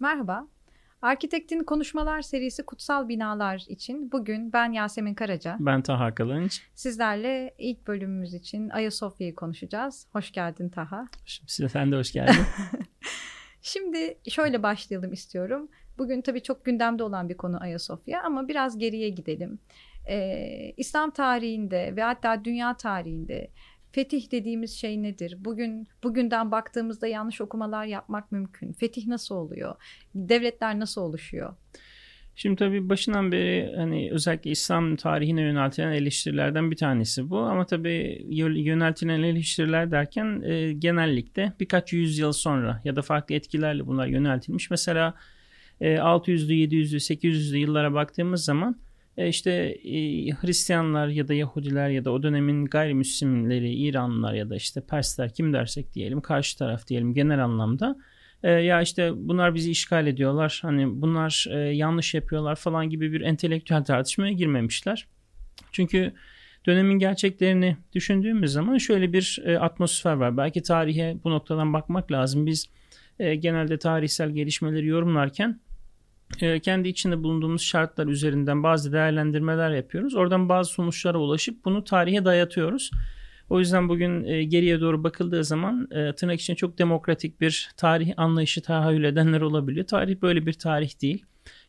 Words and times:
Merhaba. 0.00 0.48
Arkitektin 1.02 1.64
Konuşmalar 1.64 2.22
serisi 2.22 2.66
Kutsal 2.66 3.08
Binalar 3.08 3.64
için 3.68 4.12
bugün 4.12 4.52
ben 4.52 4.72
Yasemin 4.72 5.14
Karaca. 5.14 5.56
Ben 5.60 5.82
Taha 5.82 6.14
Kalınç. 6.14 6.62
Sizlerle 6.74 7.54
ilk 7.58 7.86
bölümümüz 7.86 8.34
için 8.34 8.68
Ayasofya'yı 8.68 9.34
konuşacağız. 9.34 10.06
Hoş 10.12 10.32
geldin 10.32 10.68
Taha. 10.68 11.08
Size 11.26 11.68
sen 11.68 11.92
de 11.92 11.96
hoş 11.96 12.12
geldin. 12.12 12.34
Şimdi 13.62 14.18
şöyle 14.28 14.62
başlayalım 14.62 15.12
istiyorum. 15.12 15.68
Bugün 15.98 16.22
tabii 16.22 16.42
çok 16.42 16.64
gündemde 16.64 17.02
olan 17.02 17.28
bir 17.28 17.36
konu 17.36 17.62
Ayasofya 17.62 18.22
ama 18.22 18.48
biraz 18.48 18.78
geriye 18.78 19.08
gidelim. 19.08 19.58
Ee, 20.08 20.72
İslam 20.76 21.10
tarihinde 21.10 21.96
ve 21.96 22.02
hatta 22.02 22.44
dünya 22.44 22.76
tarihinde 22.76 23.50
Fetih 23.92 24.30
dediğimiz 24.32 24.72
şey 24.72 25.02
nedir? 25.02 25.36
Bugün 25.38 25.88
bugünden 26.02 26.50
baktığımızda 26.50 27.06
yanlış 27.06 27.40
okumalar 27.40 27.84
yapmak 27.84 28.32
mümkün. 28.32 28.72
Fetih 28.72 29.06
nasıl 29.06 29.34
oluyor? 29.34 29.74
Devletler 30.14 30.78
nasıl 30.78 31.00
oluşuyor? 31.00 31.54
Şimdi 32.36 32.56
tabii 32.56 32.88
başından 32.88 33.32
beri 33.32 33.72
hani 33.76 34.10
özellikle 34.12 34.50
İslam 34.50 34.96
tarihine 34.96 35.42
yöneltilen 35.42 35.92
eleştirilerden 35.92 36.70
bir 36.70 36.76
tanesi 36.76 37.30
bu. 37.30 37.38
Ama 37.38 37.66
tabii 37.66 38.26
yöneltilen 38.28 39.22
eleştiriler 39.22 39.90
derken 39.90 40.42
e, 40.42 40.72
genellikle 40.72 41.52
birkaç 41.60 41.92
yüzyıl 41.92 42.32
sonra 42.32 42.80
ya 42.84 42.96
da 42.96 43.02
farklı 43.02 43.34
etkilerle 43.34 43.86
bunlar 43.86 44.06
yöneltilmiş. 44.06 44.70
Mesela 44.70 45.14
e, 45.80 45.94
600'lü, 45.94 46.52
700'lü, 46.52 46.96
800'lü 46.96 47.56
yıllara 47.56 47.94
baktığımız 47.94 48.44
zaman 48.44 48.76
işte 49.16 49.50
e, 49.84 50.30
Hristiyanlar 50.30 51.08
ya 51.08 51.28
da 51.28 51.34
Yahudiler 51.34 51.88
ya 51.88 52.04
da 52.04 52.12
o 52.12 52.22
dönemin 52.22 52.64
gayrimüslimleri, 52.64 53.74
İranlılar 53.74 54.34
ya 54.34 54.50
da 54.50 54.56
işte 54.56 54.80
Persler 54.80 55.34
kim 55.34 55.52
dersek 55.52 55.94
diyelim 55.94 56.20
karşı 56.20 56.58
taraf 56.58 56.86
diyelim 56.86 57.14
genel 57.14 57.44
anlamda 57.44 57.96
e, 58.42 58.50
ya 58.50 58.82
işte 58.82 59.12
bunlar 59.16 59.54
bizi 59.54 59.70
işgal 59.70 60.06
ediyorlar 60.06 60.58
hani 60.62 61.00
bunlar 61.02 61.46
e, 61.50 61.58
yanlış 61.58 62.14
yapıyorlar 62.14 62.56
falan 62.56 62.90
gibi 62.90 63.12
bir 63.12 63.20
entelektüel 63.20 63.84
tartışmaya 63.84 64.32
girmemişler. 64.32 65.06
Çünkü 65.72 66.12
dönemin 66.66 66.98
gerçeklerini 66.98 67.76
düşündüğümüz 67.92 68.52
zaman 68.52 68.78
şöyle 68.78 69.12
bir 69.12 69.42
e, 69.44 69.58
atmosfer 69.58 70.12
var. 70.12 70.36
Belki 70.36 70.62
tarihe 70.62 71.16
bu 71.24 71.30
noktadan 71.30 71.72
bakmak 71.72 72.12
lazım. 72.12 72.46
Biz 72.46 72.68
e, 73.18 73.34
genelde 73.34 73.78
tarihsel 73.78 74.30
gelişmeleri 74.30 74.86
yorumlarken 74.86 75.60
ee, 76.42 76.60
kendi 76.60 76.88
içinde 76.88 77.22
bulunduğumuz 77.22 77.62
şartlar 77.62 78.06
üzerinden 78.06 78.62
bazı 78.62 78.92
değerlendirmeler 78.92 79.70
yapıyoruz. 79.70 80.14
Oradan 80.14 80.48
bazı 80.48 80.72
sonuçlara 80.72 81.18
ulaşıp 81.18 81.64
bunu 81.64 81.84
tarihe 81.84 82.24
dayatıyoruz. 82.24 82.90
O 83.50 83.58
yüzden 83.58 83.88
bugün 83.88 84.24
e, 84.24 84.44
geriye 84.44 84.80
doğru 84.80 85.04
bakıldığı 85.04 85.44
zaman 85.44 85.88
e, 85.90 86.12
tırnak 86.12 86.40
için 86.40 86.54
çok 86.54 86.78
demokratik 86.78 87.40
bir 87.40 87.70
tarih 87.76 88.12
anlayışı 88.16 88.62
tahayyül 88.62 89.04
edenler 89.04 89.40
olabiliyor. 89.40 89.86
Tarih 89.86 90.22
böyle 90.22 90.46
bir 90.46 90.52
tarih 90.52 91.02
değil. 91.02 91.24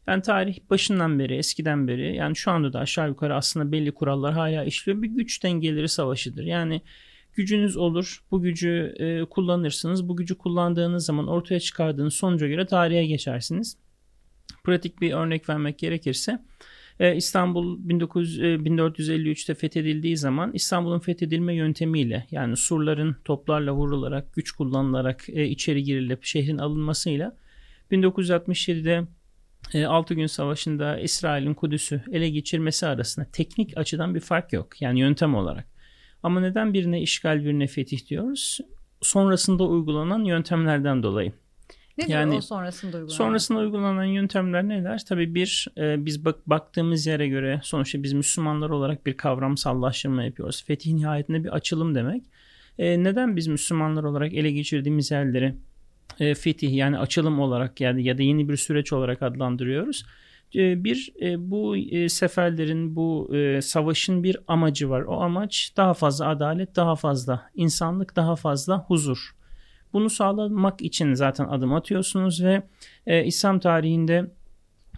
Yani 0.08 0.22
tarih 0.22 0.58
başından 0.70 1.20
beri, 1.20 1.36
eskiden 1.36 1.88
beri 1.88 2.16
yani 2.16 2.36
şu 2.36 2.52
anda 2.52 2.74
da 2.74 2.80
aşağı 2.80 3.08
yukarı 3.08 3.36
aslında 3.36 3.72
belli 3.72 3.92
kurallar 3.92 4.34
hala 4.34 4.64
işliyor. 4.64 5.02
Bir 5.02 5.08
güç 5.08 5.44
dengeleri 5.44 5.90
savaşıdır. 5.90 6.44
Yani 6.44 6.82
gücünüz 7.34 7.78
olur, 7.78 8.24
bu 8.32 8.42
gücü 8.42 8.96
e, 9.00 9.26
kullanırsınız. 9.26 10.10
Bu 10.10 10.18
gücü 10.18 10.38
kullandığınız 10.38 11.06
zaman 11.06 11.28
ortaya 11.28 11.60
çıkardığınız 11.60 12.14
sonuca 12.14 12.48
göre 12.48 12.66
tarihe 12.66 13.06
geçersiniz. 13.06 13.78
Pratik 14.64 15.02
bir 15.02 15.14
örnek 15.14 15.50
vermek 15.50 15.80
gerekirse 15.80 16.40
e, 17.00 17.16
İstanbul 17.16 17.80
19, 17.94 18.40
1453'te 18.40 19.54
e, 19.54 19.56
fethedildiği 19.56 20.18
zaman 20.18 20.52
İstanbul'un 20.54 21.00
fethedilme 21.00 21.56
yöntemiyle 21.56 22.28
yani 22.32 22.58
surların 22.58 23.16
toplarla 23.26 23.74
vurularak 23.74 24.34
güç 24.34 24.52
kullanılarak 24.52 25.30
e, 25.30 25.46
içeri 25.46 25.84
girilip 25.84 26.24
şehrin 26.24 26.58
alınmasıyla 26.58 27.38
1967'de 27.92 29.08
6 29.88 30.14
gün 30.14 30.28
savaşında 30.28 31.00
İsrail'in 31.00 31.54
Kudüs'ü 31.54 32.02
ele 32.12 32.30
geçirmesi 32.30 32.88
arasında 32.88 33.26
teknik 33.32 33.78
açıdan 33.78 34.16
bir 34.16 34.20
fark 34.20 34.54
yok. 34.54 34.82
Yani 34.82 35.00
yöntem 35.00 35.36
olarak. 35.36 35.68
Ama 36.24 36.40
neden 36.40 36.74
birine 36.74 37.02
işgal 37.02 37.46
birine 37.46 37.68
fetih 37.68 38.08
diyoruz? 38.08 38.60
Sonrasında 39.02 39.64
uygulanan 39.64 40.24
yöntemlerden 40.24 41.04
dolayı. 41.04 41.34
Nedir 42.02 42.14
yani, 42.14 42.36
o 42.36 42.42
sonrasında 42.42 42.98
uygulanan? 42.98 43.18
Sonrasında 43.18 43.60
uygulanan 43.60 44.04
yöntemler 44.04 44.68
neler? 44.68 45.02
Tabii 45.10 45.36
bir 45.36 45.68
e, 45.78 46.06
biz 46.06 46.26
bak, 46.26 46.50
baktığımız 46.50 47.08
yere 47.08 47.28
göre 47.28 47.60
sonuçta 47.64 48.04
biz 48.04 48.14
Müslümanlar 48.14 48.70
olarak 48.70 49.06
bir 49.06 49.18
kavramsallaştırma 49.18 50.24
yapıyoruz. 50.24 50.64
Fetih 50.64 50.94
nihayetinde 50.94 51.44
bir 51.44 51.50
açılım 51.50 51.96
demek. 51.96 52.24
E, 52.80 53.04
neden 53.04 53.36
biz 53.36 53.48
Müslümanlar 53.48 54.04
olarak 54.04 54.34
ele 54.34 54.52
geçirdiğimiz 54.52 55.12
yerleri 55.12 55.56
e, 56.20 56.34
fetih 56.34 56.74
yani 56.76 56.98
açılım 56.98 57.40
olarak 57.40 57.82
yani 57.82 58.04
ya 58.04 58.18
da 58.18 58.24
yeni 58.24 58.50
bir 58.50 58.58
süreç 58.58 58.94
olarak 58.94 59.22
adlandırıyoruz? 59.22 60.06
E, 60.56 60.84
bir 60.84 61.14
e, 61.22 61.52
bu 61.52 61.78
e, 61.78 62.10
seferlerin 62.10 62.96
bu 62.96 63.32
savaşın 63.62 64.24
bir 64.24 64.38
amacı 64.48 64.90
var. 64.90 65.02
O 65.02 65.22
amaç 65.22 65.74
daha 65.78 65.94
fazla 65.94 66.28
adalet, 66.28 66.76
daha 66.76 66.96
fazla 66.96 67.50
insanlık, 67.56 68.16
daha 68.16 68.36
fazla 68.36 68.80
huzur. 68.80 69.36
Bunu 69.94 70.10
sağlamak 70.10 70.82
için 70.82 71.14
zaten 71.14 71.46
adım 71.46 71.74
atıyorsunuz 71.74 72.44
ve 72.44 72.64
e, 73.08 73.26
İslam 73.26 73.60
tarihinde 73.60 74.32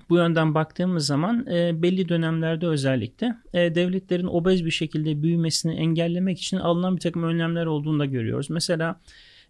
bu 0.10 0.18
yönden 0.18 0.56
baktığımız 0.56 1.06
zaman 1.06 1.48
e, 1.48 1.82
belli 1.82 2.10
dönemlerde 2.10 2.68
özellikle 2.68 3.36
e, 3.54 3.76
devletlerin 3.76 4.28
obez 4.28 4.66
bir 4.66 4.72
şekilde 4.72 5.24
büyümesini 5.24 5.76
engellemek 5.76 6.40
için 6.40 6.58
alınan 6.58 6.96
bir 6.96 7.02
takım 7.02 7.24
önlemler 7.24 7.66
olduğunu 7.66 8.00
da 8.00 8.06
görüyoruz. 8.06 8.50
Mesela 8.50 9.02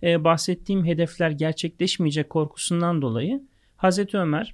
e, 0.04 0.24
bahsettiğim 0.24 0.86
hedefler 0.86 1.32
gerçekleşmeyecek 1.32 2.30
korkusundan 2.30 3.02
dolayı 3.02 3.42
Hazreti 3.78 4.18
Ömer 4.18 4.54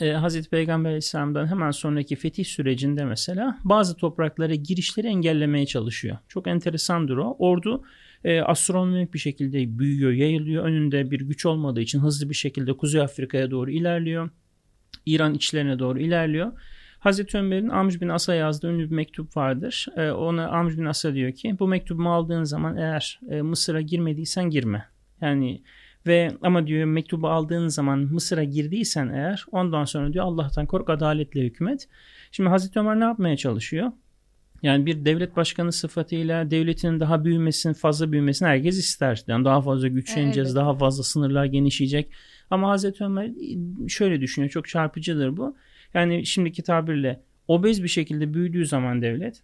e, 0.00 0.12
Hazreti 0.12 0.50
Peygamber 0.50 0.88
Aleyhisselam'dan 0.88 1.46
hemen 1.46 1.70
sonraki 1.70 2.16
fetih 2.16 2.44
sürecinde 2.44 3.04
mesela 3.04 3.58
bazı 3.64 3.96
topraklara 3.96 4.54
girişleri 4.54 5.06
engellemeye 5.06 5.66
çalışıyor. 5.66 6.18
Çok 6.28 6.46
enteresandır 6.46 7.16
o. 7.16 7.36
Ordu 7.38 7.84
e, 8.24 8.40
astronomik 8.40 9.14
bir 9.14 9.18
şekilde 9.18 9.78
büyüyor, 9.78 10.12
yayılıyor. 10.12 10.64
Önünde 10.64 11.10
bir 11.10 11.20
güç 11.20 11.46
olmadığı 11.46 11.80
için 11.80 12.00
hızlı 12.00 12.30
bir 12.30 12.34
şekilde 12.34 12.72
Kuzey 12.72 13.00
Afrika'ya 13.00 13.50
doğru 13.50 13.70
ilerliyor. 13.70 14.30
İran 15.06 15.34
içlerine 15.34 15.78
doğru 15.78 16.00
ilerliyor. 16.00 16.52
Hazreti 16.98 17.38
Ömer'in 17.38 17.68
Amr 17.68 18.00
bin 18.00 18.08
As'a 18.08 18.34
yazdığı 18.34 18.72
ünlü 18.72 18.90
bir 18.90 18.94
mektup 18.94 19.36
vardır. 19.36 19.86
E, 19.96 20.10
ona 20.10 20.48
Amr 20.48 20.78
bin 20.78 20.84
As'a 20.84 21.14
diyor 21.14 21.32
ki 21.32 21.56
bu 21.58 21.68
mektubumu 21.68 22.12
aldığın 22.12 22.44
zaman 22.44 22.76
eğer 22.76 23.20
e, 23.30 23.42
Mısır'a 23.42 23.80
girmediysen 23.80 24.50
girme. 24.50 24.84
Yani 25.20 25.62
ve 26.06 26.30
ama 26.42 26.66
diyor 26.66 26.84
mektubu 26.84 27.28
aldığın 27.28 27.68
zaman 27.68 27.98
Mısır'a 27.98 28.44
girdiysen 28.44 29.08
eğer 29.08 29.44
ondan 29.52 29.84
sonra 29.84 30.12
diyor 30.12 30.24
Allah'tan 30.24 30.66
kork 30.66 30.90
adaletle 30.90 31.40
hükümet. 31.40 31.88
Şimdi 32.30 32.50
Hazreti 32.50 32.78
Ömer 32.78 33.00
ne 33.00 33.04
yapmaya 33.04 33.36
çalışıyor? 33.36 33.92
Yani 34.62 34.86
bir 34.86 35.04
devlet 35.04 35.36
başkanı 35.36 35.72
sıfatıyla 35.72 36.50
devletinin 36.50 37.00
daha 37.00 37.24
büyümesini, 37.24 37.74
fazla 37.74 38.12
büyümesini 38.12 38.48
herkes 38.48 38.78
ister. 38.78 39.22
Yani 39.26 39.44
daha 39.44 39.62
fazla 39.62 39.88
güçleneceğiz, 39.88 40.48
evet. 40.48 40.56
daha 40.56 40.74
fazla 40.74 41.02
sınırlar 41.02 41.44
genişleyecek. 41.44 42.10
Ama 42.50 42.70
Hazreti 42.70 43.04
Ömer 43.04 43.30
şöyle 43.88 44.20
düşünüyor, 44.20 44.50
çok 44.50 44.68
çarpıcıdır 44.68 45.36
bu. 45.36 45.56
Yani 45.94 46.26
şimdiki 46.26 46.62
tabirle 46.62 47.20
obez 47.48 47.82
bir 47.82 47.88
şekilde 47.88 48.34
büyüdüğü 48.34 48.66
zaman 48.66 49.02
devlet 49.02 49.42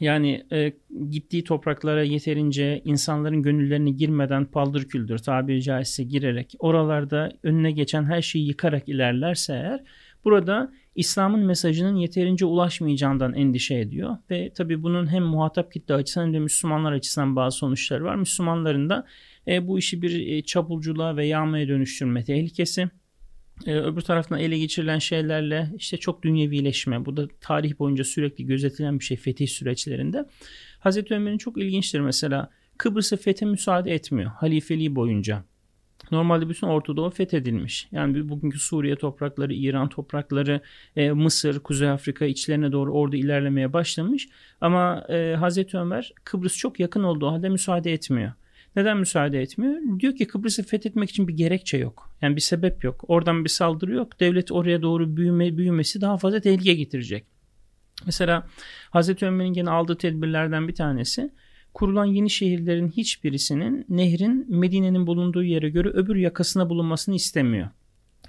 yani 0.00 0.46
e, 0.52 0.72
gittiği 1.10 1.44
topraklara 1.44 2.02
yeterince 2.02 2.82
insanların 2.84 3.42
gönüllerine 3.42 3.90
girmeden 3.90 4.44
paldır 4.44 4.84
küldür 4.84 5.18
tabiri 5.18 5.62
caizse 5.62 6.04
girerek 6.04 6.54
oralarda 6.58 7.32
önüne 7.42 7.70
geçen 7.70 8.04
her 8.04 8.22
şeyi 8.22 8.46
yıkarak 8.46 8.88
ilerlerse 8.88 9.52
eğer 9.52 9.80
burada 10.24 10.72
İslam'ın 11.00 11.40
mesajının 11.40 11.96
yeterince 11.96 12.44
ulaşmayacağından 12.44 13.34
endişe 13.34 13.74
ediyor. 13.74 14.16
Ve 14.30 14.50
tabi 14.50 14.82
bunun 14.82 15.12
hem 15.12 15.22
muhatap 15.22 15.72
kitle 15.72 15.94
açısından 15.94 16.26
hem 16.26 16.34
de 16.34 16.38
Müslümanlar 16.38 16.92
açısından 16.92 17.36
bazı 17.36 17.56
sonuçları 17.56 18.04
var. 18.04 18.16
Müslümanların 18.16 18.90
da 18.90 19.06
e, 19.48 19.68
bu 19.68 19.78
işi 19.78 20.02
bir 20.02 20.26
e, 20.26 20.42
çapulculuğa 20.42 21.16
ve 21.16 21.26
yağmaya 21.26 21.68
dönüştürme 21.68 22.24
tehlikesi. 22.24 22.88
E, 23.66 23.74
öbür 23.74 24.00
taraftan 24.00 24.38
ele 24.38 24.58
geçirilen 24.58 24.98
şeylerle 24.98 25.70
işte 25.76 25.96
çok 25.96 26.22
dünyevileşme. 26.22 27.04
Bu 27.04 27.16
da 27.16 27.28
tarih 27.40 27.78
boyunca 27.78 28.04
sürekli 28.04 28.46
gözetilen 28.46 28.98
bir 28.98 29.04
şey 29.04 29.16
fetih 29.16 29.48
süreçlerinde. 29.48 30.26
Hazreti 30.78 31.14
Ömer'in 31.14 31.38
çok 31.38 31.58
ilginçtir 31.58 32.00
mesela 32.00 32.50
Kıbrıs'ı 32.78 33.16
fethe 33.16 33.46
müsaade 33.46 33.94
etmiyor 33.94 34.30
halifeliği 34.30 34.94
boyunca. 34.94 35.44
Normalde 36.10 36.48
bütün 36.48 36.66
Orta 36.66 36.96
Doğu 36.96 37.10
fethedilmiş. 37.10 37.88
Yani 37.92 38.28
bugünkü 38.28 38.58
Suriye 38.58 38.96
toprakları, 38.96 39.54
İran 39.54 39.88
toprakları, 39.88 40.60
e, 40.96 41.10
Mısır, 41.10 41.60
Kuzey 41.60 41.90
Afrika 41.90 42.24
içlerine 42.24 42.72
doğru 42.72 42.92
orada 42.92 43.16
ilerlemeye 43.16 43.72
başlamış. 43.72 44.28
Ama 44.60 45.04
e, 45.08 45.34
Hazreti 45.34 45.78
Ömer 45.78 46.12
Kıbrıs 46.24 46.56
çok 46.56 46.80
yakın 46.80 47.02
olduğu 47.02 47.28
halde 47.28 47.48
müsaade 47.48 47.92
etmiyor. 47.92 48.32
Neden 48.76 48.96
müsaade 48.96 49.42
etmiyor? 49.42 50.00
Diyor 50.00 50.16
ki 50.16 50.26
Kıbrıs'ı 50.26 50.62
fethetmek 50.62 51.10
için 51.10 51.28
bir 51.28 51.36
gerekçe 51.36 51.78
yok. 51.78 52.10
Yani 52.22 52.36
bir 52.36 52.40
sebep 52.40 52.84
yok. 52.84 53.04
Oradan 53.08 53.44
bir 53.44 53.50
saldırı 53.50 53.94
yok. 53.94 54.20
Devlet 54.20 54.52
oraya 54.52 54.82
doğru 54.82 55.16
büyüme, 55.16 55.56
büyümesi 55.56 56.00
daha 56.00 56.18
fazla 56.18 56.40
tehlike 56.40 56.74
getirecek. 56.74 57.24
Mesela 58.06 58.46
Hazreti 58.90 59.26
Ömer'in 59.26 59.52
gene 59.52 59.70
aldığı 59.70 59.96
tedbirlerden 59.96 60.68
bir 60.68 60.74
tanesi 60.74 61.30
kurulan 61.74 62.04
yeni 62.04 62.30
şehirlerin 62.30 62.88
hiçbirisinin 62.88 63.84
nehrin 63.88 64.46
Medine'nin 64.48 65.06
bulunduğu 65.06 65.42
yere 65.42 65.70
göre 65.70 65.88
öbür 65.88 66.16
yakasına 66.16 66.70
bulunmasını 66.70 67.14
istemiyor. 67.14 67.68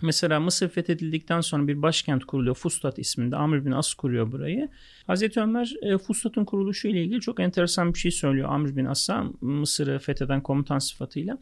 Mesela 0.01 0.39
Mısır 0.39 0.69
fethedildikten 0.69 1.41
sonra 1.41 1.67
bir 1.67 1.81
başkent 1.81 2.25
kuruluyor. 2.25 2.55
Fustat 2.55 2.99
isminde. 2.99 3.35
Amr 3.35 3.65
bin 3.65 3.71
As 3.71 3.93
kuruyor 3.93 4.31
burayı. 4.31 4.69
Hazreti 5.07 5.39
Ömer 5.39 5.73
e, 5.81 5.97
Fustat'ın 5.97 6.45
kuruluşu 6.45 6.87
ile 6.87 7.03
ilgili 7.03 7.21
çok 7.21 7.39
enteresan 7.39 7.93
bir 7.93 7.99
şey 7.99 8.11
söylüyor. 8.11 8.49
Amr 8.49 8.75
bin 8.75 8.85
As'a 8.85 9.25
Mısır'ı 9.41 9.99
fetheden 9.99 10.43
komutan 10.43 10.79
sıfatıyla. 10.79 11.37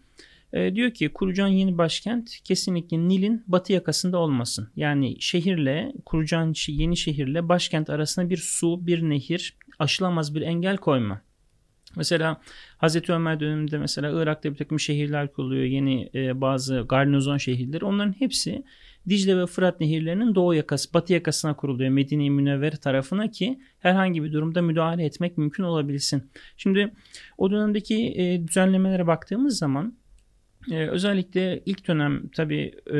E, 0.54 0.75
diyor 0.75 0.92
ki 0.92 1.10
kuracağın 1.10 1.48
yeni 1.48 1.78
başkent 1.78 2.40
kesinlikle 2.44 2.98
Nil'in 2.98 3.44
batı 3.48 3.74
yakasında 3.74 4.18
olmasın. 4.18 4.69
Yani 4.75 5.16
şehirle 5.19 5.94
kuracağın 6.06 6.54
yeni 6.68 6.98
şehirle 6.98 7.50
başkent 7.50 7.90
arasında 7.90 8.30
bir 8.30 8.38
su, 8.38 8.88
bir 8.88 9.01
nehir, 9.01 9.57
aşılamaz 9.80 10.36
bir 10.36 10.42
engel 10.42 10.78
koyma. 10.78 11.22
Mesela 11.95 12.41
Hazreti 12.77 13.13
Ömer 13.13 13.39
döneminde 13.39 13.77
mesela 13.77 14.21
Irak'ta 14.21 14.51
bir 14.51 14.57
takım 14.57 14.80
şehirler 14.80 15.31
kuruluyor. 15.31 15.63
Yeni 15.63 16.09
e, 16.15 16.41
bazı 16.41 16.86
garnizon 16.89 17.38
şehirleri. 17.38 17.86
Onların 17.86 18.15
hepsi 18.19 18.63
Dicle 19.09 19.38
ve 19.38 19.45
Fırat 19.45 19.80
nehirlerinin 19.80 20.36
doğu 20.36 20.53
yakası, 20.53 20.94
batı 20.94 21.13
yakasına 21.13 21.56
kuruluyor. 21.56 21.89
Medine-i 21.89 22.30
Münevvere 22.30 22.77
tarafına 22.77 23.31
ki 23.31 23.59
herhangi 23.80 24.24
bir 24.24 24.33
durumda 24.33 24.62
müdahale 24.62 25.06
etmek 25.06 25.38
mümkün 25.38 25.63
olabilsin. 25.63 26.31
Şimdi 26.57 26.94
o 27.38 27.51
dönemdeki 27.51 28.13
e, 28.18 28.47
düzenlemelere 28.47 29.07
baktığımız 29.07 29.57
zaman 29.57 29.97
ee, 30.71 30.88
özellikle 30.88 31.63
ilk 31.65 31.88
dönem 31.88 32.27
tabi 32.27 32.71
e, 32.88 32.95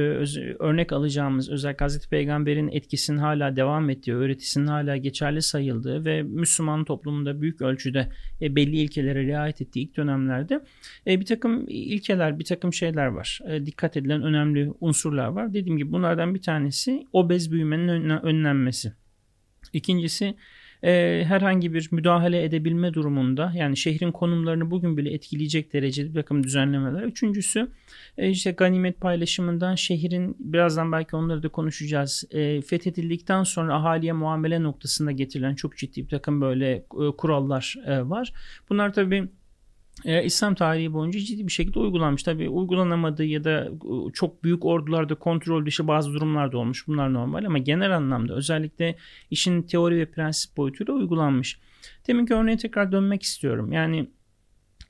örnek 0.60 0.94
alacağımız 0.94 1.50
özellikle 1.50 1.86
Hazreti 1.86 2.10
Peygamber'in 2.10 2.68
etkisinin 2.68 3.18
hala 3.18 3.56
devam 3.56 3.90
ettiği, 3.90 4.16
öğretisinin 4.16 4.68
hala 4.68 4.98
geçerli 4.98 5.42
sayıldığı 5.42 6.06
ve 6.06 6.24
Müslüman 6.24 6.86
toplumunda 6.86 7.42
büyük 7.42 7.62
ölçüde 7.62 8.10
e, 8.42 8.56
belli 8.56 8.76
ilkelere 8.76 9.24
riayet 9.24 9.62
ettiği 9.62 9.80
ilk 9.80 9.98
dönemlerde 9.98 10.64
e, 11.08 11.20
bir 11.20 11.26
takım 11.26 11.66
ilkeler, 11.68 12.40
bir 12.40 12.46
takım 12.46 12.74
şeyler 12.74 13.06
var. 13.06 13.40
E, 13.48 13.66
dikkat 13.66 13.98
edilen 13.98 14.24
önemli 14.24 14.72
unsurlar 14.80 15.28
var. 15.28 15.54
Dediğim 15.54 15.78
gibi 15.78 15.92
bunlardan 15.92 16.36
bir 16.36 16.42
tanesi 16.42 17.08
obez 17.14 17.52
büyümenin 17.52 18.10
önlenmesi. 18.10 18.94
İkincisi 19.74 20.36
e, 20.84 21.24
herhangi 21.28 21.74
bir 21.74 21.90
müdahale 21.92 22.44
edebilme 22.44 22.94
durumunda 22.94 23.54
yani 23.56 23.78
şehrin 23.78 24.12
konumlarını 24.12 24.72
bugün 24.72 24.98
bile 24.98 25.14
etkileyecek 25.14 25.74
derecede 25.74 26.10
bir 26.10 26.14
takım 26.14 26.44
düzenlemeler. 26.44 27.04
Üçüncüsü 27.04 27.68
e, 28.18 28.30
işte 28.30 28.52
ganimet 28.52 29.02
paylaşımından 29.02 29.76
şehrin 29.76 30.36
birazdan 30.40 30.92
belki 30.92 31.16
onları 31.16 31.44
da 31.44 31.50
konuşacağız. 31.50 32.24
E, 32.32 32.62
fethedildikten 32.62 33.44
sonra 33.44 33.76
ahaliye 33.76 34.14
muamele 34.14 34.64
noktasında 34.64 35.12
getirilen 35.12 35.56
çok 35.56 35.78
ciddi 35.78 36.04
bir 36.04 36.10
takım 36.10 36.42
böyle 36.42 36.72
e, 36.72 36.86
kurallar 37.18 37.76
e, 37.86 38.10
var. 38.10 38.34
Bunlar 38.70 38.94
tabii 38.94 39.30
e, 40.06 40.24
İslam 40.24 40.56
tarihi 40.56 40.94
boyunca 40.94 41.20
ciddi 41.20 41.48
bir 41.48 41.52
şekilde 41.52 41.80
uygulanmış. 41.80 42.24
Tabi 42.24 42.50
uygulanamadığı 42.50 43.26
ya 43.26 43.44
da 43.44 43.66
e, 43.66 44.12
çok 44.14 44.44
büyük 44.44 44.66
ordularda 44.66 45.16
kontrol 45.16 45.66
dışı 45.66 45.88
bazı 45.88 46.14
durumlar 46.14 46.52
da 46.52 46.58
olmuş. 46.58 46.88
Bunlar 46.88 47.14
normal 47.14 47.46
ama 47.46 47.58
genel 47.58 47.98
anlamda 47.98 48.34
özellikle 48.34 48.96
işin 49.32 49.62
teori 49.62 49.98
ve 49.98 50.06
prensip 50.06 50.58
boyutuyla 50.58 50.94
uygulanmış. 50.94 51.60
Deminki 52.08 52.34
örneğe 52.34 52.58
tekrar 52.58 52.92
dönmek 52.92 53.24
istiyorum. 53.24 53.72
Yani 53.72 54.10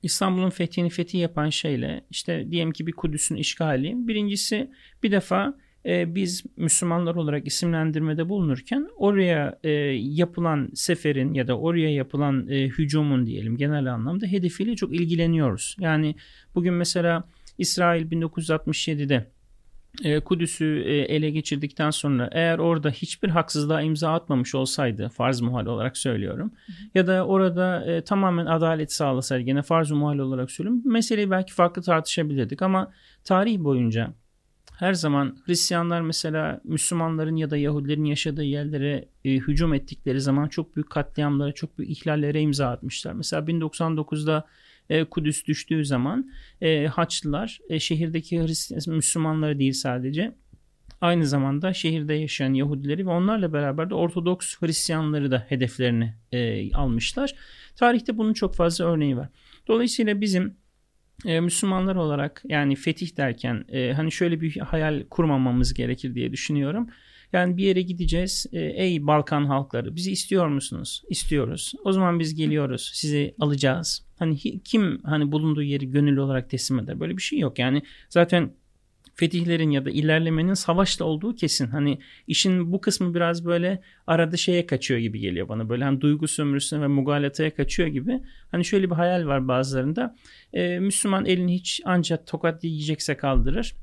İstanbul'un 0.04 0.50
fethini 0.50 0.90
fethi 0.90 1.18
yapan 1.18 1.50
şeyle 1.50 2.06
işte 2.10 2.52
diyelim 2.52 2.72
ki 2.72 2.88
bir 2.88 2.92
Kudüs'ün 2.92 3.36
işgali. 3.36 4.08
Birincisi 4.08 4.72
bir 5.04 5.12
defa 5.12 5.58
e, 5.90 6.16
biz 6.16 6.44
Müslümanlar 6.58 7.16
olarak 7.16 7.48
isimlendirmede 7.48 8.30
bulunurken 8.30 8.90
oraya 8.98 9.60
e, 9.64 9.70
yapılan 10.00 10.70
seferin 10.74 11.34
ya 11.34 11.48
da 11.48 11.60
oraya 11.60 11.94
yapılan 11.94 12.48
e, 12.48 12.68
hücumun 12.68 13.26
diyelim 13.26 13.58
genel 13.58 13.94
anlamda 13.94 14.26
hedefiyle 14.26 14.76
çok 14.76 14.96
ilgileniyoruz. 14.96 15.76
Yani 15.80 16.16
bugün 16.56 16.74
mesela 16.74 17.24
İsrail 17.58 18.12
1967'de 18.12 19.28
e, 20.04 20.20
Kudüs'ü 20.20 20.84
e, 20.86 20.94
ele 20.98 21.30
geçirdikten 21.30 21.90
sonra 21.90 22.30
eğer 22.32 22.60
orada 22.60 22.90
hiçbir 22.90 23.30
haksızlığa 23.30 23.82
imza 23.82 24.14
atmamış 24.14 24.56
olsaydı 24.56 25.10
farz 25.10 25.42
muhal 25.42 25.66
olarak 25.66 25.98
söylüyorum 25.98 26.52
hı 26.66 26.72
hı. 26.72 26.76
ya 26.96 27.08
da 27.08 27.26
orada 27.26 27.86
e, 27.86 28.02
tamamen 28.02 28.46
adalet 28.46 28.94
sağlasaydı 28.94 29.44
gene 29.44 29.62
farz 29.62 29.92
muhal 29.92 30.18
olarak 30.18 30.52
söylüyorum 30.52 30.82
meseleyi 30.86 31.32
belki 31.32 31.54
farklı 31.54 31.82
tartışabilirdik 31.82 32.62
ama 32.62 32.92
tarih 33.24 33.60
boyunca 33.60 34.14
her 34.80 34.94
zaman 34.94 35.38
Hristiyanlar 35.46 36.02
mesela 36.02 36.62
Müslümanların 36.64 37.36
ya 37.36 37.50
da 37.50 37.58
Yahudilerin 37.58 38.04
yaşadığı 38.04 38.44
yerlere 38.44 39.06
e, 39.26 39.34
hücum 39.34 39.74
ettikleri 39.74 40.22
zaman 40.22 40.48
çok 40.48 40.76
büyük 40.76 40.90
katliamlara, 40.90 41.52
çok 41.52 41.78
büyük 41.78 41.92
ihlallere 41.92 42.42
imza 42.42 42.70
atmışlar. 42.70 43.14
Mesela 43.14 43.44
1099'da 43.44 44.46
e, 44.90 45.04
Kudüs 45.04 45.46
düştüğü 45.46 45.86
zaman 45.86 46.32
e, 46.62 46.88
Haçlılar 46.88 47.60
e, 47.70 47.80
şehirdeki 47.80 48.42
Hristiyan, 48.42 48.96
Müslümanları 48.96 49.60
değil 49.60 49.74
sadece 49.74 50.36
aynı 51.02 51.26
zamanda 51.26 51.74
şehirde 51.74 52.14
yaşayan 52.14 52.54
Yahudileri 52.54 53.06
ve 53.06 53.10
onlarla 53.10 53.54
beraber 53.54 53.90
de 53.90 53.96
Ortodoks 53.96 54.56
Hristiyanları 54.60 55.32
da 55.32 55.46
hedeflerini 55.50 56.14
e, 56.32 56.72
almışlar. 56.74 57.36
Tarihte 57.76 58.18
bunun 58.18 58.34
çok 58.34 58.56
fazla 58.56 58.86
örneği 58.86 59.18
var. 59.18 59.30
Dolayısıyla 59.68 60.22
bizim 60.22 60.58
e, 61.26 61.40
Müslümanlar 61.40 61.96
olarak 61.96 62.44
yani 62.48 62.76
fetih 62.76 63.18
derken 63.18 63.66
e, 63.70 63.94
hani 63.94 64.12
şöyle 64.12 64.42
bir 64.42 64.58
hayal 64.58 65.04
kurmamamız 65.10 65.74
gerekir 65.74 66.16
diye 66.16 66.32
düşünüyorum. 66.32 66.90
Yani 67.34 67.58
bir 67.58 67.64
yere 67.64 67.82
gideceğiz. 67.82 68.46
E, 68.52 68.60
ey 68.60 69.08
Balkan 69.08 69.46
halkları 69.46 69.96
bizi 69.96 70.12
istiyor 70.12 70.48
musunuz? 70.48 71.04
İstiyoruz. 71.10 71.74
O 71.84 71.92
zaman 71.92 72.20
biz 72.20 72.36
geliyoruz. 72.36 72.92
Sizi 72.94 73.36
alacağız. 73.40 74.06
Hani 74.20 74.38
kim 74.64 75.02
hani 75.04 75.32
bulunduğu 75.32 75.64
yeri 75.64 75.92
gönüllü 75.92 76.22
olarak 76.22 76.50
teslim 76.50 76.80
eder? 76.80 77.00
Böyle 77.00 77.18
bir 77.18 77.22
şey 77.22 77.40
yok. 77.40 77.60
Yani 77.60 77.82
zaten 78.10 78.52
fetihlerin 79.20 79.72
ya 79.72 79.86
da 79.86 79.90
ilerlemenin 79.90 80.54
savaşla 80.54 81.06
olduğu 81.06 81.36
kesin. 81.36 81.68
Hani 81.68 82.00
işin 82.28 82.72
bu 82.72 82.82
kısmı 82.82 83.14
biraz 83.14 83.46
böyle 83.46 83.82
arada 84.08 84.38
şeye 84.38 84.66
kaçıyor 84.66 85.00
gibi 85.00 85.20
geliyor 85.20 85.50
bana. 85.50 85.70
Böyle 85.70 85.84
hani 85.84 86.02
duygu 86.02 86.28
sömürüsüne 86.28 86.82
ve 86.82 86.88
mugalataya 86.88 87.56
kaçıyor 87.56 87.90
gibi. 87.90 88.22
Hani 88.52 88.66
şöyle 88.66 88.90
bir 88.90 88.96
hayal 88.96 89.26
var 89.26 89.48
bazılarında. 89.48 90.16
Ee, 90.54 90.80
Müslüman 90.80 91.26
elini 91.26 91.56
hiç 91.56 91.82
ancak 91.86 92.28
tokat 92.28 92.64
yiyecekse 92.64 93.18
kaldırır. 93.18 93.76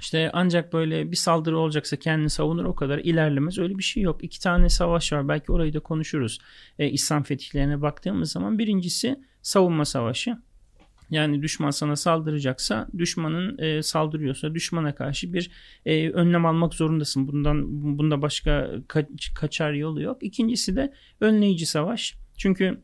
İşte 0.00 0.30
ancak 0.32 0.72
böyle 0.72 1.10
bir 1.10 1.16
saldırı 1.16 1.58
olacaksa 1.58 1.96
kendini 1.96 2.30
savunur 2.30 2.64
o 2.64 2.74
kadar 2.74 2.98
ilerlemez. 2.98 3.58
Öyle 3.58 3.78
bir 3.78 3.82
şey 3.82 4.02
yok. 4.02 4.24
İki 4.24 4.40
tane 4.40 4.68
savaş 4.68 5.12
var. 5.12 5.28
Belki 5.28 5.52
orayı 5.52 5.74
da 5.74 5.80
konuşuruz. 5.80 6.38
Ee, 6.78 6.88
İslam 6.88 7.22
fetihlerine 7.22 7.82
baktığımız 7.82 8.32
zaman 8.32 8.58
birincisi 8.58 9.20
savunma 9.42 9.84
savaşı. 9.84 10.38
Yani 11.12 11.42
düşman 11.42 11.70
sana 11.70 11.96
saldıracaksa 11.96 12.88
düşmanın 12.98 13.58
e, 13.58 13.82
saldırıyorsa 13.82 14.54
düşmana 14.54 14.94
karşı 14.94 15.32
bir 15.32 15.50
e, 15.86 16.10
önlem 16.10 16.46
almak 16.46 16.74
zorundasın. 16.74 17.28
Bundan 17.28 17.64
bunda 17.98 18.22
başka 18.22 18.50
ka- 18.88 19.34
kaçar 19.34 19.72
yolu 19.72 20.02
yok. 20.02 20.18
İkincisi 20.22 20.76
de 20.76 20.92
önleyici 21.20 21.66
savaş. 21.66 22.14
Çünkü 22.36 22.82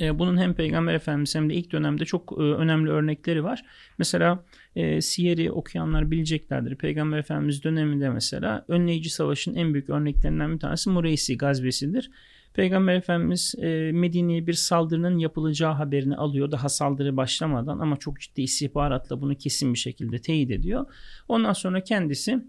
e, 0.00 0.18
bunun 0.18 0.36
hem 0.36 0.54
Peygamber 0.54 0.94
Efendimiz 0.94 1.34
hem 1.34 1.50
de 1.50 1.54
ilk 1.54 1.72
dönemde 1.72 2.04
çok 2.04 2.32
e, 2.32 2.42
önemli 2.42 2.90
örnekleri 2.90 3.44
var. 3.44 3.64
Mesela 3.98 4.44
e, 4.76 5.00
Siyer'i 5.00 5.50
okuyanlar 5.52 6.10
bileceklerdir. 6.10 6.76
Peygamber 6.76 7.18
Efendimiz 7.18 7.64
döneminde 7.64 8.10
mesela 8.10 8.64
önleyici 8.68 9.10
savaşın 9.10 9.54
en 9.54 9.74
büyük 9.74 9.90
örneklerinden 9.90 10.54
bir 10.54 10.60
tanesi 10.60 10.90
Mureysi 10.90 11.36
gazvesidir. 11.36 12.10
Peygamber 12.54 12.94
Efendimiz 12.94 13.54
e, 13.58 13.92
Medine'ye 13.92 14.46
bir 14.46 14.52
saldırının 14.52 15.18
yapılacağı 15.18 15.72
haberini 15.72 16.16
alıyor. 16.16 16.50
Daha 16.50 16.68
saldırı 16.68 17.16
başlamadan 17.16 17.78
ama 17.78 17.96
çok 17.96 18.20
ciddi 18.20 18.42
istihbaratla 18.42 19.20
bunu 19.20 19.34
kesin 19.34 19.74
bir 19.74 19.78
şekilde 19.78 20.18
teyit 20.18 20.50
ediyor. 20.50 20.86
Ondan 21.28 21.52
sonra 21.52 21.84
kendisi 21.84 22.42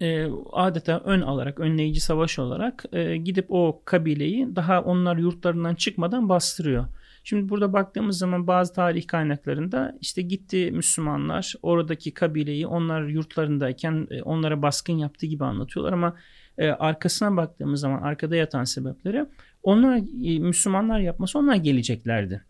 e, 0.00 0.28
adeta 0.52 1.00
ön 1.04 1.20
alarak, 1.20 1.60
önleyici 1.60 2.00
savaş 2.00 2.38
olarak 2.38 2.84
e, 2.92 3.16
gidip 3.16 3.46
o 3.48 3.82
kabileyi 3.84 4.56
daha 4.56 4.80
onlar 4.80 5.16
yurtlarından 5.16 5.74
çıkmadan 5.74 6.28
bastırıyor. 6.28 6.86
Şimdi 7.24 7.48
burada 7.48 7.72
baktığımız 7.72 8.18
zaman 8.18 8.46
bazı 8.46 8.72
tarih 8.72 9.06
kaynaklarında 9.06 9.98
işte 10.00 10.22
gitti 10.22 10.70
Müslümanlar 10.72 11.54
oradaki 11.62 12.14
kabileyi 12.14 12.66
onlar 12.66 13.02
yurtlarındayken 13.02 14.08
e, 14.10 14.22
onlara 14.22 14.62
baskın 14.62 14.92
yaptığı 14.92 15.26
gibi 15.26 15.44
anlatıyorlar 15.44 15.92
ama 15.92 16.16
e, 16.58 16.68
arkasına 16.68 17.36
baktığımız 17.36 17.80
zaman 17.80 18.02
arkada 18.02 18.36
yatan 18.36 18.64
sebepleri 18.64 19.26
onlar 19.62 19.96
e, 19.96 20.38
Müslümanlar 20.38 21.00
yapması 21.00 21.38
onlar 21.38 21.56
geleceklerdi. 21.56 22.42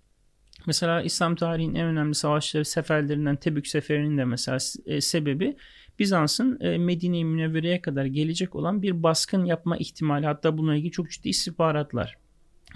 Mesela 0.67 1.03
İslam 1.03 1.37
tarihinin 1.37 1.75
en 1.75 1.87
önemli 1.87 2.15
savaşları 2.15 2.65
seferlerinden 2.65 3.37
Tebük 3.37 3.67
seferinin 3.67 4.19
de 4.19 4.25
mesela 4.25 4.59
e, 4.87 5.01
sebebi 5.01 5.57
Bizans'ın 5.99 6.61
e, 6.61 6.79
Medine-i 6.79 7.25
Münevvere'ye 7.25 7.81
kadar 7.81 8.05
gelecek 8.05 8.55
olan 8.55 8.83
bir 8.83 9.03
baskın 9.03 9.45
yapma 9.45 9.77
ihtimali 9.77 10.27
hatta 10.27 10.59
bununla 10.59 10.77
ilgili 10.77 10.93
çok 10.93 11.11
ciddi 11.11 11.29
istihbaratlar. 11.29 12.17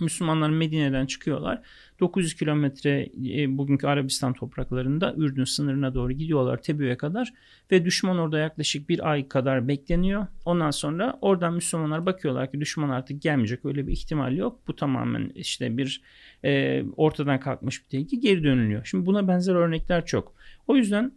Müslümanlar 0.00 0.50
Medine'den 0.50 1.06
çıkıyorlar. 1.06 1.62
900 2.00 2.34
kilometre 2.34 3.08
e, 3.28 3.58
bugünkü 3.58 3.86
Arabistan 3.86 4.32
topraklarında 4.32 5.14
Ürdün 5.16 5.44
sınırına 5.44 5.94
doğru 5.94 6.12
gidiyorlar 6.12 6.62
Tebü'ye 6.62 6.96
kadar 6.96 7.32
ve 7.70 7.84
düşman 7.84 8.18
orada 8.18 8.38
yaklaşık 8.38 8.88
bir 8.88 9.10
ay 9.10 9.28
kadar 9.28 9.68
bekleniyor. 9.68 10.26
Ondan 10.44 10.70
sonra 10.70 11.18
oradan 11.20 11.54
Müslümanlar 11.54 12.06
bakıyorlar 12.06 12.50
ki 12.50 12.60
düşman 12.60 12.88
artık 12.88 13.22
gelmeyecek 13.22 13.64
öyle 13.64 13.86
bir 13.86 13.92
ihtimal 13.92 14.36
yok. 14.36 14.60
Bu 14.68 14.76
tamamen 14.76 15.32
işte 15.34 15.76
bir 15.76 16.02
e, 16.44 16.82
ortadan 16.96 17.40
kalkmış 17.40 17.84
bir 17.84 17.88
tehlike 17.88 18.16
geri 18.16 18.44
dönülüyor. 18.44 18.84
Şimdi 18.84 19.06
buna 19.06 19.28
benzer 19.28 19.54
örnekler 19.54 20.06
çok. 20.06 20.34
O 20.68 20.76
yüzden 20.76 21.12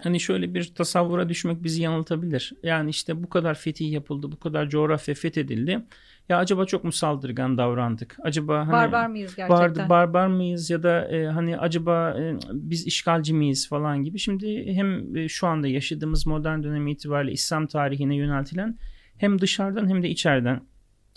hani 0.00 0.20
şöyle 0.20 0.54
bir 0.54 0.74
tasavvura 0.74 1.28
düşmek 1.28 1.62
bizi 1.62 1.82
yanıltabilir. 1.82 2.52
Yani 2.62 2.90
işte 2.90 3.22
bu 3.22 3.28
kadar 3.28 3.54
fetih 3.54 3.92
yapıldı, 3.92 4.32
bu 4.32 4.38
kadar 4.38 4.68
coğrafya 4.68 5.14
fethedildi. 5.14 5.80
Ya 6.28 6.38
acaba 6.38 6.64
çok 6.66 6.84
mu 6.84 6.92
saldırgan 6.92 7.58
davrandık? 7.58 8.16
Acaba 8.22 8.58
hani 8.66 8.72
barbar 8.72 9.06
mıyız 9.06 9.36
gerçekten? 9.36 9.88
Bar, 9.88 9.88
barbar 9.88 10.26
mıyız 10.26 10.70
ya 10.70 10.82
da 10.82 11.08
e, 11.08 11.26
hani 11.26 11.58
acaba 11.58 12.16
e, 12.20 12.36
biz 12.52 12.86
işgalci 12.86 13.34
miyiz 13.34 13.68
falan 13.68 14.02
gibi. 14.02 14.18
Şimdi 14.18 14.72
hem 14.74 15.16
e, 15.16 15.28
şu 15.28 15.46
anda 15.46 15.68
yaşadığımız 15.68 16.26
modern 16.26 16.62
dönem 16.62 16.86
itibariyle 16.86 17.32
İslam 17.32 17.66
tarihine 17.66 18.16
yöneltilen 18.16 18.78
hem 19.18 19.40
dışarıdan 19.40 19.88
hem 19.88 20.02
de 20.02 20.08
içeriden 20.08 20.60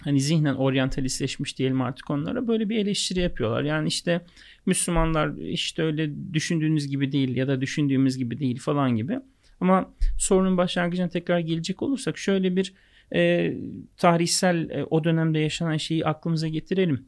hani 0.04 0.20
zihnen 0.20 0.56
oryantalistleşmiş 0.56 1.58
diyelim 1.58 1.82
artık 1.82 2.12
onlara 2.12 2.48
böyle 2.48 2.70
bir 2.70 2.78
eleştiri 2.78 3.20
yapıyorlar. 3.20 3.64
Yani 3.64 3.88
işte 3.88 4.22
Müslümanlar 4.66 5.38
işte 5.38 5.84
öyle 5.84 6.34
düşündüğünüz 6.34 6.88
gibi 6.88 7.12
değil 7.12 7.36
ya 7.36 7.48
da 7.48 7.62
düşündüğümüz 7.62 8.18
gibi 8.18 8.40
değil 8.40 8.60
falan 8.60 8.96
gibi. 8.96 9.20
Ama 9.62 9.94
sorunun 10.20 10.58
başlangıcına 10.58 11.10
tekrar 11.10 11.40
gelecek 11.40 11.82
olursak 11.82 12.18
şöyle 12.18 12.56
bir 12.56 12.74
e, 13.14 13.54
tarihsel 13.98 14.70
e, 14.70 14.84
o 14.84 15.04
dönemde 15.04 15.40
yaşanan 15.40 15.78
şeyi 15.78 16.06
aklımıza 16.06 16.48
getirelim. 16.48 17.06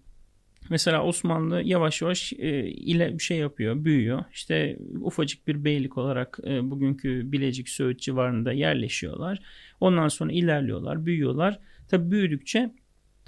Mesela 0.70 1.04
Osmanlı 1.04 1.62
yavaş 1.62 2.02
yavaş 2.02 2.34
e, 2.34 2.68
ile 2.68 3.14
bir 3.14 3.24
şey 3.24 3.38
yapıyor, 3.38 3.86
büyüyor. 3.86 4.24
İşte 4.34 4.78
ufacık 5.02 5.48
bir 5.48 5.64
beylik 5.64 5.98
olarak 5.98 6.40
e, 6.48 6.72
bugünkü 6.72 7.32
Bilecik 7.32 7.70
Söğüt 7.70 8.00
civarında 8.00 8.52
yerleşiyorlar. 8.52 9.40
Ondan 9.80 10.08
sonra 10.08 10.32
ilerliyorlar, 10.32 11.06
büyüyorlar. 11.06 11.60
Tabi 11.88 12.12
büyüdükçe 12.12 12.72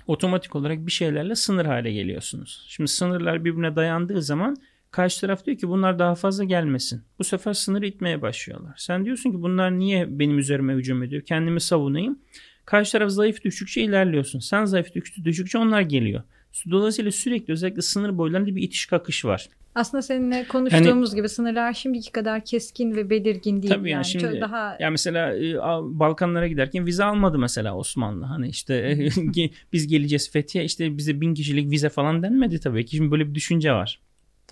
otomatik 0.08 0.56
olarak 0.56 0.86
bir 0.86 0.92
şeylerle 0.92 1.36
sınır 1.36 1.66
hale 1.66 1.92
geliyorsunuz. 1.92 2.66
Şimdi 2.68 2.92
sınırlar 2.92 3.46
birbirine 3.46 3.76
dayandığı 3.76 4.22
zaman 4.22 4.58
karşı 4.92 5.22
taraf 5.22 5.46
diyor 5.46 5.58
ki 5.58 5.68
bunlar 5.68 6.00
daha 6.00 6.16
fazla 6.16 6.44
gelmesin. 6.44 7.04
Bu 7.20 7.24
sefer 7.24 7.54
sınırı 7.54 7.88
itmeye 7.88 8.22
başlıyorlar. 8.22 8.74
Sen 8.78 9.06
diyorsun 9.06 9.32
ki 9.32 9.42
bunlar 9.42 9.80
niye 9.80 10.20
benim 10.20 10.40
üzerime 10.40 10.74
hücum 10.74 11.04
ediyor? 11.04 11.22
Kendimi 11.22 11.62
savunayım. 11.62 12.20
Karşı 12.66 12.92
taraf 12.92 13.10
zayıf 13.12 13.44
düştükçe 13.44 13.82
ilerliyorsun. 13.82 14.40
Sen 14.40 14.66
zayıf 14.66 14.88
düştükçe 15.24 15.58
onlar 15.58 15.82
geliyor. 15.82 16.24
Dolayısıyla 16.72 17.12
sürekli 17.12 17.52
özellikle 17.52 17.82
sınır 17.82 18.18
boylarında 18.18 18.56
bir 18.56 18.64
itiş 18.64 18.86
kakış 18.86 19.26
var. 19.26 19.50
Aslında 19.76 20.02
seninle 20.02 20.48
konuştuğumuz 20.48 21.10
yani, 21.10 21.16
gibi 21.16 21.30
sınırlar 21.30 21.74
şimdiki 21.74 22.12
kadar 22.12 22.46
keskin 22.46 22.96
ve 22.96 23.10
belirgin 23.10 23.62
değil. 23.62 23.74
Tabii 23.74 23.90
yani, 23.90 23.92
yani 23.92 24.06
şimdi 24.06 24.24
Çok 24.24 24.42
daha 24.42 24.78
ya 24.80 24.90
mesela 24.90 25.36
e, 25.36 25.56
Balkanlara 26.00 26.48
giderken 26.48 26.86
vize 26.86 27.04
almadı 27.04 27.40
mesela 27.40 27.76
Osmanlı. 27.76 28.26
Hani 28.26 28.48
işte 28.48 29.00
biz 29.74 29.88
geleceğiz 29.88 30.32
Fethiye 30.32 30.64
işte 30.64 30.98
bize 30.98 31.22
bin 31.22 31.34
kişilik 31.34 31.72
vize 31.72 31.90
falan 31.90 32.24
denmedi 32.24 32.60
tabii 32.60 32.86
ki. 32.86 32.96
Şimdi 32.96 33.12
böyle 33.12 33.30
bir 33.30 33.36
düşünce 33.36 33.72
var 33.74 34.00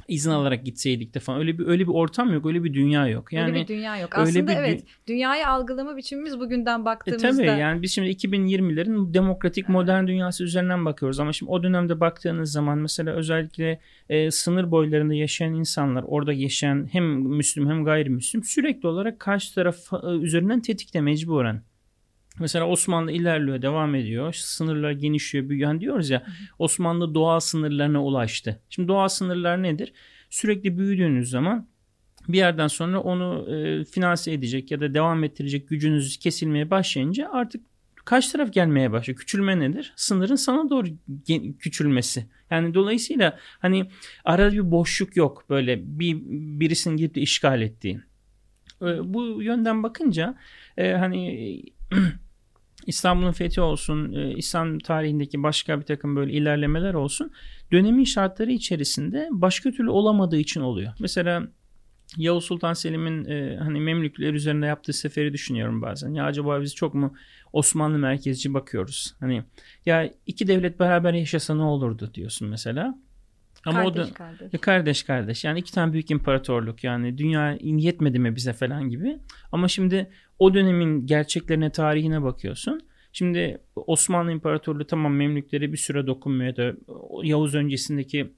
izin 0.07 0.31
alarak 0.31 0.65
gitseydik 0.65 1.13
de 1.13 1.19
falan. 1.19 1.39
Öyle 1.39 1.59
bir 1.59 1.67
öyle 1.67 1.83
bir 1.87 1.93
ortam 1.93 2.33
yok 2.33 2.45
öyle 2.45 2.63
bir 2.63 2.73
dünya 2.73 3.07
yok. 3.07 3.33
Yani 3.33 3.51
öyle 3.51 3.61
bir 3.61 3.67
dünya 3.67 3.97
yok. 3.97 4.09
aslında 4.17 4.47
bir, 4.47 4.57
evet 4.57 4.83
dünyayı 5.07 5.47
algılama 5.47 5.97
biçimimiz 5.97 6.39
bugünden 6.39 6.85
baktığımızda 6.85 7.43
e, 7.43 7.47
tabii 7.47 7.59
yani 7.59 7.81
biz 7.81 7.91
şimdi 7.91 8.09
2020'lerin 8.09 9.13
demokratik 9.13 9.69
modern 9.69 10.07
dünyası 10.07 10.43
üzerinden 10.43 10.85
bakıyoruz. 10.85 11.19
Ama 11.19 11.33
şimdi 11.33 11.51
o 11.51 11.63
dönemde 11.63 11.99
baktığınız 11.99 12.51
zaman 12.51 12.77
mesela 12.77 13.13
özellikle 13.13 13.79
e, 14.09 14.31
sınır 14.31 14.71
boylarında 14.71 15.13
yaşayan 15.13 15.53
insanlar 15.53 16.03
orada 16.07 16.33
yaşayan 16.33 16.87
hem 16.91 17.05
Müslüm 17.21 17.69
hem 17.69 17.85
gayrimüslim 17.85 18.43
sürekli 18.43 18.87
olarak 18.87 19.19
karşı 19.19 19.55
taraf 19.55 19.77
e, 20.03 20.07
üzerinden 20.07 20.61
tetikte 20.61 21.01
mecburen 21.01 21.61
Mesela 22.39 22.67
Osmanlı 22.67 23.11
ilerliyor, 23.11 23.61
devam 23.61 23.95
ediyor. 23.95 24.33
Sınırlar 24.33 24.91
genişliyor, 24.91 25.49
büyüyor. 25.49 25.69
Yani 25.69 25.81
diyoruz 25.81 26.09
ya 26.09 26.23
Osmanlı 26.59 27.15
doğal 27.15 27.39
sınırlarına 27.39 28.03
ulaştı. 28.03 28.61
Şimdi 28.69 28.87
doğal 28.87 29.07
sınırlar 29.07 29.63
nedir? 29.63 29.93
Sürekli 30.29 30.77
büyüdüğünüz 30.77 31.29
zaman 31.29 31.67
bir 32.27 32.37
yerden 32.37 32.67
sonra 32.67 33.01
onu 33.01 33.55
e, 33.55 33.83
finanse 33.85 34.31
edecek 34.33 34.71
ya 34.71 34.79
da 34.79 34.93
devam 34.93 35.23
ettirecek 35.23 35.69
gücünüz 35.69 36.17
kesilmeye 36.17 36.69
başlayınca 36.69 37.29
artık 37.31 37.65
karşı 38.05 38.31
taraf 38.31 38.53
gelmeye 38.53 38.91
başlıyor. 38.91 39.19
Küçülme 39.19 39.59
nedir? 39.59 39.93
Sınırın 39.95 40.35
sana 40.35 40.69
doğru 40.69 40.87
küçülmesi. 41.59 42.25
Yani 42.49 42.73
dolayısıyla 42.73 43.39
hani 43.59 43.89
arada 44.25 44.53
bir 44.53 44.71
boşluk 44.71 45.15
yok 45.17 45.45
böyle 45.49 45.99
bir 45.99 46.17
birisinin 46.59 46.97
gidip 46.97 47.15
de 47.15 47.21
işgal 47.21 47.61
ettiği. 47.61 47.99
E, 48.81 49.13
bu 49.13 49.41
yönden 49.41 49.83
bakınca 49.83 50.35
e, 50.77 50.91
hani 50.91 51.61
İstanbul'un 52.87 53.31
fethi 53.31 53.61
olsun, 53.61 54.13
e, 54.13 54.33
İslam 54.33 54.79
tarihindeki 54.79 55.43
başka 55.43 55.79
bir 55.79 55.85
takım 55.85 56.15
böyle 56.15 56.33
ilerlemeler 56.33 56.93
olsun. 56.93 57.31
Dönemin 57.71 58.03
şartları 58.03 58.51
içerisinde 58.51 59.27
başka 59.31 59.71
türlü 59.71 59.89
olamadığı 59.89 60.37
için 60.37 60.61
oluyor. 60.61 60.93
Mesela 60.99 61.47
Yavuz 62.17 62.43
Sultan 62.43 62.73
Selim'in 62.73 63.25
e, 63.25 63.57
hani 63.57 63.79
Memlükler 63.79 64.33
üzerinde 64.33 64.65
yaptığı 64.65 64.93
seferi 64.93 65.33
düşünüyorum 65.33 65.81
bazen. 65.81 66.13
Ya 66.13 66.25
acaba 66.25 66.61
biz 66.61 66.75
çok 66.75 66.93
mu 66.93 67.15
Osmanlı 67.53 67.97
merkezci 67.97 68.53
bakıyoruz? 68.53 69.15
Hani 69.19 69.43
ya 69.85 70.09
iki 70.25 70.47
devlet 70.47 70.79
beraber 70.79 71.13
yaşasa 71.13 71.55
ne 71.55 71.63
olurdu 71.63 72.11
diyorsun 72.13 72.47
mesela. 72.47 72.97
Ama 73.67 73.83
kardeş, 73.83 74.05
o 74.05 74.09
da 74.09 74.13
kardeş. 74.13 74.53
Ya 74.53 74.61
kardeş 74.61 75.03
kardeş. 75.03 75.43
Yani 75.43 75.59
iki 75.59 75.73
tane 75.73 75.93
büyük 75.93 76.11
imparatorluk 76.11 76.83
yani 76.83 77.17
dünya 77.17 77.57
yetmedi 77.61 78.19
mi 78.19 78.35
bize 78.35 78.53
falan 78.53 78.89
gibi. 78.89 79.17
Ama 79.51 79.67
şimdi 79.67 80.09
o 80.39 80.53
dönemin 80.53 81.05
gerçeklerine, 81.05 81.69
tarihine 81.69 82.23
bakıyorsun. 82.23 82.81
Şimdi 83.11 83.61
Osmanlı 83.75 84.31
İmparatorluğu 84.31 84.87
tamam 84.87 85.15
Memlüklere 85.15 85.71
bir 85.71 85.77
süre 85.77 86.07
dokunmuyor 86.07 86.55
da 86.55 86.73
Yavuz 87.23 87.55
öncesindeki 87.55 88.33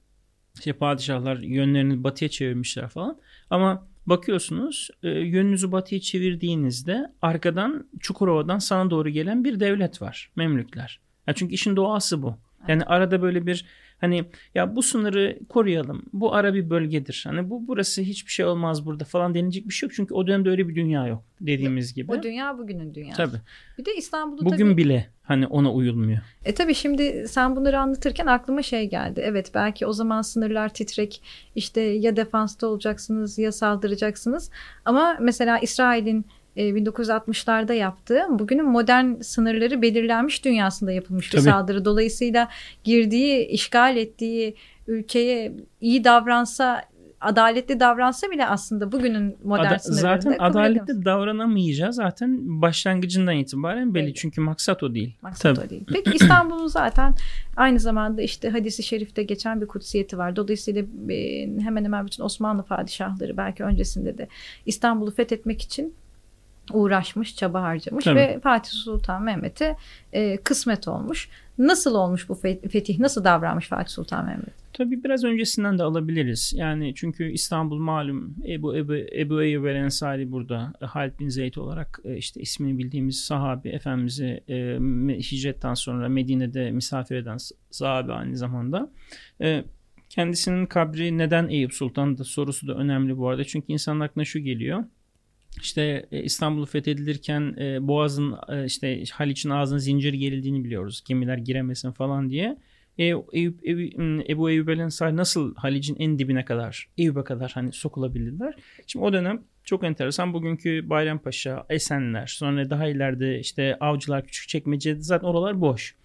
işte 0.55 0.73
padişahlar 0.73 1.37
yönlerini 1.37 2.03
batıya 2.03 2.29
çevirmişler 2.29 2.87
falan. 2.87 3.17
Ama 3.49 3.87
bakıyorsunuz 4.05 4.89
e, 5.03 5.09
yönünüzü 5.09 5.71
batıya 5.71 6.01
çevirdiğinizde 6.01 7.13
arkadan 7.21 7.87
Çukurova'dan 7.99 8.59
sana 8.59 8.89
doğru 8.89 9.09
gelen 9.09 9.43
bir 9.43 9.59
devlet 9.59 10.01
var. 10.01 10.31
Memlükler. 10.35 10.99
Ya 11.27 11.33
çünkü 11.33 11.53
işin 11.53 11.75
doğası 11.75 12.21
bu. 12.21 12.35
Yani 12.67 12.83
arada 12.83 13.21
böyle 13.21 13.45
bir 13.45 13.65
Hani 14.01 14.25
ya 14.55 14.75
bu 14.75 14.83
sınırı 14.83 15.39
koruyalım. 15.49 16.05
Bu 16.13 16.35
ara 16.35 16.53
bir 16.53 16.69
bölgedir. 16.69 17.23
Hani 17.27 17.49
bu 17.49 17.67
burası 17.67 18.01
hiçbir 18.01 18.31
şey 18.31 18.45
olmaz 18.45 18.85
burada 18.85 19.03
falan 19.03 19.35
denilecek 19.35 19.67
bir 19.67 19.73
şey 19.73 19.87
yok. 19.87 19.93
Çünkü 19.95 20.13
o 20.13 20.27
dönemde 20.27 20.49
öyle 20.49 20.69
bir 20.69 20.75
dünya 20.75 21.07
yok 21.07 21.23
dediğimiz 21.41 21.93
gibi. 21.93 22.11
O 22.11 22.23
dünya 22.23 22.57
bugünün 22.57 22.95
dünyası. 22.95 23.17
Tabii. 23.17 23.37
Bir 23.77 23.85
de 23.85 23.95
İstanbul'da 23.95 24.45
Bugün 24.45 24.65
tabii... 24.65 24.77
bile 24.77 25.09
hani 25.23 25.47
ona 25.47 25.73
uyulmuyor. 25.73 26.19
E 26.45 26.53
tabii 26.53 26.75
şimdi 26.75 27.25
sen 27.27 27.55
bunları 27.55 27.79
anlatırken 27.79 28.25
aklıma 28.25 28.61
şey 28.61 28.89
geldi. 28.89 29.21
Evet 29.23 29.51
belki 29.53 29.85
o 29.85 29.93
zaman 29.93 30.21
sınırlar 30.21 30.69
titrek 30.69 31.21
işte 31.55 31.81
ya 31.81 32.15
defansta 32.15 32.67
olacaksınız 32.67 33.37
ya 33.37 33.51
saldıracaksınız. 33.51 34.51
Ama 34.85 35.17
mesela 35.21 35.59
İsrail'in 35.59 36.25
1960'larda 36.59 37.73
e, 37.73 37.75
yaptığı 37.75 38.21
bugünün 38.29 38.65
modern 38.65 39.21
sınırları 39.21 39.81
belirlenmiş 39.81 40.45
dünyasında 40.45 40.91
yapılmış 40.91 41.29
Tabii. 41.29 41.41
bir 41.41 41.51
saldırı. 41.51 41.85
Dolayısıyla 41.85 42.49
girdiği, 42.83 43.45
işgal 43.45 43.97
ettiği 43.97 44.55
ülkeye 44.87 45.53
iyi 45.81 46.03
davransa 46.03 46.83
adaletli 47.21 47.79
davransa 47.79 48.31
bile 48.31 48.47
aslında 48.47 48.91
bugünün 48.91 49.37
modern 49.43 49.65
Ada, 49.65 49.77
Zaten 49.79 50.35
adaletli 50.39 51.05
davranamayacağı 51.05 51.93
zaten 51.93 52.61
başlangıcından 52.61 53.35
itibaren 53.35 53.93
belli. 53.93 54.05
Evet. 54.05 54.15
Çünkü 54.15 54.41
maksat 54.41 54.83
o 54.83 54.95
değil. 54.95 55.15
Maksat 55.21 55.55
Tabii. 55.55 55.65
o 55.65 55.69
değil. 55.69 55.85
Peki 55.93 56.11
İstanbul'un 56.11 56.67
zaten 56.67 57.15
aynı 57.55 57.79
zamanda 57.79 58.21
işte 58.21 58.49
hadisi 58.49 58.83
şerifte 58.83 59.23
geçen 59.23 59.61
bir 59.61 59.67
kutsiyeti 59.67 60.17
var. 60.17 60.35
Dolayısıyla 60.35 60.83
e, 61.09 61.41
hemen 61.61 61.83
hemen 61.83 62.05
bütün 62.05 62.23
Osmanlı 62.23 62.63
padişahları 62.63 63.37
belki 63.37 63.63
öncesinde 63.63 64.17
de 64.17 64.27
İstanbul'u 64.65 65.11
fethetmek 65.11 65.61
için 65.61 65.93
uğraşmış, 66.73 67.35
çaba 67.35 67.61
harcamış 67.61 68.05
Tabii. 68.05 68.19
ve 68.19 68.39
Fatih 68.43 68.71
Sultan 68.71 69.23
Mehmet'e 69.23 69.75
e, 70.13 70.37
kısmet 70.37 70.87
olmuş. 70.87 71.29
Nasıl 71.57 71.95
olmuş 71.95 72.29
bu 72.29 72.35
fetih? 72.71 72.99
Nasıl 72.99 73.23
davranmış 73.23 73.67
Fatih 73.67 73.93
Sultan 73.93 74.25
Mehmet? 74.25 74.53
Tabii 74.73 75.03
biraz 75.03 75.23
öncesinden 75.23 75.79
de 75.79 75.83
alabiliriz. 75.83 76.53
Yani 76.55 76.93
çünkü 76.95 77.31
İstanbul 77.31 77.77
malum 77.79 78.35
Ebu 78.47 78.77
Ebu, 78.77 78.95
Ebu 78.95 79.41
Eyyub 79.41 79.65
el 79.65 79.75
Ensari 79.75 80.31
burada 80.31 80.73
Halid 80.81 81.19
bin 81.19 81.29
Zeyd 81.29 81.55
olarak 81.55 81.99
e, 82.03 82.17
işte 82.17 82.41
ismini 82.41 82.77
bildiğimiz 82.77 83.19
sahabi 83.19 83.69
Efendimiz'i 83.69 84.43
e, 84.49 84.79
hicretten 85.17 85.73
sonra 85.73 86.09
Medine'de 86.09 86.71
misafir 86.71 87.15
eden 87.15 87.37
sahabi 87.71 88.13
aynı 88.13 88.37
zamanda. 88.37 88.91
E, 89.41 89.63
kendisinin 90.09 90.65
kabri 90.65 91.17
neden 91.17 91.47
Eyüp 91.47 91.73
Sultan'da 91.73 92.23
sorusu 92.23 92.67
da 92.67 92.73
önemli 92.73 93.17
bu 93.17 93.29
arada. 93.29 93.43
Çünkü 93.43 93.65
insanın 93.73 93.99
aklına 93.99 94.25
şu 94.25 94.39
geliyor 94.39 94.83
işte 95.61 96.05
e, 96.11 96.23
İstanbul 96.23 96.65
fethedilirken 96.65 97.55
e, 97.59 97.87
Boğaz'ın 97.87 98.35
e, 98.49 98.65
işte 98.65 99.03
Haliç'in 99.13 99.49
ağzına 99.49 99.79
zincir 99.79 100.13
gerildiğini 100.13 100.63
biliyoruz. 100.63 101.03
Gemiler 101.07 101.37
giremesin 101.37 101.91
falan 101.91 102.29
diye. 102.29 102.57
E, 102.97 103.03
Eyüp, 103.33 103.67
Ebu 104.29 104.49
Eyyub 104.49 104.67
el 104.67 104.79
Ensari 104.79 105.15
nasıl 105.15 105.55
Halic'in 105.55 105.95
en 105.99 106.19
dibine 106.19 106.45
kadar, 106.45 106.89
Eyüp'e 106.97 107.23
kadar 107.23 107.51
hani 107.51 107.73
sokulabildiler. 107.73 108.53
Şimdi 108.87 109.05
o 109.05 109.13
dönem 109.13 109.43
çok 109.63 109.83
enteresan. 109.83 110.33
Bugünkü 110.33 110.89
Bayrampaşa, 110.89 111.65
Esenler, 111.69 112.27
sonra 112.27 112.69
daha 112.69 112.87
ileride 112.87 113.39
işte 113.39 113.77
Avcılar, 113.79 114.25
Küçükçekmece 114.25 114.95
zaten 114.95 115.27
oralar 115.27 115.61
boş. 115.61 115.95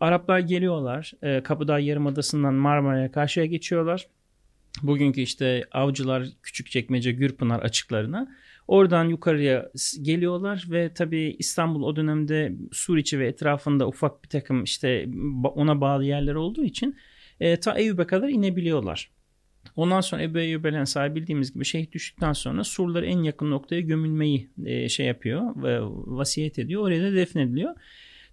Araplar 0.00 0.38
geliyorlar. 0.38 1.12
E, 1.22 1.42
Kapıdağ 1.42 1.78
Yarımadası'ndan 1.78 2.54
Marmara'ya 2.54 3.12
karşıya 3.12 3.46
geçiyorlar. 3.46 4.06
Bugünkü 4.82 5.20
işte 5.20 5.64
Avcılar, 5.72 6.28
Küçükçekmece, 6.42 7.12
Gürpınar 7.12 7.60
açıklarına. 7.60 8.36
Oradan 8.68 9.04
yukarıya 9.08 9.70
geliyorlar 10.02 10.66
ve 10.70 10.94
tabii 10.94 11.36
İstanbul 11.38 11.82
o 11.82 11.96
dönemde 11.96 12.52
Suriçi 12.72 13.18
ve 13.18 13.26
etrafında 13.26 13.88
ufak 13.88 14.24
bir 14.24 14.28
takım 14.28 14.64
işte 14.64 15.08
ona 15.44 15.80
bağlı 15.80 16.04
yerler 16.04 16.34
olduğu 16.34 16.64
için 16.64 16.96
e, 17.40 17.56
ta 17.56 17.78
Eyüp'e 17.78 18.06
kadar 18.06 18.28
inebiliyorlar. 18.28 19.10
Ondan 19.76 20.00
sonra 20.00 20.22
Ebu 20.22 20.38
Eyyub 20.38 20.64
el 20.64 20.74
Ensari 20.74 21.14
bildiğimiz 21.14 21.54
gibi 21.54 21.64
şehit 21.64 21.92
düştükten 21.92 22.32
sonra 22.32 22.64
surları 22.64 23.06
en 23.06 23.22
yakın 23.22 23.50
noktaya 23.50 23.80
gömülmeyi 23.80 24.50
e, 24.64 24.88
şey 24.88 25.06
yapıyor 25.06 25.62
ve 25.62 25.78
vasiyet 26.06 26.58
ediyor. 26.58 26.82
Oraya 26.82 27.02
da 27.02 27.14
defnediliyor. 27.14 27.74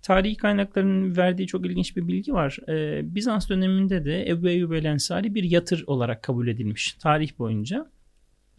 Tarihi 0.02 0.38
kaynakların 0.38 1.18
verdiği 1.18 1.48
çok 1.48 1.66
ilginç 1.66 1.98
bir 1.98 2.08
bilgi 2.08 2.34
var. 2.34 2.58
Ee, 2.70 3.02
Bizans 3.16 3.50
döneminde 3.50 4.06
de 4.06 4.30
Ebu 4.30 4.50
Eyyub 4.50 4.72
el 4.72 4.86
Ensari 4.86 5.36
bir 5.36 5.44
yatır 5.44 5.84
olarak 5.88 6.24
kabul 6.24 6.48
edilmiş 6.48 6.94
tarih 6.94 7.40
boyunca. 7.40 7.92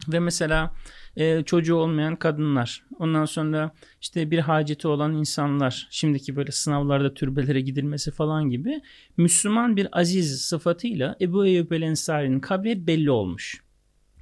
Ve 0.07 0.19
mesela 0.19 0.73
e, 1.17 1.43
çocuğu 1.43 1.75
olmayan 1.75 2.15
kadınlar, 2.15 2.83
ondan 2.99 3.25
sonra 3.25 3.71
işte 4.01 4.31
bir 4.31 4.39
haceti 4.39 4.87
olan 4.87 5.13
insanlar, 5.13 5.87
şimdiki 5.91 6.35
böyle 6.35 6.51
sınavlarda 6.51 7.13
türbelere 7.13 7.61
gidilmesi 7.61 8.11
falan 8.11 8.49
gibi 8.49 8.81
Müslüman 9.17 9.75
bir 9.75 9.99
aziz 9.99 10.41
sıfatıyla 10.41 11.15
Ebu 11.21 11.45
Eyyub 11.45 11.71
el 11.71 11.81
Ensari'nin 11.81 12.39
kabri 12.39 12.87
belli 12.87 13.11
olmuş. 13.11 13.63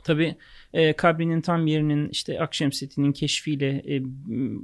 Tabi 0.04 0.36
e, 0.74 0.94
kabrinin 0.94 1.42
tam 1.42 1.68
yerinin 1.68 2.10
işte 2.10 2.40
Akşemsettin'in 2.40 3.12
keşfiyle 3.12 3.68
e, 3.70 4.04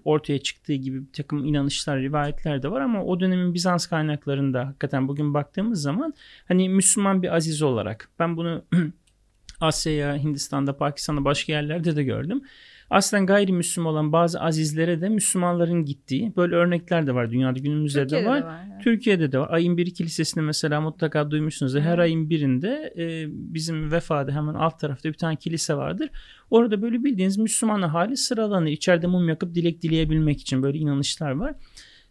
ortaya 0.06 0.40
çıktığı 0.40 0.74
gibi 0.74 1.02
bir 1.02 1.12
takım 1.14 1.46
inanışlar, 1.46 2.00
rivayetler 2.00 2.64
de 2.64 2.72
var 2.72 2.82
ama 2.82 3.04
o 3.04 3.20
dönemin 3.20 3.54
Bizans 3.54 3.88
kaynaklarında 3.88 4.68
hakikaten 4.68 5.08
bugün 5.08 5.34
baktığımız 5.34 5.82
zaman 5.82 6.14
hani 6.48 6.70
Müslüman 6.70 7.24
bir 7.24 7.36
aziz 7.36 7.62
olarak 7.62 8.10
ben 8.20 8.38
bunu 8.38 8.64
Asya'ya, 9.62 10.18
Hindistan'da, 10.18 10.78
Pakistan'da 10.78 11.26
başka 11.26 11.54
yerlerde 11.54 11.96
de 11.96 12.04
gördüm. 12.04 12.42
Aslen 12.90 13.26
gayrimüslim 13.26 13.86
olan 13.86 14.12
bazı 14.12 14.42
azizlere 14.42 15.02
de 15.02 15.10
Müslümanların 15.10 15.86
gittiği 15.86 16.34
böyle 16.36 16.56
örnekler 16.56 17.08
de 17.08 17.16
var 17.16 17.32
dünyada 17.32 17.60
günümüzde 17.60 18.02
Türkiye'de 18.02 18.26
de 18.26 18.30
var. 18.30 18.42
De 18.42 18.46
var 18.46 18.64
yani. 18.64 18.84
Türkiye'de 18.84 19.32
de 19.32 19.40
var. 19.40 19.48
Ayın 19.52 19.78
biri 19.78 19.94
kilisesinde 19.94 20.44
mesela 20.44 20.82
mutlaka 20.82 21.32
duymuşsunuz. 21.32 21.76
Her 21.76 21.88
evet. 21.88 22.00
ayın 22.00 22.30
birinde 22.30 22.94
e, 22.98 23.26
bizim 23.30 23.92
vefada 23.92 24.32
hemen 24.32 24.54
alt 24.54 24.80
tarafta 24.80 25.10
bir 25.10 25.18
tane 25.18 25.36
kilise 25.36 25.76
vardır. 25.76 26.10
Orada 26.50 26.82
böyle 26.82 27.04
bildiğiniz 27.04 27.38
Müslüman 27.38 27.82
hali 27.82 28.18
sıralanır. 28.18 28.72
İçeride 28.72 29.08
mum 29.08 29.30
yakıp 29.30 29.56
dilek 29.56 29.82
dileyebilmek 29.82 30.42
için 30.42 30.64
böyle 30.64 30.78
inanışlar 30.78 31.32
var. 31.32 31.56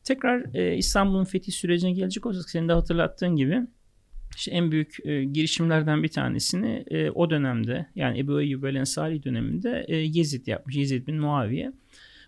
Tekrar 0.05 0.55
e, 0.55 0.77
İstanbul'un 0.77 1.25
fethi 1.25 1.53
sürecine 1.53 1.93
gelecek 1.93 2.27
olursak 2.27 2.51
senin 2.51 2.69
de 2.69 2.73
hatırlattığın 2.73 3.37
gibi 3.37 3.67
işte 4.37 4.51
en 4.51 4.73
büyük 4.73 4.97
e, 5.05 5.25
girişimlerden 5.25 6.03
bir 6.03 6.09
tanesini 6.09 6.85
e, 6.91 7.11
o 7.11 7.31
dönemde 7.31 7.87
yani 7.95 8.19
Ebu 8.19 8.41
Eyyub 8.41 8.63
el 8.63 8.75
Ensari 8.75 9.23
döneminde 9.23 9.85
e, 9.89 9.97
Yezid 9.97 10.47
yapmış. 10.47 10.77
Yezid 10.77 11.07
bin 11.07 11.17
Muaviye. 11.17 11.73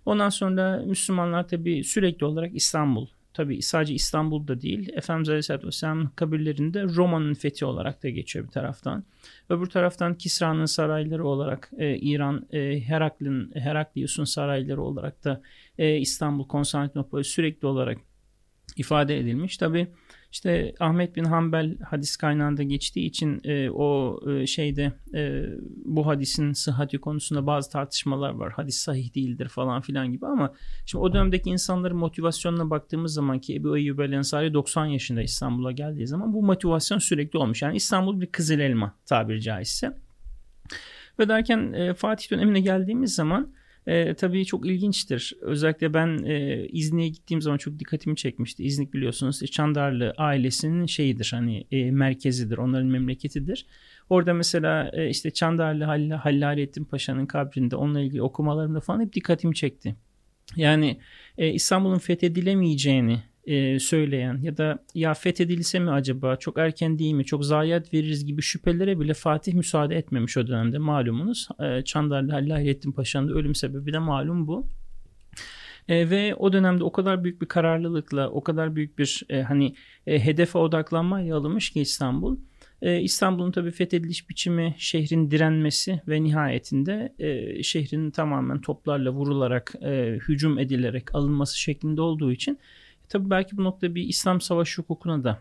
Ondan 0.06 0.28
sonra 0.28 0.82
Müslümanlar 0.86 1.48
tabi 1.48 1.84
sürekli 1.84 2.26
olarak 2.26 2.56
İstanbul 2.56 3.06
tabi 3.38 3.62
sadece 3.62 3.94
İstanbul'da 3.94 4.60
değil 4.60 4.88
Efendimiz 4.94 5.28
Aleyhisselatü 5.28 5.66
Vesselam'ın 5.66 6.06
kabirlerinde 6.06 6.82
Roma'nın 6.82 7.34
fethi 7.34 7.64
olarak 7.64 8.02
da 8.02 8.08
geçiyor 8.08 8.46
bir 8.46 8.50
taraftan. 8.50 9.04
Öbür 9.48 9.66
taraftan 9.66 10.14
Kisra'nın 10.14 10.64
sarayları 10.64 11.26
olarak 11.26 11.70
e, 11.78 11.96
İran 11.96 12.46
e, 12.52 12.80
Heraklin, 12.80 13.50
Heraklius'un 13.54 14.24
sarayları 14.24 14.82
olarak 14.82 15.24
da 15.24 15.42
e, 15.78 15.96
İstanbul 15.96 16.48
Konstantinopol 16.48 17.22
sürekli 17.22 17.66
olarak 17.66 17.98
ifade 18.76 19.18
edilmiş. 19.18 19.56
Tabi 19.56 19.88
işte 20.32 20.74
Ahmet 20.80 21.16
bin 21.16 21.24
Hanbel 21.24 21.78
hadis 21.78 22.16
kaynağında 22.16 22.62
geçtiği 22.62 23.06
için 23.06 23.40
e, 23.44 23.70
o 23.70 24.20
e, 24.30 24.46
şeyde 24.46 24.92
e, 25.14 25.44
bu 25.84 26.06
hadisin 26.06 26.52
sıhhati 26.52 26.98
konusunda 26.98 27.46
bazı 27.46 27.70
tartışmalar 27.70 28.30
var. 28.30 28.52
Hadis 28.52 28.76
sahih 28.76 29.14
değildir 29.14 29.48
falan 29.48 29.80
filan 29.80 30.12
gibi 30.12 30.26
ama 30.26 30.54
şimdi 30.86 31.02
o 31.04 31.12
dönemdeki 31.12 31.50
insanların 31.50 31.96
motivasyonuna 31.96 32.70
baktığımız 32.70 33.14
zaman 33.14 33.38
ki 33.38 33.54
Ebu 33.54 33.78
Eyyub 33.78 33.98
el 33.98 34.12
Ensari 34.12 34.54
90 34.54 34.86
yaşında 34.86 35.22
İstanbul'a 35.22 35.72
geldiği 35.72 36.06
zaman 36.06 36.32
bu 36.32 36.42
motivasyon 36.42 36.98
sürekli 36.98 37.38
olmuş. 37.38 37.62
Yani 37.62 37.76
İstanbul 37.76 38.20
bir 38.20 38.26
kızıl 38.26 38.58
elma 38.58 38.94
tabiri 39.06 39.42
caizse. 39.42 39.96
Ve 41.18 41.28
derken 41.28 41.72
e, 41.72 41.94
Fatih 41.94 42.30
dönemine 42.30 42.60
geldiğimiz 42.60 43.14
zaman 43.14 43.52
e, 43.88 44.14
tabii 44.14 44.44
çok 44.44 44.66
ilginçtir. 44.66 45.34
Özellikle 45.40 45.94
ben 45.94 46.24
e, 46.24 46.66
İznik'e 46.68 47.08
gittiğim 47.08 47.42
zaman 47.42 47.58
çok 47.58 47.78
dikkatimi 47.78 48.16
çekmişti. 48.16 48.64
İznik 48.64 48.94
biliyorsunuz 48.94 49.46
Çandarlı 49.46 50.14
ailesinin 50.16 50.86
şeyidir 50.86 51.30
hani 51.34 51.64
e, 51.70 51.90
merkezidir. 51.90 52.58
Onların 52.58 52.86
memleketidir. 52.86 53.66
Orada 54.10 54.34
mesela 54.34 54.90
e, 54.92 55.08
işte 55.08 55.30
Çandarlı 55.30 55.84
Hall 55.84 56.10
Hallalettin 56.10 56.84
Paşa'nın 56.84 57.26
kabrinde 57.26 57.76
onunla 57.76 58.00
ilgili 58.00 58.22
okumalarımda 58.22 58.80
falan 58.80 59.00
hep 59.00 59.12
dikkatimi 59.12 59.54
çekti. 59.54 59.96
Yani 60.56 61.00
e, 61.38 61.52
İstanbul'un 61.52 61.98
fethedilemeyeceğini 61.98 63.22
e, 63.48 63.78
söyleyen 63.78 64.38
ya 64.42 64.56
da 64.56 64.84
ya 64.94 65.14
fethedilse 65.14 65.78
mi 65.78 65.90
acaba 65.90 66.36
çok 66.36 66.58
erken 66.58 66.98
değil 66.98 67.12
mi 67.12 67.24
çok 67.24 67.44
zayiat 67.44 67.94
veririz 67.94 68.26
gibi 68.26 68.42
şüphelere 68.42 69.00
bile 69.00 69.14
Fatih 69.14 69.54
müsaade 69.54 69.96
etmemiş 69.96 70.36
o 70.36 70.46
dönemde 70.46 70.78
malumunuz. 70.78 71.48
E, 71.60 71.84
Çandarlı 71.84 72.32
Halil 72.32 72.50
Hayrettin 72.50 72.92
Paşa'nın 72.92 73.28
ölüm 73.28 73.54
sebebi 73.54 73.92
de 73.92 73.98
malum 73.98 74.46
bu. 74.46 74.66
E, 75.88 76.10
ve 76.10 76.34
o 76.34 76.52
dönemde 76.52 76.84
o 76.84 76.92
kadar 76.92 77.24
büyük 77.24 77.42
bir 77.42 77.46
kararlılıkla 77.46 78.30
o 78.30 78.44
kadar 78.44 78.76
büyük 78.76 78.98
bir 78.98 79.22
e, 79.28 79.42
hani 79.42 79.74
e, 80.06 80.24
hedefe 80.24 80.58
odaklanmayla 80.58 81.36
alınmış 81.36 81.70
ki 81.70 81.80
İstanbul. 81.80 82.36
E, 82.82 83.00
İstanbul'un 83.00 83.50
tabii 83.50 83.70
fethediliş 83.70 84.30
biçimi, 84.30 84.74
şehrin 84.78 85.30
direnmesi 85.30 86.00
ve 86.08 86.22
nihayetinde 86.22 87.14
e, 87.18 87.62
şehrin 87.62 88.10
tamamen 88.10 88.60
toplarla 88.60 89.10
vurularak, 89.10 89.74
e, 89.82 90.18
hücum 90.28 90.58
edilerek 90.58 91.14
alınması 91.14 91.58
şeklinde 91.58 92.00
olduğu 92.00 92.32
için 92.32 92.58
Tabii 93.08 93.30
belki 93.30 93.56
bu 93.56 93.64
noktada 93.64 93.94
bir 93.94 94.02
İslam 94.02 94.40
savaş 94.40 94.78
hukukuna 94.78 95.24
da 95.24 95.38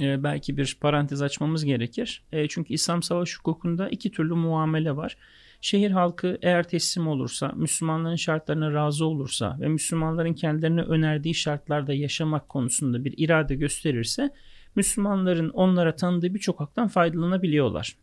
e, 0.00 0.22
belki 0.22 0.56
bir 0.56 0.78
parantez 0.80 1.22
açmamız 1.22 1.64
gerekir. 1.64 2.24
E, 2.32 2.48
çünkü 2.48 2.74
İslam 2.74 3.02
savaş 3.02 3.38
hukukunda 3.38 3.88
iki 3.88 4.10
türlü 4.10 4.34
muamele 4.34 4.96
var. 4.96 5.16
Şehir 5.60 5.90
halkı 5.90 6.38
eğer 6.42 6.68
teslim 6.68 7.08
olursa, 7.08 7.52
Müslümanların 7.56 8.16
şartlarına 8.16 8.72
razı 8.72 9.06
olursa 9.06 9.56
ve 9.60 9.68
Müslümanların 9.68 10.34
kendilerine 10.34 10.82
önerdiği 10.82 11.34
şartlarda 11.34 11.92
yaşamak 11.92 12.48
konusunda 12.48 13.04
bir 13.04 13.14
irade 13.16 13.54
gösterirse, 13.54 14.30
Müslümanların 14.74 15.48
onlara 15.48 15.96
tanıdığı 15.96 16.34
birçok 16.34 16.60
haktan 16.60 16.88
faydalanabiliyorlar 16.88 17.96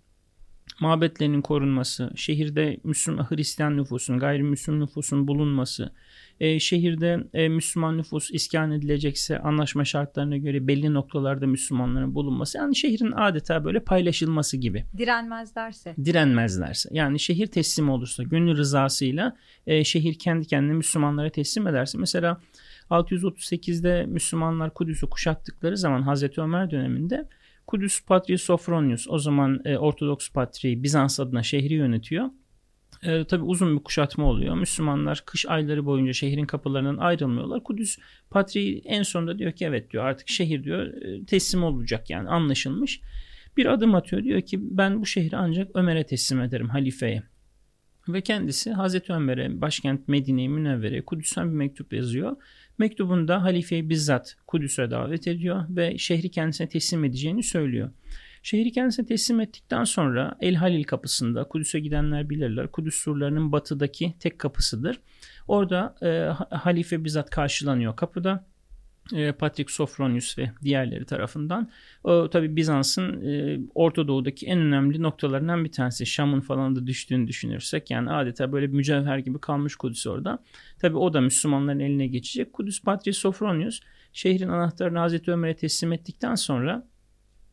mabetlerinin 0.79 1.41
korunması, 1.41 2.11
şehirde 2.15 2.79
Müslüman 2.83 3.31
Hristiyan 3.31 3.77
nüfusun, 3.77 4.19
gayrimüslim 4.19 4.79
nüfusun 4.79 5.27
bulunması, 5.27 5.93
e, 6.39 6.59
şehirde 6.59 7.23
e, 7.33 7.49
Müslüman 7.49 7.97
nüfus 7.97 8.31
iskan 8.31 8.71
edilecekse 8.71 9.39
anlaşma 9.39 9.85
şartlarına 9.85 10.37
göre 10.37 10.67
belli 10.67 10.93
noktalarda 10.93 11.47
Müslümanların 11.47 12.15
bulunması. 12.15 12.57
Yani 12.57 12.75
şehrin 12.75 13.11
adeta 13.11 13.65
böyle 13.65 13.79
paylaşılması 13.79 14.57
gibi. 14.57 14.85
Direnmezlerse. 14.97 15.95
Direnmezlerse. 16.05 16.89
Yani 16.91 17.19
şehir 17.19 17.47
teslim 17.47 17.89
olursa, 17.89 18.23
gönül 18.23 18.57
rızasıyla 18.57 19.35
e, 19.67 19.83
şehir 19.83 20.19
kendi 20.19 20.47
kendine 20.47 20.73
Müslümanlara 20.73 21.29
teslim 21.29 21.67
ederse. 21.67 21.97
Mesela 21.97 22.41
638'de 22.89 24.05
Müslümanlar 24.05 24.73
Kudüs'ü 24.73 25.09
kuşattıkları 25.09 25.77
zaman 25.77 26.01
Hazreti 26.01 26.41
Ömer 26.41 26.71
döneminde 26.71 27.27
Kudüs 27.67 28.05
Patriği 28.05 28.37
Sofronius 28.37 29.07
o 29.09 29.19
zaman 29.19 29.61
e, 29.65 29.77
Ortodoks 29.77 30.29
Patriği 30.29 30.83
Bizans 30.83 31.19
adına 31.19 31.43
şehri 31.43 31.73
yönetiyor. 31.73 32.29
E, 33.03 33.25
tabii 33.25 33.43
uzun 33.43 33.77
bir 33.77 33.83
kuşatma 33.83 34.25
oluyor. 34.25 34.55
Müslümanlar 34.55 35.23
kış 35.25 35.45
ayları 35.45 35.85
boyunca 35.85 36.13
şehrin 36.13 36.45
kapılarından 36.45 36.97
ayrılmıyorlar. 36.97 37.63
Kudüs 37.63 37.97
Patriği 38.29 38.81
en 38.85 39.03
sonunda 39.03 39.39
diyor 39.39 39.51
ki 39.51 39.65
evet 39.65 39.91
diyor 39.91 40.05
artık 40.05 40.29
şehir 40.29 40.63
diyor 40.63 40.87
e, 40.87 41.25
teslim 41.25 41.63
olacak 41.63 42.09
yani 42.09 42.29
anlaşılmış. 42.29 43.01
Bir 43.57 43.65
adım 43.65 43.95
atıyor 43.95 44.23
diyor 44.23 44.41
ki 44.41 44.59
ben 44.61 45.01
bu 45.01 45.05
şehri 45.05 45.37
ancak 45.37 45.75
Ömer'e 45.75 46.05
teslim 46.05 46.41
ederim 46.41 46.69
halifeye. 46.69 47.23
Ve 48.07 48.21
kendisi 48.21 48.71
Hazreti 48.71 49.13
Ömer'e 49.13 49.61
başkent 49.61 50.07
Medine-i 50.07 50.49
Münevvere'ye 50.49 51.05
Kudüs'ten 51.05 51.49
bir 51.49 51.55
mektup 51.55 51.93
yazıyor. 51.93 52.35
Mektubunda 52.77 53.43
halifeyi 53.43 53.89
bizzat 53.89 54.35
Kudüs'e 54.47 54.91
davet 54.91 55.27
ediyor 55.27 55.65
ve 55.69 55.97
şehri 55.97 56.31
kendisine 56.31 56.69
teslim 56.69 57.03
edeceğini 57.03 57.43
söylüyor. 57.43 57.91
Şehri 58.45 58.71
kendisine 58.71 59.05
teslim 59.05 59.39
ettikten 59.39 59.83
sonra 59.83 60.37
El 60.41 60.55
Halil 60.55 60.83
kapısında 60.83 61.43
Kudüs'e 61.43 61.79
gidenler 61.79 62.29
bilirler. 62.29 62.71
Kudüs 62.71 62.95
surlarının 62.95 63.51
batıdaki 63.51 64.13
tek 64.19 64.39
kapısıdır. 64.39 64.99
Orada 65.47 65.95
e, 66.01 66.07
halife 66.55 67.03
bizzat 67.03 67.29
karşılanıyor 67.29 67.95
kapıda. 67.95 68.45
E, 69.13 69.31
Patrick 69.31 69.73
Sofronius 69.73 70.37
ve 70.37 70.51
diğerleri 70.63 71.05
tarafından. 71.05 71.69
O 72.03 72.29
tabi 72.29 72.55
Bizans'ın 72.55 73.21
e, 73.21 73.59
Orta 73.75 74.07
Doğu'daki 74.07 74.45
en 74.45 74.59
önemli 74.59 75.03
noktalarından 75.03 75.65
bir 75.65 75.71
tanesi. 75.71 76.05
Şam'ın 76.05 76.41
falan 76.41 76.75
da 76.75 76.87
düştüğünü 76.87 77.27
düşünürsek 77.27 77.91
yani 77.91 78.11
adeta 78.11 78.51
böyle 78.51 78.67
bir 78.67 78.75
mücevher 78.75 79.17
gibi 79.17 79.39
kalmış 79.39 79.75
Kudüs 79.75 80.07
orada. 80.07 80.43
Tabi 80.79 80.97
o 80.97 81.13
da 81.13 81.21
Müslümanların 81.21 81.79
eline 81.79 82.07
geçecek. 82.07 82.53
Kudüs 82.53 82.81
Patrick 82.81 83.19
Sofronius 83.19 83.79
şehrin 84.13 84.49
anahtarını 84.49 84.99
Hazreti 84.99 85.31
Ömer'e 85.31 85.55
teslim 85.55 85.93
ettikten 85.93 86.35
sonra 86.35 86.87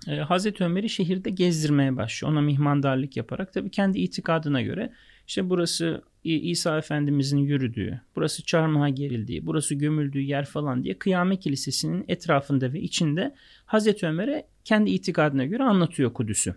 e, 0.09 0.17
Hazreti 0.17 0.65
Ömer'i 0.65 0.89
şehirde 0.89 1.31
gezdirmeye 1.31 1.97
başlıyor. 1.97 2.33
Ona 2.33 2.41
mihmandarlık 2.41 3.17
yaparak 3.17 3.53
tabii 3.53 3.71
kendi 3.71 3.99
itikadına 3.99 4.63
göre 4.63 4.93
işte 5.27 5.51
burası 5.51 6.03
İsa 6.25 6.79
Efendimizin 6.79 7.39
yürüdüğü, 7.39 8.01
burası 8.17 8.43
çarmıha 8.45 8.89
gerildiği, 8.89 9.47
burası 9.47 9.75
gömüldüğü 9.75 10.21
yer 10.21 10.45
falan 10.45 10.85
diye 10.85 10.99
Kıyamet 10.99 11.41
Kilisesi'nin 11.41 12.05
etrafında 12.09 12.73
ve 12.73 12.81
içinde 12.81 13.35
Hazreti 13.67 14.07
Ömer'e 14.07 14.47
kendi 14.65 14.91
itikadına 14.91 15.45
göre 15.45 15.63
anlatıyor 15.63 16.13
Kudüs'ü. 16.13 16.55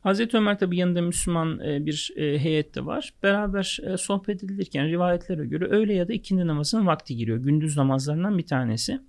Hazreti 0.00 0.36
Ömer 0.36 0.58
tabi 0.58 0.76
yanında 0.76 1.02
Müslüman 1.02 1.60
e, 1.60 1.86
bir 1.86 2.12
e, 2.16 2.38
heyet 2.38 2.74
de 2.74 2.86
var. 2.86 3.14
Beraber 3.22 3.78
e, 3.82 3.96
sohbet 3.96 4.44
edilirken 4.44 4.88
rivayetlere 4.88 5.46
göre 5.46 5.64
öğle 5.64 5.94
ya 5.94 6.08
da 6.08 6.12
ikindi 6.12 6.46
namazının 6.46 6.86
vakti 6.86 7.16
giriyor. 7.16 7.38
Gündüz 7.38 7.76
namazlarından 7.76 8.38
bir 8.38 8.46
tanesi. 8.46 9.00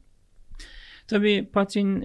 Tabi 1.12 1.50
Patrin 1.54 2.02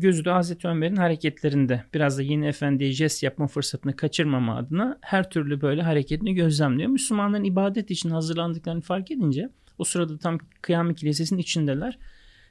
gözü 0.00 0.24
de 0.24 0.30
Hazreti 0.30 0.68
Ömer'in 0.68 0.96
hareketlerinde 0.96 1.84
biraz 1.94 2.18
da 2.18 2.22
yeni 2.22 2.46
efendiye 2.46 2.92
jest 2.92 3.22
yapma 3.22 3.46
fırsatını 3.46 3.96
kaçırmama 3.96 4.56
adına 4.56 4.98
her 5.00 5.30
türlü 5.30 5.60
böyle 5.60 5.82
hareketini 5.82 6.34
gözlemliyor. 6.34 6.90
Müslümanların 6.90 7.44
ibadet 7.44 7.90
için 7.90 8.10
hazırlandıklarını 8.10 8.80
fark 8.80 9.10
edince 9.10 9.48
o 9.78 9.84
sırada 9.84 10.18
tam 10.18 10.38
kıyamet 10.62 10.96
kilisesinin 10.96 11.40
içindeler. 11.40 11.98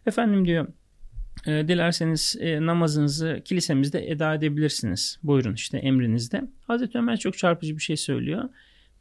Efendim 0.06 0.46
diyor 0.46 0.68
e, 1.46 1.68
dilerseniz 1.68 2.36
e, 2.40 2.66
namazınızı 2.66 3.42
kilisemizde 3.46 4.12
eda 4.12 4.36
edebilirsiniz. 4.36 5.20
Buyurun 5.24 5.54
işte 5.54 5.78
emrinizde. 5.78 6.42
Hazreti 6.68 6.98
Ömer 6.98 7.18
çok 7.18 7.38
çarpıcı 7.38 7.78
bir 7.78 7.82
şey 7.82 7.98
söylüyor. 7.98 8.50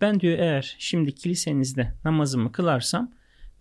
Ben 0.01 0.21
diyor 0.21 0.39
eğer 0.39 0.77
şimdi 0.79 1.15
kilisenizde 1.15 1.93
namazımı 2.05 2.53
kılarsam 2.53 3.13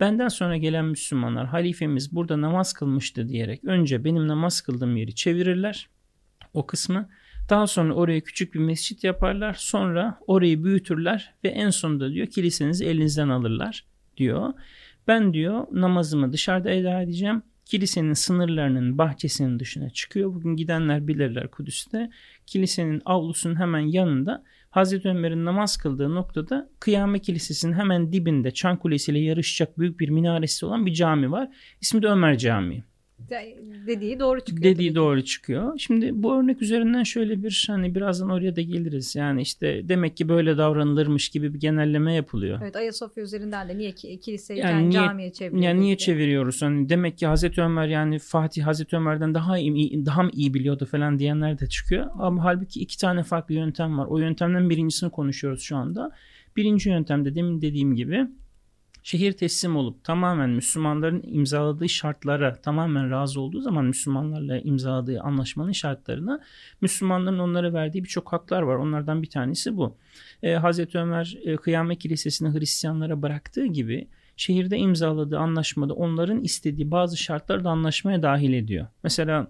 benden 0.02 0.28
sonra 0.28 0.58
gelen 0.58 0.86
Müslümanlar 0.86 1.48
halifemiz 1.48 2.16
burada 2.16 2.42
namaz 2.42 2.74
kılmıştı 2.74 3.30
diyerek 3.30 3.64
önce 3.64 4.04
benim 4.04 4.28
namaz 4.28 4.62
kıldığım 4.62 4.98
yeri 4.98 5.16
çevirirler 5.16 5.90
o 6.54 6.66
kısmı. 6.66 7.10
Daha 7.50 7.68
sonra 7.68 7.94
oraya 7.94 8.22
küçük 8.22 8.54
bir 8.54 8.60
mescit 8.60 9.04
yaparlar. 9.04 9.54
Sonra 9.54 10.20
orayı 10.28 10.64
büyütürler 10.64 11.34
ve 11.44 11.50
en 11.50 11.70
sonunda 11.70 12.12
diyor 12.12 12.28
kilisenizi 12.28 12.86
elinizden 12.86 13.30
alırlar 13.30 13.86
diyor. 14.18 14.54
Ben 15.08 15.34
diyor 15.34 15.68
namazımı 15.72 16.34
dışarıda 16.34 16.72
eda 16.72 17.02
edeceğim 17.02 17.44
kilisenin 17.66 18.14
sınırlarının 18.14 18.98
bahçesinin 18.98 19.60
dışına 19.60 19.90
çıkıyor. 19.90 20.34
Bugün 20.34 20.56
gidenler 20.56 21.08
bilirler 21.08 21.52
Kudüs'te. 21.52 22.10
Kilisenin 22.46 23.02
avlusunun 23.06 23.60
hemen 23.60 23.80
yanında 23.80 24.44
Hazreti 24.72 25.10
Ömer'in 25.10 25.46
namaz 25.46 25.78
kıldığı 25.78 26.16
noktada 26.16 26.70
Kıyamet 26.80 27.22
Kilisesi'nin 27.22 27.74
hemen 27.74 28.14
dibinde 28.14 28.52
Çan 28.52 28.80
Kulesi 28.80 29.12
ile 29.12 29.20
yarışacak 29.20 29.80
büyük 29.80 30.00
bir 30.00 30.10
minaresi 30.10 30.66
olan 30.66 30.86
bir 30.86 30.94
cami 30.94 31.32
var. 31.32 31.50
İsmi 31.82 32.02
de 32.02 32.08
Ömer 32.08 32.38
Camii 32.38 32.84
dediği 33.88 34.20
doğru 34.20 34.40
çıkıyor. 34.40 34.64
Dediği 34.64 34.96
doğru 34.96 35.24
çıkıyor. 35.24 35.80
Şimdi 35.80 36.24
bu 36.24 36.36
örnek 36.36 36.62
üzerinden 36.62 37.04
şöyle 37.04 37.44
bir 37.44 37.66
hani 37.68 37.96
birazdan 37.96 38.30
oraya 38.30 38.56
da 38.56 38.62
geliriz. 38.62 39.16
Yani 39.16 39.42
işte 39.42 39.90
demek 39.90 40.18
ki 40.18 40.30
böyle 40.30 40.58
davranılırmış 40.58 41.30
gibi 41.30 41.54
bir 41.54 41.60
genelleme 41.60 42.14
yapılıyor. 42.14 42.60
Evet 42.64 42.76
Ayasofya 42.76 43.24
üzerinden 43.24 43.70
de 43.70 43.78
niye 43.78 43.92
ki 43.92 44.20
kiliseyi 44.20 44.60
yani, 44.60 44.72
yani 44.72 44.90
niye, 44.90 45.02
camiye 45.02 45.32
çeviriyoruz? 45.32 45.66
Yani 45.66 45.82
niye 45.82 45.98
çeviriyoruz? 45.98 46.62
Hani 46.62 46.90
demek 46.90 47.18
ki 47.18 47.28
Hazreti 47.28 47.62
Ömer 47.62 47.88
yani 47.88 48.20
Fatih 48.20 48.64
Hazreti 48.64 48.96
Ömer'den 48.96 49.34
daha 49.34 49.58
iyi 49.58 50.06
daha 50.06 50.24
mı 50.24 50.30
iyi 50.34 50.54
biliyordu 50.54 50.86
falan 50.86 51.20
diyenler 51.20 51.60
de 51.60 51.68
çıkıyor. 51.68 52.08
Ama 52.20 52.44
halbuki 52.44 52.80
iki 52.80 52.98
tane 52.98 53.24
farklı 53.24 53.56
yöntem 53.56 53.98
var. 53.98 54.06
O 54.06 54.18
yöntemden 54.18 54.70
birincisini 54.70 55.10
konuşuyoruz 55.10 55.62
şu 55.62 55.78
anda. 55.78 56.12
Birinci 56.56 56.90
yöntemde 56.90 57.36
demin 57.36 57.62
dediğim 57.62 57.96
gibi 57.96 58.28
şehir 59.04 59.32
teslim 59.32 59.76
olup 59.76 60.04
tamamen 60.04 60.50
Müslümanların 60.50 61.24
imzaladığı 61.26 61.90
şartlara 61.90 62.56
tamamen 62.56 63.12
razı 63.12 63.42
olduğu 63.42 63.62
zaman 63.62 63.86
Müslümanlarla 63.86 64.60
imzaladığı 64.60 65.22
anlaşmanın 65.22 65.72
şartlarına 65.72 66.40
Müslümanların 66.82 67.40
onlara 67.40 67.74
verdiği 67.74 68.04
birçok 68.04 68.34
haklar 68.34 68.62
var. 68.62 68.76
Onlardan 68.76 69.22
bir 69.22 69.30
tanesi 69.30 69.78
bu. 69.78 69.96
Ee, 70.44 70.54
Hazreti 70.54 70.98
Ömer 70.98 71.38
e, 71.44 71.56
Kıyamet 71.56 72.00
Kilisesi'ni 72.00 72.60
Hristiyanlara 72.60 73.22
bıraktığı 73.22 73.66
gibi 73.66 74.08
şehirde 74.38 74.78
imzaladığı 74.78 75.38
anlaşmada 75.38 75.94
onların 75.94 76.44
istediği 76.44 76.92
bazı 76.92 77.18
şartları 77.18 77.64
da 77.64 77.70
anlaşmaya 77.70 78.24
dahil 78.24 78.54
ediyor. 78.54 78.88
Mesela 79.04 79.48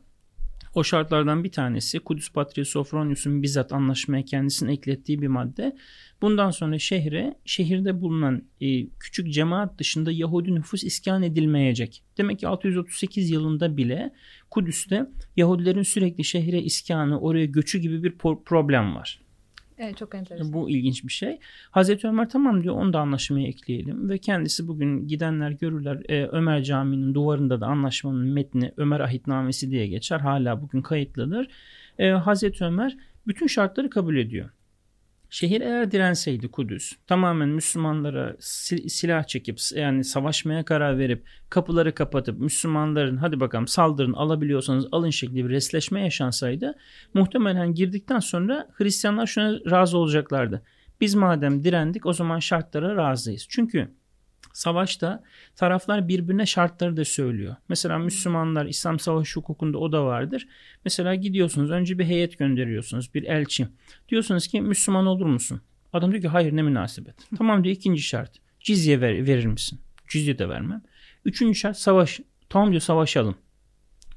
o 0.74 0.84
şartlardan 0.84 1.44
bir 1.44 1.52
tanesi 1.52 2.00
Kudüs 2.00 2.32
Patriği 2.32 2.66
Sofronius'un 2.66 3.44
bizzat 3.44 3.74
anlaşmaya 3.74 4.26
kendisini 4.26 4.72
eklettiği 4.72 5.22
bir 5.22 5.28
madde. 5.28 5.76
Bundan 6.22 6.52
sonra 6.52 6.80
şehre, 6.80 7.36
şehirde 7.46 8.02
bulunan 8.02 8.44
e, 8.62 8.88
küçük 8.90 9.34
cemaat 9.34 9.80
dışında 9.80 10.12
Yahudi 10.12 10.56
nüfus 10.56 10.84
iskan 10.84 11.24
edilmeyecek. 11.24 12.04
Demek 12.18 12.40
ki 12.40 12.48
638 12.48 13.30
yılında 13.30 13.78
bile 13.78 14.14
Kudüs'te 14.50 15.06
Yahudilerin 15.36 15.84
sürekli 15.84 16.24
şehre 16.24 16.62
iskanı, 16.62 17.20
oraya 17.20 17.46
göçü 17.46 17.80
gibi 17.80 18.04
bir 18.04 18.18
problem 18.46 18.96
var. 18.96 19.22
Evet 19.84 19.98
çok 19.98 20.16
enteresan. 20.16 20.54
Bu 20.54 20.70
ilginç 20.70 21.04
bir 21.04 21.12
şey. 21.12 21.40
Hazreti 21.72 22.08
Ömer 22.08 22.30
tamam 22.30 22.64
diyor 22.64 22.76
onu 22.76 22.94
da 22.94 23.00
anlaşmaya 23.00 23.48
ekleyelim 23.48 24.10
ve 24.10 24.18
kendisi 24.18 24.68
bugün 24.68 25.08
gidenler 25.08 25.52
görürler 25.52 26.02
e, 26.10 26.28
Ömer 26.28 26.64
Camii'nin 26.64 27.14
duvarında 27.14 27.62
da 27.62 27.68
anlaşmanın 27.68 28.28
metni 28.28 28.72
Ömer 28.78 29.00
Ahitnamesi 29.00 29.72
diye 29.72 29.88
geçer. 29.88 30.20
Hala 30.20 30.62
bugün 30.62 30.82
kayıtlıdır. 30.82 31.48
E, 32.00 32.10
Hazreti 32.10 32.66
Ömer 32.66 32.98
bütün 33.28 33.48
şartları 33.48 33.90
kabul 33.90 34.16
ediyor. 34.16 34.50
Şehir 35.34 35.62
eğer 35.62 35.92
direnseydi 35.92 36.52
Kudüs 36.52 36.94
tamamen 37.08 37.50
Müslümanlara 37.50 38.36
silah 38.88 39.24
çekip 39.24 39.60
yani 39.76 40.04
savaşmaya 40.04 40.66
karar 40.66 40.98
verip 40.98 41.28
kapıları 41.50 41.96
kapatıp 41.96 42.40
Müslümanların 42.40 43.18
hadi 43.18 43.40
bakalım 43.40 43.68
saldırın 43.68 44.14
alabiliyorsanız 44.14 44.88
alın 44.92 45.10
şekli 45.10 45.46
bir 45.46 45.50
resleşme 45.50 46.02
yaşansaydı 46.02 46.76
muhtemelen 47.14 47.74
girdikten 47.74 48.20
sonra 48.20 48.68
Hristiyanlar 48.74 49.28
şuna 49.28 49.60
razı 49.72 49.98
olacaklardı. 49.98 50.64
Biz 51.02 51.16
madem 51.16 51.64
direndik 51.64 52.06
o 52.06 52.14
zaman 52.14 52.40
şartlara 52.40 52.96
razıyız. 52.96 53.46
Çünkü 53.50 53.92
Savaşta 54.54 55.24
taraflar 55.56 56.08
birbirine 56.08 56.46
şartları 56.46 56.98
da 56.98 57.06
söylüyor. 57.06 57.56
Mesela 57.70 57.98
Müslümanlar 58.00 58.66
İslam 58.66 59.00
savaş 59.00 59.36
hukukunda 59.36 59.78
o 59.78 59.92
da 59.92 60.06
vardır. 60.06 60.48
Mesela 60.86 61.16
gidiyorsunuz 61.16 61.72
önce 61.72 62.00
bir 62.00 62.06
heyet 62.06 62.38
gönderiyorsunuz 62.38 63.14
bir 63.14 63.24
elçi. 63.24 63.68
Diyorsunuz 64.10 64.48
ki 64.48 64.62
Müslüman 64.62 65.06
olur 65.06 65.26
musun? 65.26 65.62
Adam 65.94 66.12
diyor 66.12 66.22
ki 66.22 66.28
hayır 66.28 66.56
ne 66.56 66.62
münasebet. 66.62 67.16
tamam 67.38 67.64
diyor 67.64 67.76
ikinci 67.76 68.02
şart. 68.02 68.32
Cizye 68.60 69.02
ver, 69.02 69.28
verir 69.28 69.46
misin? 69.46 69.80
Cizye 70.10 70.38
de 70.40 70.50
vermem. 70.50 70.82
Üçüncü 71.26 71.60
şart 71.60 71.78
savaş. 71.78 72.20
Tamam 72.50 72.70
diyor 72.70 72.82
savaşalım. 72.82 73.36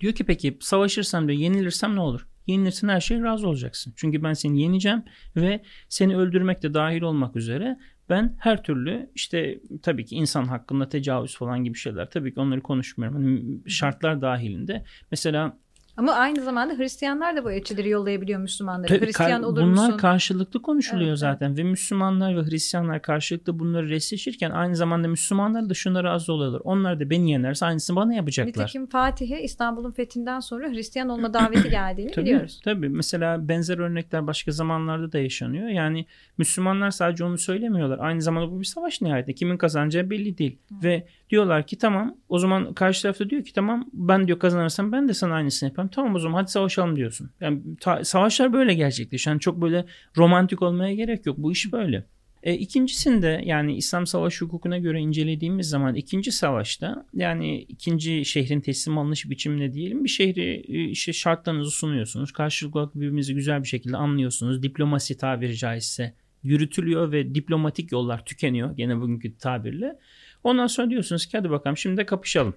Diyor 0.00 0.12
ki 0.12 0.24
peki 0.24 0.58
savaşırsam 0.60 1.28
diyor 1.28 1.38
yenilirsem 1.38 1.94
ne 1.96 2.00
olur? 2.00 2.26
Yenilirsin 2.46 2.88
her 2.88 3.00
şeye 3.00 3.22
razı 3.22 3.48
olacaksın. 3.48 3.92
Çünkü 3.96 4.22
ben 4.22 4.32
seni 4.32 4.62
yeneceğim 4.62 5.02
ve 5.36 5.62
seni 5.88 6.16
öldürmek 6.16 6.62
de 6.62 6.74
dahil 6.74 7.02
olmak 7.02 7.36
üzere 7.36 7.78
ben 8.08 8.36
her 8.38 8.62
türlü 8.62 9.10
işte 9.14 9.60
tabii 9.82 10.04
ki 10.04 10.16
insan 10.16 10.44
hakkında 10.44 10.88
tecavüz 10.88 11.36
falan 11.36 11.64
gibi 11.64 11.78
şeyler 11.78 12.10
tabii 12.10 12.34
ki 12.34 12.40
onları 12.40 12.60
konuşmuyorum. 12.60 13.16
Hani 13.16 13.60
şartlar 13.70 14.20
dahilinde 14.20 14.84
mesela 15.10 15.58
ama 15.96 16.12
aynı 16.12 16.42
zamanda 16.42 16.74
Hristiyanlar 16.74 17.36
da 17.36 17.44
bu 17.44 17.52
elçileri 17.52 17.88
yollayabiliyor 17.88 18.40
Müslümanlara. 18.40 18.86
Tabii, 18.86 19.06
Hristiyan 19.06 19.42
olur 19.42 19.56
bunlar 19.56 19.66
musun? 19.66 19.86
Bunlar 19.86 19.98
karşılıklı 19.98 20.62
konuşuluyor 20.62 21.08
evet, 21.08 21.18
zaten 21.18 21.56
ve 21.56 21.62
Müslümanlar 21.62 22.36
ve 22.36 22.42
Hristiyanlar 22.50 23.02
karşılıklı 23.02 23.58
bunları 23.58 23.88
resleşirken 23.88 24.50
aynı 24.50 24.76
zamanda 24.76 25.08
Müslümanlar 25.08 25.68
da 25.68 25.74
şuna 25.74 26.04
razı 26.04 26.32
oluyorlar. 26.32 26.60
Onlar 26.64 27.00
da 27.00 27.10
beni 27.10 27.30
yenerse 27.30 27.66
aynısını 27.66 27.96
bana 27.96 28.14
yapacaklar. 28.14 28.62
Nitekim 28.62 28.86
Fatih'e 28.86 29.42
İstanbul'un 29.42 29.90
fethinden 29.90 30.40
sonra 30.40 30.68
Hristiyan 30.68 31.08
olma 31.08 31.34
daveti 31.34 31.70
geldiğini 31.70 32.10
tabii, 32.14 32.26
biliyoruz. 32.26 32.60
Tabii 32.64 32.88
mesela 32.88 33.48
benzer 33.48 33.78
örnekler 33.78 34.26
başka 34.26 34.52
zamanlarda 34.52 35.12
da 35.12 35.18
yaşanıyor. 35.18 35.68
Yani 35.68 36.06
Müslümanlar 36.38 36.90
sadece 36.90 37.24
onu 37.24 37.38
söylemiyorlar. 37.38 37.98
Aynı 37.98 38.22
zamanda 38.22 38.50
bu 38.50 38.60
bir 38.60 38.64
savaş 38.64 39.00
nihayetinde. 39.00 39.34
Kimin 39.34 39.56
kazanacağı 39.56 40.10
belli 40.10 40.38
değil. 40.38 40.58
Hı. 40.68 40.74
Ve 40.84 41.06
diyorlar 41.30 41.66
ki 41.66 41.78
tamam 41.78 42.16
o 42.28 42.38
zaman 42.38 42.74
karşı 42.74 43.02
tarafta 43.02 43.30
diyor 43.30 43.44
ki 43.44 43.52
tamam 43.52 43.90
ben 43.92 44.26
diyor 44.26 44.38
kazanırsam 44.38 44.92
ben 44.92 45.08
de 45.08 45.14
sana 45.14 45.34
aynısını 45.34 45.68
yaparım. 45.68 45.90
Tamam 45.94 46.14
o 46.14 46.18
zaman 46.18 46.40
hadi 46.40 46.50
savaşalım 46.50 46.96
diyorsun. 46.96 47.30
Yani 47.40 47.60
ta, 47.80 48.04
savaşlar 48.04 48.52
böyle 48.52 48.74
gerçekleşiyor. 48.74 49.34
Yani 49.34 49.40
çok 49.40 49.62
böyle 49.62 49.84
romantik 50.16 50.62
olmaya 50.62 50.94
gerek 50.94 51.26
yok. 51.26 51.38
Bu 51.38 51.52
iş 51.52 51.72
böyle. 51.72 52.04
E, 52.44 52.54
ikincisinde 52.54 53.42
yani 53.44 53.76
İslam 53.76 54.06
savaş 54.06 54.40
hukukuna 54.40 54.78
göre 54.78 55.00
incelediğimiz 55.00 55.68
zaman 55.68 55.94
ikinci 55.94 56.32
savaşta 56.32 57.06
yani 57.14 57.58
ikinci 57.58 58.24
şehrin 58.24 58.60
teslim 58.60 58.98
alınış 58.98 59.30
biçimine 59.30 59.72
diyelim 59.74 60.04
bir 60.04 60.08
şehri 60.08 60.64
e, 60.68 60.84
işte 60.84 61.12
şartlarınızı 61.12 61.70
sunuyorsunuz. 61.70 62.32
Karşılıklı 62.32 62.90
birbirinizi 62.94 63.34
güzel 63.34 63.62
bir 63.62 63.68
şekilde 63.68 63.96
anlıyorsunuz. 63.96 64.62
Diplomasi 64.62 65.16
tabiri 65.16 65.56
caizse 65.56 66.14
yürütülüyor 66.42 67.12
ve 67.12 67.34
diplomatik 67.34 67.92
yollar 67.92 68.24
tükeniyor 68.24 68.76
gene 68.76 69.00
bugünkü 69.00 69.38
tabirle. 69.38 69.98
Ondan 70.44 70.66
sonra 70.66 70.90
diyorsunuz 70.90 71.26
ki 71.26 71.36
hadi 71.36 71.50
bakalım 71.50 71.76
şimdi 71.76 71.96
de 71.96 72.06
kapışalım. 72.06 72.54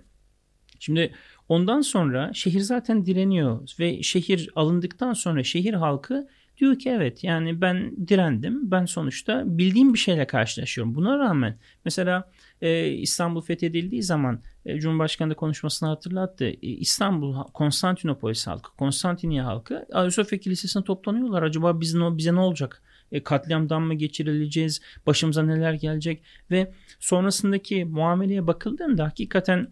Şimdi 0.79 1.13
ondan 1.49 1.81
sonra 1.81 2.33
şehir 2.33 2.59
zaten 2.59 3.05
direniyor 3.05 3.69
ve 3.79 4.03
şehir 4.03 4.49
alındıktan 4.55 5.13
sonra 5.13 5.43
şehir 5.43 5.73
halkı 5.73 6.27
Diyor 6.57 6.79
ki 6.79 6.89
evet 6.89 7.23
yani 7.23 7.61
ben 7.61 8.07
direndim. 8.07 8.71
Ben 8.71 8.85
sonuçta 8.85 9.43
bildiğim 9.45 9.93
bir 9.93 9.99
şeyle 9.99 10.27
karşılaşıyorum. 10.27 10.95
Buna 10.95 11.19
rağmen 11.19 11.57
mesela 11.85 12.31
e, 12.61 12.87
İstanbul 12.87 13.41
fethedildiği 13.41 14.03
zaman 14.03 14.41
e, 14.65 14.79
Cumhurbaşkanı 14.79 15.29
da 15.29 15.35
konuşmasını 15.35 15.89
hatırlattı. 15.89 16.45
E, 16.45 16.57
İstanbul, 16.61 17.43
Konstantinopolis 17.53 18.47
halkı, 18.47 18.75
Konstantiniye 18.75 19.41
halkı 19.41 19.85
Ayasofya 19.93 20.39
Kilisesi'ne 20.39 20.83
toplanıyorlar. 20.83 21.43
Acaba 21.43 21.79
biz 21.79 21.95
bize 21.95 22.35
ne 22.35 22.39
olacak? 22.39 22.81
E, 23.11 23.23
katliamdan 23.23 23.81
mı 23.81 23.93
geçirileceğiz? 23.93 24.81
Başımıza 25.05 25.43
neler 25.43 25.73
gelecek? 25.73 26.23
Ve 26.51 26.71
sonrasındaki 26.99 27.85
muameleye 27.85 28.47
bakıldığında 28.47 29.03
hakikaten 29.03 29.67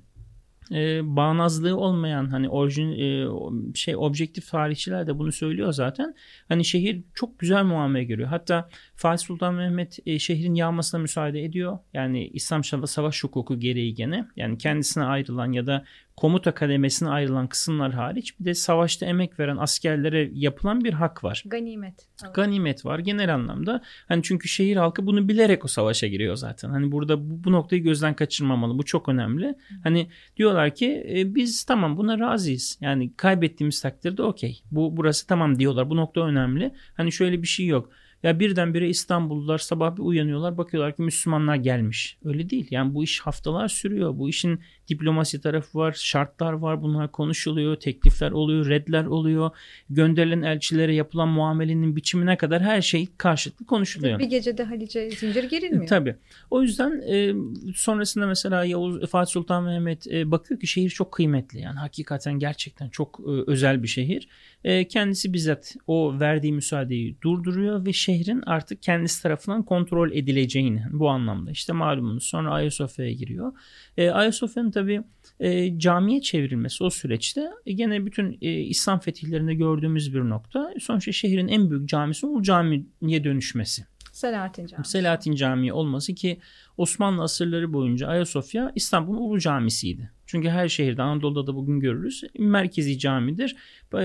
e, 0.72 1.16
bağnazlığı 1.16 1.78
olmayan 1.78 2.28
hani 2.28 2.50
orijin 2.50 2.92
e, 2.92 3.28
şey 3.76 3.96
objektif 3.96 4.52
tarihçiler 4.52 5.08
de 5.08 5.20
bunu 5.20 5.32
söylüyor 5.32 5.74
zaten. 5.74 6.16
Hani 6.48 6.66
şehir 6.66 7.02
çok 7.14 7.40
güzel 7.40 7.64
muamele 7.64 8.04
görüyor. 8.04 8.30
Hatta 8.30 8.70
Fatih 8.96 9.26
Sultan 9.26 9.54
Mehmet 9.54 10.00
e, 10.06 10.20
şehrin 10.20 10.56
yağmasına 10.56 11.02
müsaade 11.02 11.44
ediyor. 11.44 11.80
Yani 11.94 12.28
İslam 12.28 12.64
savaş 12.64 13.24
hukuku 13.24 13.60
gereği 13.60 13.94
gene 13.94 14.28
yani 14.36 14.58
kendisine 14.58 15.04
ayrılan 15.04 15.52
ya 15.52 15.68
da 15.68 15.86
komuta 16.18 16.52
kademesine 16.52 17.10
ayrılan 17.10 17.48
kısımlar 17.48 17.94
hariç 17.94 18.40
bir 18.40 18.46
de 18.46 18.54
savaşta 18.54 19.06
emek 19.06 19.40
veren 19.40 19.58
askerlere 19.58 20.30
yapılan 20.34 20.84
bir 20.84 20.94
hak 20.94 21.24
var. 21.24 21.44
Ganimet. 21.46 22.08
Evet. 22.24 22.36
Ganimet 22.36 22.86
var 22.86 23.00
genel 23.00 23.34
anlamda. 23.34 23.82
Hani 24.08 24.24
çünkü 24.24 24.48
şehir 24.48 24.76
halkı 24.76 25.06
bunu 25.06 25.28
bilerek 25.28 25.66
o 25.66 25.68
savaşa 25.68 26.08
giriyor 26.08 26.36
zaten. 26.36 26.70
Hani 26.70 26.92
burada 26.92 27.30
bu, 27.30 27.44
bu 27.44 27.52
noktayı 27.52 27.84
gözden 27.84 28.14
kaçırmamalı. 28.14 28.78
Bu 28.78 28.86
çok 28.86 29.10
önemli. 29.10 29.56
Hani 29.84 30.08
diyorlar 30.38 30.76
ki 30.76 31.06
e, 31.16 31.36
biz 31.36 31.64
tamam 31.64 31.98
buna 31.98 32.20
razıyız. 32.20 32.78
Yani 32.82 33.14
kaybettiğimiz 33.18 33.82
takdirde 33.82 34.24
okey. 34.24 34.62
Bu 34.72 34.98
burası 34.98 35.28
tamam 35.28 35.60
diyorlar. 35.60 35.90
Bu 35.90 35.96
nokta 35.96 36.22
önemli. 36.22 36.72
Hani 36.98 37.12
şöyle 37.12 37.42
bir 37.42 37.48
şey 37.48 37.66
yok. 37.66 37.90
Ya 38.24 38.40
birdenbire 38.40 38.90
İstanbullular 38.90 39.58
sabah 39.58 39.96
bir 39.98 40.02
uyanıyorlar 40.02 40.58
bakıyorlar 40.58 40.96
ki 40.96 41.02
Müslümanlar 41.02 41.56
gelmiş. 41.56 42.18
Öyle 42.26 42.50
değil. 42.50 42.68
Yani 42.72 42.94
bu 42.94 43.04
iş 43.04 43.20
haftalar 43.20 43.68
sürüyor. 43.68 44.18
Bu 44.18 44.30
işin 44.30 44.60
diplomasi 44.88 45.42
tarafı 45.42 45.78
var, 45.78 45.94
şartlar 46.00 46.54
var. 46.54 46.82
Bunlar 46.82 47.12
konuşuluyor, 47.12 47.76
teklifler 47.76 48.32
oluyor, 48.32 48.70
redler 48.70 49.06
oluyor. 49.06 49.52
Gönderilen 49.90 50.42
elçilere 50.42 50.96
yapılan 50.96 51.28
muamelenin 51.28 51.96
biçimine 51.96 52.38
kadar 52.38 52.62
her 52.62 52.82
şey 52.82 53.08
karşılıklı 53.18 53.66
konuşuluyor. 53.66 54.20
Bir 54.20 54.26
gecede 54.26 54.64
Halice 54.64 55.10
zincir 55.10 55.44
gerilmiyor. 55.44 55.88
Tabii. 55.88 56.16
O 56.52 56.62
yüzden 56.62 57.02
e, 57.10 57.34
sonrasında 57.76 58.28
mesela 58.28 58.66
Yavuz 58.66 59.10
Fatih 59.10 59.32
Sultan 59.32 59.64
Mehmet 59.64 60.08
e, 60.08 60.32
bakıyor 60.32 60.60
ki 60.60 60.68
şehir 60.68 60.90
çok 60.90 61.12
kıymetli. 61.12 61.60
Yani 61.60 61.80
hakikaten 61.80 62.40
gerçekten 62.40 62.90
çok 62.90 63.20
e, 63.20 63.52
özel 63.52 63.84
bir 63.84 63.88
şehir. 63.88 64.28
E, 64.64 64.88
kendisi 64.88 65.34
bizzat 65.34 65.76
o 65.88 66.20
verdiği 66.20 66.54
müsaadeyi 66.54 67.16
durduruyor 67.22 67.86
ve 67.86 67.94
şehrin 68.06 68.42
artık 68.46 68.84
kendisi 68.84 69.24
tarafından 69.24 69.64
kontrol 69.64 70.12
edileceğini 70.12 70.84
bu 70.92 71.10
anlamda. 71.10 71.52
İşte 71.52 71.74
malumunuz 71.74 72.24
sonra 72.24 72.52
Ayasofya'ya 72.54 73.12
giriyor. 73.12 73.54
E, 73.98 74.10
Ayasofya'nın 74.10 74.72
tabi 74.72 75.02
e, 75.40 75.80
camiye 75.80 76.22
çevrilmesi 76.22 76.84
o 76.84 76.90
süreçte 76.90 77.50
e, 77.66 77.74
gene 77.74 78.06
bütün 78.06 78.38
e, 78.42 78.52
İslam 78.52 79.00
fetihlerinde 79.00 79.54
gördüğümüz 79.54 80.14
bir 80.14 80.20
nokta. 80.20 80.72
Sonuçta 80.80 81.12
şehrin 81.12 81.48
en 81.48 81.70
büyük 81.70 81.90
camisi 81.90 82.26
Ulu 82.26 82.44
Cami'ye 82.44 83.24
dönüşmesi. 83.24 83.86
Selahattin 84.12 84.68
Camii. 84.68 84.86
Selahattin 84.86 85.36
Camii 85.36 85.74
olması 85.74 86.14
ki 86.14 86.40
Osmanlı 86.78 87.24
asırları 87.24 87.74
boyunca 87.74 88.08
Ayasofya 88.08 88.72
İstanbul'un 88.76 89.22
Ulu 89.22 89.40
Camisi'ydi. 89.40 90.12
Çünkü 90.26 90.50
her 90.50 90.68
şehirde 90.68 91.02
Anadolu'da 91.02 91.48
da 91.48 91.56
bugün 91.56 91.80
görürüz. 91.80 92.24
Merkezi 92.40 93.00
camidir. 93.00 93.56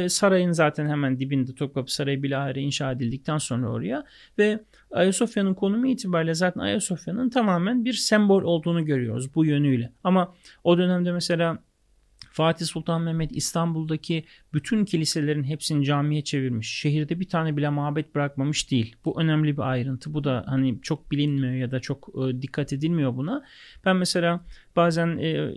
Sarayın 0.09 0.53
zaten 0.53 0.89
hemen 0.89 1.19
dibinde 1.19 1.55
Topkapı 1.55 1.95
Sarayı 1.95 2.23
bilahare 2.23 2.61
inşa 2.61 2.93
edildikten 2.93 3.39
sonra 3.39 3.69
oraya 3.69 4.05
ve 4.39 4.61
Ayasofya'nın 4.91 5.55
konumu 5.55 5.87
itibariyle 5.87 6.35
zaten 6.35 6.61
Ayasofya'nın 6.61 7.31
tamamen 7.31 7.85
bir 7.85 7.93
sembol 7.93 8.43
olduğunu 8.43 8.85
görüyoruz 8.85 9.35
bu 9.35 9.45
yönüyle. 9.45 9.93
Ama 10.05 10.35
o 10.65 10.79
dönemde 10.79 11.13
mesela 11.13 11.59
Fatih 12.33 12.67
Sultan 12.67 13.03
Mehmet 13.03 13.37
İstanbul'daki 13.37 14.25
bütün 14.55 14.85
kiliselerin 14.85 15.45
hepsini 15.45 15.85
camiye 15.85 16.25
çevirmiş. 16.25 16.69
Şehirde 16.69 17.21
bir 17.21 17.29
tane 17.29 17.57
bile 17.57 17.69
mabet 17.69 18.15
bırakmamış 18.15 18.71
değil. 18.71 18.97
Bu 19.05 19.21
önemli 19.21 19.57
bir 19.57 19.63
ayrıntı. 19.63 20.15
Bu 20.15 20.25
da 20.25 20.45
hani 20.47 20.81
çok 20.83 21.11
bilinmiyor 21.11 21.55
ya 21.55 21.71
da 21.71 21.81
çok 21.81 22.09
e, 22.09 22.43
dikkat 22.43 22.73
edilmiyor 22.73 23.17
buna. 23.17 23.45
Ben 23.85 23.97
mesela 23.97 24.41
bazen 24.77 25.19
e, 25.19 25.55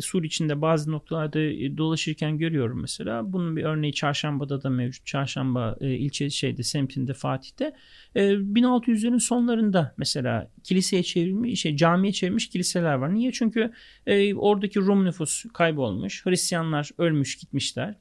Sur 0.00 0.24
içinde 0.24 0.60
bazı 0.60 0.92
noktalarda 0.92 1.40
e, 1.40 1.76
dolaşırken 1.76 2.38
görüyorum 2.38 2.80
mesela. 2.80 3.32
Bunun 3.32 3.56
bir 3.56 3.64
örneği 3.64 3.92
Çarşamba'da 3.92 4.62
da 4.62 4.70
mevcut. 4.70 5.06
Çarşamba 5.06 5.76
e, 5.80 5.90
ilçe 5.90 6.30
şeyde 6.30 6.62
semtinde 6.62 7.14
Fatih'te. 7.14 7.72
E, 8.14 8.20
1600'lerin 8.22 9.20
sonlarında 9.20 9.94
mesela 9.96 10.50
kiliseye 10.64 11.02
çevrilmiş, 11.02 11.60
şey, 11.60 11.76
camiye 11.76 12.12
çevrilmiş 12.12 12.48
kiliseler 12.48 12.94
var. 12.94 13.14
Niye? 13.14 13.32
Çünkü 13.32 13.72
e, 14.06 14.34
oradaki 14.34 14.80
Rum 14.80 15.04
nüfus 15.04 15.44
kaybolmuş. 15.54 16.26
Hristiyanlar 16.26 16.90
ölmüş 16.98 17.38
gitmişler. 17.38 17.94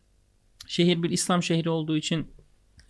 Şehir 0.67 1.04
bir 1.04 1.10
İslam 1.10 1.43
şehri 1.43 1.69
olduğu 1.69 1.97
için 1.97 2.28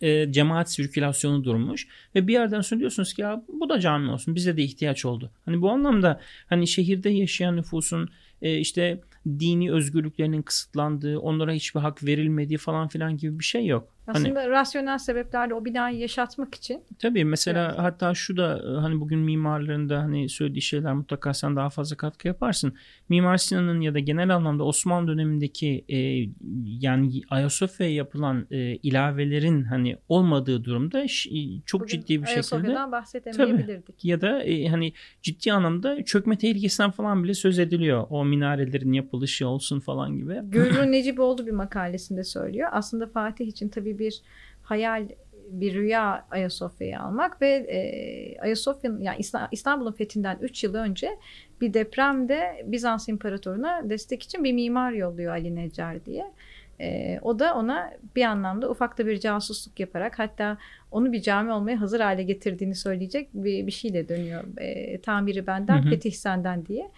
e, 0.00 0.32
cemaat 0.32 0.72
sirkülasyonu 0.72 1.44
durmuş 1.44 1.88
ve 2.14 2.26
bir 2.26 2.32
yerden 2.32 2.60
sonra 2.60 2.80
diyorsunuz 2.80 3.14
ki 3.14 3.22
ya 3.22 3.42
bu 3.60 3.68
da 3.68 3.80
cami 3.80 4.10
olsun 4.10 4.34
bize 4.34 4.56
de 4.56 4.62
ihtiyaç 4.62 5.04
oldu. 5.04 5.30
Hani 5.44 5.62
bu 5.62 5.70
anlamda 5.70 6.20
hani 6.48 6.66
şehirde 6.66 7.10
yaşayan 7.10 7.56
nüfusun 7.56 8.10
e, 8.42 8.58
işte 8.58 9.00
dini 9.26 9.72
özgürlüklerinin 9.72 10.42
kısıtlandığı, 10.42 11.18
onlara 11.18 11.52
hiçbir 11.52 11.80
hak 11.80 12.04
verilmediği 12.04 12.58
falan 12.58 12.88
filan 12.88 13.16
gibi 13.16 13.38
bir 13.38 13.44
şey 13.44 13.66
yok. 13.66 13.94
Aslında 14.10 14.40
hani, 14.40 14.50
rasyonel 14.50 14.98
sebeplerle 14.98 15.54
o 15.54 15.64
binayı 15.64 15.98
yaşatmak 15.98 16.54
için. 16.54 16.82
Tabii 16.98 17.24
mesela 17.24 17.66
evet. 17.66 17.78
hatta 17.78 18.14
şu 18.14 18.36
da 18.36 18.62
hani 18.82 19.00
bugün 19.00 19.18
mimarlarında 19.18 19.98
hani 19.98 20.28
söylediği 20.28 20.62
şeyler 20.62 20.94
mutlaka 20.94 21.34
sen 21.34 21.56
daha 21.56 21.70
fazla 21.70 21.96
katkı 21.96 22.28
yaparsın. 22.28 22.74
Mimar 23.08 23.36
Sinan'ın 23.36 23.80
ya 23.80 23.94
da 23.94 23.98
genel 23.98 24.34
anlamda 24.36 24.64
Osmanlı 24.64 25.08
dönemindeki 25.08 25.84
e, 25.88 25.98
yani 26.64 27.22
Ayasofya'ya 27.30 27.94
yapılan 27.94 28.46
e, 28.50 28.76
ilavelerin 28.76 29.64
hani 29.64 29.96
olmadığı 30.08 30.64
durumda 30.64 31.06
çok 31.66 31.80
bugün 31.80 31.90
ciddi 31.90 32.22
bir 32.22 32.26
şekilde. 32.26 32.34
Ayasofya'dan 32.34 32.92
bahsedemeyebilirdik. 32.92 33.86
Tabii, 33.86 34.08
ya 34.08 34.20
da 34.20 34.42
e, 34.42 34.68
hani 34.68 34.92
ciddi 35.22 35.52
anlamda 35.52 36.04
çökme 36.04 36.38
tehlikesinden 36.38 36.90
falan 36.90 37.24
bile 37.24 37.34
söz 37.34 37.58
ediliyor. 37.58 38.06
O 38.10 38.24
minarelerin 38.24 38.92
yapılışı 38.92 39.48
olsun 39.48 39.80
falan 39.80 40.16
gibi. 40.16 40.40
Gürrü 40.44 40.92
Neciboğlu 40.92 41.46
bir 41.46 41.52
makalesinde 41.52 42.24
söylüyor. 42.24 42.68
Aslında 42.72 43.06
Fatih 43.06 43.46
için 43.46 43.68
tabii 43.68 43.98
bir 44.00 44.22
hayal 44.62 45.08
bir 45.50 45.74
rüya 45.74 46.26
Ayasofya'yı 46.30 47.00
almak 47.00 47.42
ve 47.42 47.48
e, 47.48 48.40
Ayasofya'nın 48.40 49.02
yani 49.02 49.18
İstanbul'un 49.52 49.92
fethinden 49.92 50.38
3 50.40 50.64
yıl 50.64 50.74
önce 50.74 51.18
bir 51.60 51.74
depremde 51.74 52.64
Bizans 52.66 53.08
İmparatoruna 53.08 53.90
destek 53.90 54.22
için 54.22 54.44
bir 54.44 54.52
mimar 54.52 54.92
yolluyor 54.92 55.32
Ali 55.32 55.56
Necar 55.56 56.04
diye. 56.04 56.32
E, 56.80 57.18
o 57.22 57.38
da 57.38 57.54
ona 57.54 57.92
bir 58.16 58.24
anlamda 58.24 58.70
ufak 58.70 58.98
da 58.98 59.06
bir 59.06 59.20
casusluk 59.20 59.80
yaparak 59.80 60.18
hatta 60.18 60.58
onu 60.90 61.12
bir 61.12 61.22
cami 61.22 61.52
olmaya 61.52 61.80
hazır 61.80 62.00
hale 62.00 62.22
getirdiğini 62.22 62.74
söyleyecek 62.74 63.28
bir, 63.34 63.66
bir 63.66 63.72
şeyle 63.72 64.08
dönüyor. 64.08 64.44
E, 64.58 65.00
tamiri 65.00 65.46
benden, 65.46 65.82
hı 65.82 65.86
hı. 65.86 65.90
fetih 65.90 66.12
senden 66.12 66.66
diye 66.66 66.90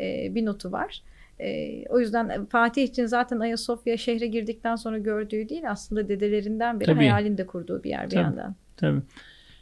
e, 0.00 0.34
bir 0.34 0.44
notu 0.44 0.72
var. 0.72 1.02
E, 1.40 1.84
o 1.88 2.00
yüzden 2.00 2.46
Fatih 2.46 2.82
için 2.82 3.06
zaten 3.06 3.40
Ayasofya 3.40 3.96
şehre 3.96 4.26
girdikten 4.26 4.76
sonra 4.76 4.98
gördüğü 4.98 5.48
değil 5.48 5.70
aslında 5.70 6.08
dedelerinden 6.08 6.80
beri 6.80 6.86
tabii. 6.86 6.98
hayalinde 6.98 7.46
kurduğu 7.46 7.84
bir 7.84 7.90
yer 7.90 8.04
bir 8.04 8.10
tabii, 8.10 8.22
yandan. 8.22 8.54
Tabii. 8.76 9.00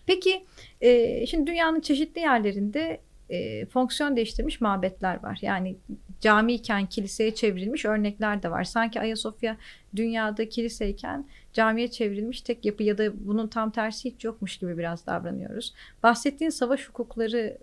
Peki 0.06 0.44
e, 0.80 1.26
şimdi 1.26 1.50
dünyanın 1.50 1.80
çeşitli 1.80 2.20
yerlerinde 2.20 3.00
e, 3.30 3.66
fonksiyon 3.66 4.16
değiştirmiş 4.16 4.60
mabetler 4.60 5.22
var. 5.22 5.38
Yani 5.42 5.76
camiyken 6.20 6.86
kiliseye 6.86 7.34
çevrilmiş 7.34 7.84
örnekler 7.84 8.42
de 8.42 8.50
var. 8.50 8.64
Sanki 8.64 9.00
Ayasofya 9.00 9.56
dünyada 9.96 10.48
kiliseyken 10.48 11.26
camiye 11.52 11.90
çevrilmiş 11.90 12.40
tek 12.40 12.64
yapı 12.64 12.82
ya 12.82 12.98
da 12.98 13.26
bunun 13.26 13.48
tam 13.48 13.70
tersi 13.70 14.10
hiç 14.10 14.24
yokmuş 14.24 14.56
gibi 14.56 14.78
biraz 14.78 15.06
davranıyoruz. 15.06 15.74
Bahsettiğin 16.02 16.50
savaş 16.50 16.88
hukukları, 16.88 17.58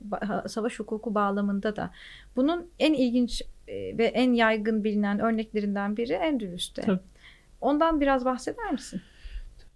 savaş 0.47 0.79
hukuku 0.79 1.15
bağlamında 1.15 1.75
da 1.75 1.91
bunun 2.35 2.67
en 2.79 2.93
ilginç 2.93 3.41
e, 3.67 3.97
ve 3.97 4.05
en 4.05 4.33
yaygın 4.33 4.83
bilinen 4.83 5.19
örneklerinden 5.19 5.97
biri 5.97 6.13
Endülüs'te. 6.13 6.81
Tabii. 6.81 6.99
Ondan 7.61 8.01
biraz 8.01 8.25
bahseder 8.25 8.71
misin? 8.71 9.01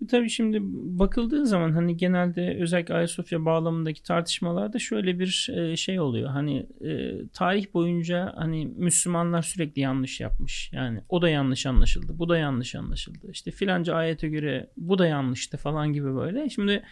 Tabii 0.07 0.29
şimdi 0.29 0.59
bakıldığı 0.99 1.45
zaman 1.45 1.71
hani 1.71 1.97
genelde 1.97 2.57
özellikle 2.61 2.93
Ayasofya 2.93 3.45
bağlamındaki 3.45 4.03
tartışmalarda 4.03 4.79
şöyle 4.79 5.19
bir 5.19 5.49
e, 5.55 5.75
şey 5.75 5.99
oluyor. 5.99 6.29
Hani 6.29 6.65
e, 6.81 7.21
tarih 7.33 7.73
boyunca 7.73 8.33
hani 8.35 8.65
Müslümanlar 8.77 9.41
sürekli 9.41 9.81
yanlış 9.81 10.19
yapmış. 10.19 10.71
Yani 10.73 10.99
o 11.09 11.21
da 11.21 11.29
yanlış 11.29 11.65
anlaşıldı. 11.65 12.19
Bu 12.19 12.29
da 12.29 12.37
yanlış 12.37 12.75
anlaşıldı. 12.75 13.31
İşte 13.31 13.51
filanca 13.51 13.95
ayete 13.95 14.29
göre 14.29 14.69
bu 14.77 14.97
da 14.97 15.07
yanlıştı 15.07 15.57
falan 15.57 15.93
gibi 15.93 16.15
böyle. 16.15 16.49
Şimdi 16.49 16.83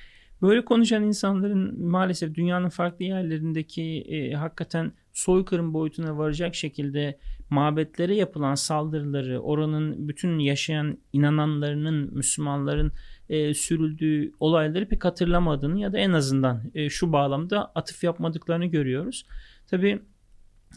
böyle 0.41 0.65
konuşan 0.65 1.03
insanların 1.03 1.85
maalesef 1.87 2.35
dünyanın 2.35 2.69
farklı 2.69 3.05
yerlerindeki 3.05 4.01
e, 4.01 4.33
hakikaten 4.33 4.91
soykırım 5.17 5.73
boyutuna 5.73 6.17
varacak 6.17 6.55
şekilde 6.55 7.19
mabetlere 7.49 8.15
yapılan 8.15 8.55
saldırıları, 8.55 9.39
oranın 9.39 10.07
bütün 10.07 10.39
yaşayan 10.39 10.97
inananlarının, 11.13 12.13
Müslümanların 12.13 12.91
e, 13.29 13.53
sürüldüğü 13.53 14.31
olayları 14.39 14.87
pek 14.87 15.05
hatırlamadığını 15.05 15.79
ya 15.79 15.93
da 15.93 15.97
en 15.97 16.11
azından 16.11 16.61
e, 16.73 16.89
şu 16.89 17.11
bağlamda 17.11 17.71
atıf 17.75 18.03
yapmadıklarını 18.03 18.65
görüyoruz. 18.65 19.25
Tabii 19.67 19.99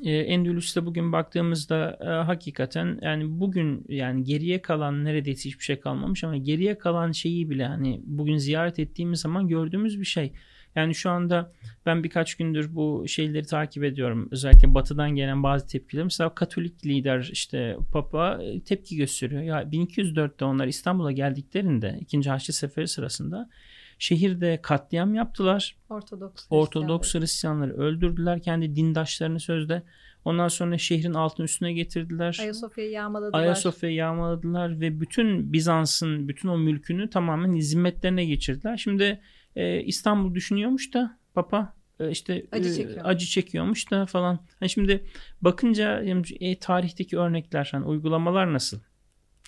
e, 0.05 0.11
Endülüs'te 0.11 0.87
bugün 0.87 1.12
baktığımızda 1.12 1.98
e, 2.00 2.07
hakikaten 2.07 2.98
yani 3.03 3.40
bugün 3.40 3.85
yani 3.88 4.24
geriye 4.24 4.62
kalan 4.62 5.05
neredeyse 5.05 5.48
hiçbir 5.48 5.64
şey 5.64 5.81
kalmamış 5.81 6.24
ama 6.24 6.37
geriye 6.37 6.79
kalan 6.79 7.12
şeyi 7.12 7.50
bile 7.50 7.66
hani 7.66 8.00
bugün 8.05 8.37
ziyaret 8.37 8.79
ettiğimiz 8.79 9.20
zaman 9.20 9.48
gördüğümüz 9.48 10.00
bir 10.00 10.05
şey. 10.05 10.33
Yani 10.76 10.94
şu 10.94 11.11
anda 11.11 11.52
ben 11.87 12.04
birkaç 12.04 12.35
gündür 12.35 12.74
bu 12.74 13.04
şeyleri 13.09 13.46
takip 13.46 13.85
ediyorum. 13.85 14.28
Özellikle 14.30 14.74
batıdan 14.74 15.11
gelen 15.11 15.42
bazı 15.42 15.66
tepkiler. 15.66 16.04
Mesela 16.04 16.35
Katolik 16.35 16.87
lider 16.87 17.28
işte 17.33 17.76
Papa 17.92 18.38
e, 18.42 18.61
tepki 18.61 18.96
gösteriyor. 18.96 19.42
Ya 19.42 19.62
1204'te 19.62 20.44
onlar 20.44 20.66
İstanbul'a 20.66 21.12
geldiklerinde 21.12 21.98
2. 22.00 22.30
Haçlı 22.30 22.54
Seferi 22.54 22.88
sırasında 22.88 23.50
şehirde 23.98 24.59
katliam 24.62 25.14
yaptılar. 25.14 25.76
Ortodoks, 25.88 26.46
Ortodoks 26.50 27.14
Hristiyanları 27.14 27.76
öldürdüler 27.76 28.42
kendi 28.42 28.76
dindaşlarını 28.76 29.40
sözde. 29.40 29.83
Ondan 30.24 30.48
sonra 30.48 30.78
şehrin 30.78 31.14
altın 31.14 31.44
üstüne 31.44 31.72
getirdiler. 31.72 32.38
Ayasofya'yı 32.40 32.90
yağmaladılar. 32.90 33.38
Ayasofya'yı 33.38 33.96
yağmaladılar 33.96 34.80
ve 34.80 35.00
bütün 35.00 35.52
Bizans'ın 35.52 36.28
bütün 36.28 36.48
o 36.48 36.59
mülkünü 36.59 37.11
tamamen 37.11 37.59
zimmetlerine 37.61 38.24
geçirdiler. 38.24 38.76
Şimdi 38.76 39.20
e, 39.56 39.82
İstanbul 39.82 40.34
düşünüyormuş 40.34 40.94
da 40.94 41.18
Papa 41.34 41.74
e, 42.00 42.10
işte 42.10 42.46
acı, 42.52 42.68
e, 42.68 42.74
çekiyor. 42.74 43.00
acı 43.04 43.26
çekiyormuş 43.26 43.90
da 43.90 44.06
falan. 44.06 44.40
Yani 44.60 44.70
şimdi 44.70 45.04
bakınca 45.42 46.04
e, 46.40 46.58
tarihteki 46.58 47.18
örnekler, 47.18 47.68
hani 47.72 47.84
uygulamalar 47.84 48.52
nasıl? 48.52 48.80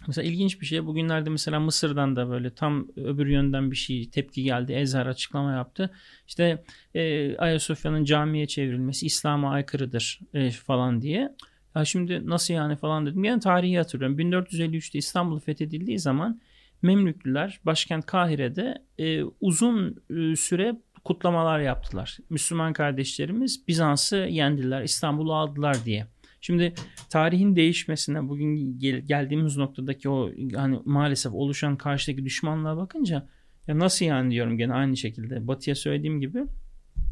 Mesela 0.06 0.28
ilginç 0.28 0.60
bir 0.60 0.66
şey. 0.66 0.86
Bugünlerde 0.86 1.30
mesela 1.30 1.60
Mısır'dan 1.60 2.16
da 2.16 2.30
böyle 2.30 2.54
tam 2.54 2.88
öbür 2.96 3.26
yönden 3.26 3.70
bir 3.70 3.76
şey 3.76 4.10
tepki 4.10 4.42
geldi. 4.42 4.72
Ezher 4.72 5.06
açıklama 5.06 5.52
yaptı. 5.52 5.90
İşte 6.28 6.64
e, 6.94 7.36
Ayasofya'nın 7.36 8.04
camiye 8.04 8.46
çevrilmesi 8.46 9.06
İslam'a 9.06 9.50
aykırıdır 9.50 10.20
e, 10.34 10.50
falan 10.50 11.02
diye. 11.02 11.36
Ya 11.76 11.84
şimdi 11.84 12.26
nasıl 12.26 12.54
yani 12.54 12.76
falan 12.76 13.06
dedim. 13.06 13.24
Yani 13.24 13.40
tarihi 13.40 13.78
hatırlıyorum. 13.78 14.18
1453'te 14.18 14.98
İstanbul 14.98 15.40
fethedildiği 15.40 15.98
zaman 15.98 16.40
Memlüklüler 16.82 17.60
başkent 17.64 18.06
Kahire'de 18.06 18.82
e, 18.98 19.22
uzun 19.40 20.02
e, 20.10 20.36
süre 20.36 20.76
kutlamalar 21.04 21.60
yaptılar. 21.60 22.18
Müslüman 22.30 22.72
kardeşlerimiz 22.72 23.68
Bizans'ı 23.68 24.16
yendiler, 24.16 24.82
İstanbul'u 24.82 25.34
aldılar 25.34 25.76
diye. 25.84 26.06
Şimdi 26.40 26.74
tarihin 27.10 27.56
değişmesine 27.56 28.28
bugün 28.28 28.78
gel, 28.78 29.00
geldiğimiz 29.00 29.56
noktadaki 29.56 30.08
o 30.08 30.30
hani 30.54 30.78
maalesef 30.84 31.32
oluşan 31.32 31.76
karşıdaki 31.76 32.24
düşmanlığa 32.24 32.76
bakınca 32.76 33.28
ya 33.66 33.78
nasıl 33.78 34.04
yani 34.04 34.30
diyorum 34.30 34.58
gene 34.58 34.74
aynı 34.74 34.96
şekilde 34.96 35.46
Batı'ya 35.48 35.74
söylediğim 35.74 36.20
gibi 36.20 36.46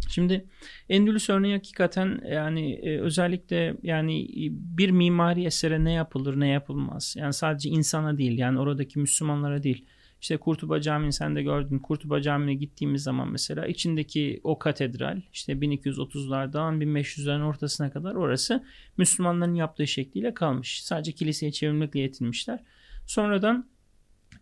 Şimdi 0.09 0.47
Endülüs 0.89 1.31
örneği 1.31 1.55
hakikaten 1.55 2.21
yani 2.31 2.73
e, 2.73 3.01
özellikle 3.01 3.77
yani 3.83 4.27
bir 4.51 4.91
mimari 4.91 5.45
esere 5.45 5.85
ne 5.85 5.93
yapılır 5.93 6.41
ne 6.41 6.49
yapılmaz. 6.49 7.15
Yani 7.19 7.33
sadece 7.33 7.69
insana 7.69 8.19
değil 8.19 8.39
yani 8.39 8.59
oradaki 8.61 8.99
Müslümanlara 8.99 9.63
değil. 9.63 9.85
İşte 10.21 10.37
Kurtuba 10.37 10.81
Camii'ni 10.81 11.13
sen 11.13 11.37
de 11.37 11.43
gördün. 11.43 11.79
Kurtuba 11.79 12.21
Camii'ne 12.21 12.55
gittiğimiz 12.55 13.03
zaman 13.03 13.31
mesela 13.31 13.67
içindeki 13.67 14.41
o 14.45 14.59
katedral 14.59 15.21
işte 15.33 15.53
1230'lardan 15.53 16.79
1500'lerin 16.79 17.43
ortasına 17.43 17.91
kadar 17.91 18.15
orası 18.15 18.65
Müslümanların 18.97 19.55
yaptığı 19.55 19.87
şekliyle 19.87 20.35
kalmış. 20.35 20.85
Sadece 20.85 21.13
kiliseye 21.13 21.53
çevirmekle 21.53 22.01
yetinmişler. 22.01 22.61
Sonradan 23.07 23.69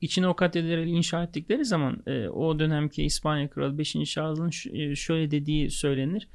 içine 0.00 0.28
o 0.28 0.37
katedrali 0.37 0.90
inşa 0.90 1.22
ettikleri 1.22 1.64
zaman 1.64 2.02
e, 2.06 2.28
o 2.28 2.58
dönemki 2.58 3.04
İspanya 3.04 3.50
Kralı 3.50 3.78
5. 3.78 3.92
Charles'ın 3.92 4.74
e, 4.74 4.94
şöyle 4.94 5.30
dediği 5.30 5.70
söylenir. 5.70 6.28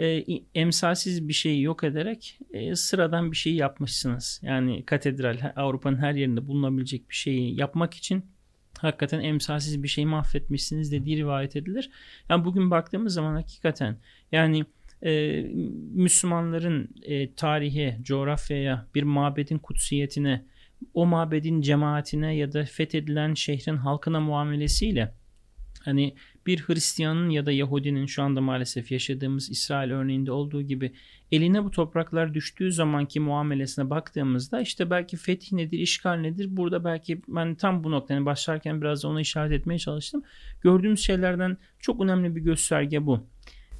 E, 0.00 0.24
emsalsiz 0.54 1.28
bir 1.28 1.32
şeyi 1.32 1.62
yok 1.62 1.84
ederek 1.84 2.38
e, 2.52 2.74
sıradan 2.74 3.32
bir 3.32 3.36
şeyi 3.36 3.56
yapmışsınız. 3.56 4.40
Yani 4.42 4.84
katedral 4.86 5.52
Avrupa'nın 5.56 5.96
her 5.96 6.14
yerinde 6.14 6.46
bulunabilecek 6.46 7.10
bir 7.10 7.14
şeyi 7.14 7.60
yapmak 7.60 7.94
için 7.94 8.24
hakikaten 8.78 9.20
emsalsiz 9.20 9.82
bir 9.82 9.88
şeyi 9.88 10.06
mahvetmişsiniz 10.06 10.92
dediği 10.92 11.16
rivayet 11.16 11.56
edilir. 11.56 11.90
Yani 12.28 12.44
bugün 12.44 12.70
baktığımız 12.70 13.14
zaman 13.14 13.34
hakikaten 13.34 13.96
yani 14.32 14.64
e, 15.02 15.42
Müslümanların 15.92 16.88
e, 17.02 17.34
tarihe, 17.34 17.98
coğrafyaya, 18.02 18.86
bir 18.94 19.02
mabedin 19.02 19.58
kutsiyetine 19.58 20.44
o 20.94 21.06
mabedin 21.06 21.60
cemaatine 21.60 22.36
ya 22.36 22.52
da 22.52 22.64
fethedilen 22.64 23.34
şehrin 23.34 23.76
halkına 23.76 24.20
muamelesiyle 24.20 25.14
hani 25.86 26.14
bir 26.46 26.60
Hristiyanın 26.60 27.30
ya 27.30 27.46
da 27.46 27.52
Yahudinin 27.52 28.06
şu 28.06 28.22
anda 28.22 28.40
maalesef 28.40 28.92
yaşadığımız 28.92 29.50
İsrail 29.50 29.90
örneğinde 29.90 30.32
olduğu 30.32 30.62
gibi 30.62 30.92
eline 31.32 31.64
bu 31.64 31.70
topraklar 31.70 32.34
düştüğü 32.34 32.72
zamanki 32.72 33.20
muamelesine 33.20 33.90
baktığımızda 33.90 34.60
işte 34.60 34.90
belki 34.90 35.16
fetih 35.16 35.52
nedir, 35.52 35.78
işgal 35.78 36.14
nedir? 36.14 36.56
Burada 36.56 36.84
belki 36.84 37.22
ben 37.28 37.54
tam 37.54 37.84
bu 37.84 37.90
noktada 37.90 38.14
yani 38.14 38.26
başlarken 38.26 38.80
biraz 38.80 39.02
da 39.02 39.08
ona 39.08 39.20
işaret 39.20 39.52
etmeye 39.52 39.78
çalıştım. 39.78 40.22
Gördüğümüz 40.60 41.00
şeylerden 41.00 41.56
çok 41.78 42.00
önemli 42.00 42.36
bir 42.36 42.40
gösterge 42.40 43.06
bu. 43.06 43.20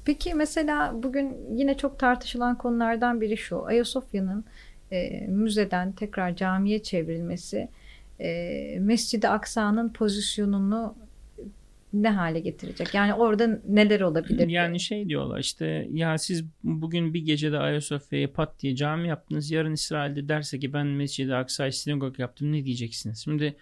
Peki 0.05 0.33
mesela 0.33 1.03
bugün 1.03 1.57
yine 1.57 1.77
çok 1.77 1.99
tartışılan 1.99 2.57
konulardan 2.57 3.21
biri 3.21 3.37
şu. 3.37 3.65
Ayasofya'nın 3.65 4.45
e, 4.91 5.27
müzeden 5.27 5.91
tekrar 5.91 6.35
camiye 6.35 6.83
çevrilmesi 6.83 7.69
e, 8.19 8.77
Mescid-i 8.79 9.27
Aksa'nın 9.27 9.89
pozisyonunu 9.89 10.95
ne 11.93 12.09
hale 12.09 12.39
getirecek? 12.39 12.93
Yani 12.93 13.13
orada 13.13 13.59
neler 13.67 14.01
olabilir? 14.01 14.47
Yani 14.47 14.79
şey 14.79 15.09
diyorlar 15.09 15.39
işte 15.39 15.87
ya 15.91 16.17
siz 16.17 16.43
bugün 16.63 17.13
bir 17.13 17.21
gecede 17.21 17.57
Ayasofya'ya 17.57 18.31
pat 18.31 18.59
diye 18.59 18.75
cami 18.75 19.07
yaptınız. 19.07 19.51
Yarın 19.51 19.73
İsrail'de 19.73 20.29
derse 20.29 20.59
ki 20.59 20.73
ben 20.73 20.87
Mescid-i 20.87 21.35
Aksa'yı 21.35 21.73
sinagog 21.73 22.19
yaptım 22.19 22.51
ne 22.51 22.65
diyeceksiniz? 22.65 23.23
Şimdi 23.23 23.55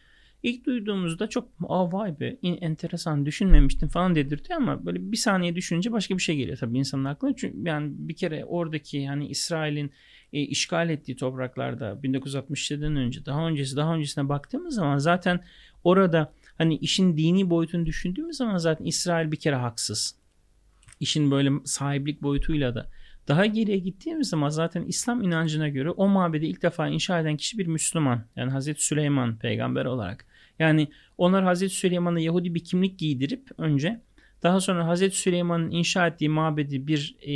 ilk 0.44 0.66
duyduğumuzda 0.66 1.30
çok 1.30 1.50
aa 1.68 1.92
vay 1.92 2.20
be 2.20 2.38
enteresan 2.44 3.26
düşünmemiştim 3.26 3.90
falan 3.90 4.16
dedirtiyor 4.16 4.62
ama 4.62 4.86
böyle 4.86 5.12
bir 5.12 5.18
saniye 5.18 5.56
düşününce 5.56 5.92
başka 5.92 6.18
bir 6.18 6.22
şey 6.22 6.36
geliyor 6.36 6.58
tabii 6.58 6.78
insanın 6.78 7.06
aklına. 7.06 7.36
Çünkü 7.36 7.70
yani 7.70 7.92
bir 7.98 8.16
kere 8.16 8.46
oradaki 8.46 8.98
yani 8.98 9.28
İsrail'in 9.28 9.92
e, 10.34 10.40
işgal 10.40 10.90
ettiği 10.90 11.16
topraklarda 11.16 12.00
1967'den 12.04 12.96
önce 12.96 13.26
daha 13.26 13.48
öncesi 13.48 13.76
daha 13.76 13.96
öncesine 13.96 14.30
baktığımız 14.30 14.76
zaman 14.76 14.98
zaten 14.98 15.44
orada 15.84 16.34
hani 16.58 16.78
işin 16.78 17.18
dini 17.18 17.50
boyutunu 17.50 17.86
düşündüğümüz 17.86 18.38
zaman 18.38 18.58
zaten 18.58 18.86
İsrail 18.86 19.32
bir 19.32 19.40
kere 19.40 19.56
haksız. 19.56 20.16
İşin 21.00 21.32
böyle 21.32 21.52
sahiplik 21.66 22.22
boyutuyla 22.24 22.76
da 22.76 22.90
daha 23.28 23.46
geriye 23.46 23.78
gittiğimiz 23.78 24.30
zaman 24.30 24.50
zaten 24.50 24.84
İslam 24.84 25.22
inancına 25.22 25.70
göre 25.70 25.90
o 25.90 26.08
mabedi 26.08 26.46
ilk 26.46 26.62
defa 26.62 26.88
inşa 26.88 27.20
eden 27.20 27.38
kişi 27.38 27.58
bir 27.58 27.68
Müslüman. 27.68 28.26
Yani 28.36 28.52
Hazreti 28.52 28.86
Süleyman 28.86 29.38
peygamber 29.38 29.86
olarak. 29.86 30.26
Yani 30.60 30.88
onlar 31.18 31.44
Hazreti 31.44 31.74
Süleyman'a 31.74 32.20
Yahudi 32.20 32.56
bir 32.56 32.64
kimlik 32.64 33.00
giydirip 33.00 33.50
önce 33.58 34.02
daha 34.44 34.62
sonra 34.62 34.88
Hazreti 34.88 35.18
Süleyman'ın 35.18 35.72
inşa 35.72 36.08
ettiği 36.08 36.30
mabedi 36.30 36.88
bir 36.88 37.16
e, 37.24 37.30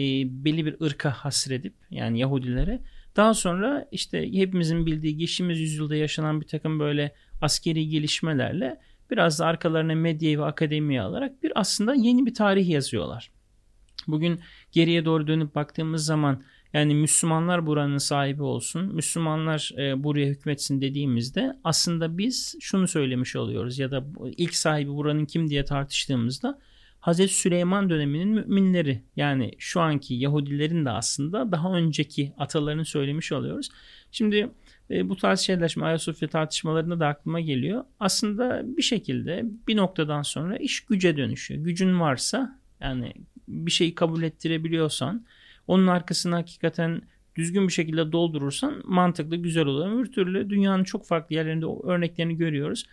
belli 0.45 0.65
bir 0.65 0.81
ırka 0.81 1.11
hasredip 1.11 1.73
yani 1.91 2.19
Yahudilere 2.19 2.79
daha 3.15 3.33
sonra 3.33 3.87
işte 3.91 4.33
hepimizin 4.33 4.85
bildiği 4.85 5.17
geçtiğimiz 5.17 5.59
yüzyılda 5.59 5.95
yaşanan 5.95 6.41
bir 6.41 6.47
takım 6.47 6.79
böyle 6.79 7.15
askeri 7.41 7.87
gelişmelerle 7.87 8.79
biraz 9.11 9.39
da 9.39 9.45
arkalarına 9.45 9.95
medyayı 9.95 10.39
ve 10.39 10.45
akademiyi 10.45 11.01
alarak 11.01 11.43
bir 11.43 11.51
aslında 11.55 11.93
yeni 11.93 12.25
bir 12.25 12.33
tarih 12.33 12.69
yazıyorlar. 12.69 13.31
Bugün 14.07 14.39
geriye 14.71 15.05
doğru 15.05 15.27
dönüp 15.27 15.55
baktığımız 15.55 16.05
zaman 16.05 16.43
yani 16.73 16.95
Müslümanlar 16.95 17.65
buranın 17.65 17.97
sahibi 17.97 18.43
olsun, 18.43 18.95
Müslümanlar 18.95 19.71
e, 19.77 20.03
buraya 20.03 20.27
hükmetsin 20.27 20.81
dediğimizde 20.81 21.55
aslında 21.63 22.17
biz 22.17 22.55
şunu 22.59 22.87
söylemiş 22.87 23.35
oluyoruz 23.35 23.79
ya 23.79 23.91
da 23.91 24.05
ilk 24.37 24.55
sahibi 24.55 24.89
buranın 24.89 25.25
kim 25.25 25.49
diye 25.49 25.65
tartıştığımızda 25.65 26.59
Hazreti 26.99 27.33
Süleyman 27.33 27.89
döneminin 27.89 28.29
müminleri 28.29 29.01
yani 29.15 29.51
şu 29.57 29.81
anki 29.81 30.13
Yahudilerin 30.13 30.85
de 30.85 30.89
aslında 30.89 31.51
daha 31.51 31.73
önceki 31.73 32.33
atalarını 32.37 32.85
söylemiş 32.85 33.31
oluyoruz. 33.31 33.69
Şimdi 34.11 34.49
e, 34.91 35.09
bu 35.09 35.15
tarz 35.15 35.39
şeyler 35.39 35.67
şimdi 35.67 35.85
Ayasofya 35.85 36.27
tartışmalarında 36.27 36.99
da 36.99 37.07
aklıma 37.07 37.39
geliyor. 37.39 37.83
Aslında 37.99 38.61
bir 38.77 38.81
şekilde 38.81 39.45
bir 39.67 39.77
noktadan 39.77 40.21
sonra 40.21 40.57
iş 40.57 40.81
güce 40.81 41.17
dönüşüyor. 41.17 41.63
Gücün 41.63 41.99
varsa 41.99 42.59
yani 42.81 43.13
bir 43.47 43.71
şeyi 43.71 43.95
kabul 43.95 44.23
ettirebiliyorsan 44.23 45.25
onun 45.67 45.87
arkasını 45.87 46.35
hakikaten 46.35 47.01
düzgün 47.35 47.67
bir 47.67 47.73
şekilde 47.73 48.11
doldurursan 48.11 48.81
mantıklı 48.85 49.35
güzel 49.35 49.65
olur. 49.65 49.91
Öbür 49.91 50.11
türlü 50.11 50.49
dünyanın 50.49 50.83
çok 50.83 51.07
farklı 51.07 51.35
yerlerinde 51.35 51.65
örneklerini 51.83 52.37
görüyoruz. 52.37 52.85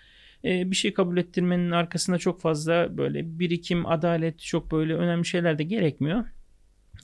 Ee, 0.45 0.70
bir 0.70 0.76
şey 0.76 0.95
kabul 0.95 1.16
ettirmenin 1.16 1.70
arkasında 1.70 2.18
çok 2.18 2.41
fazla 2.41 2.97
böyle 2.99 3.39
birikim, 3.39 3.87
adalet 3.87 4.39
çok 4.39 4.72
böyle 4.72 4.95
önemli 4.95 5.26
şeyler 5.26 5.59
de 5.59 5.64
gerekmiyor. 5.64 6.24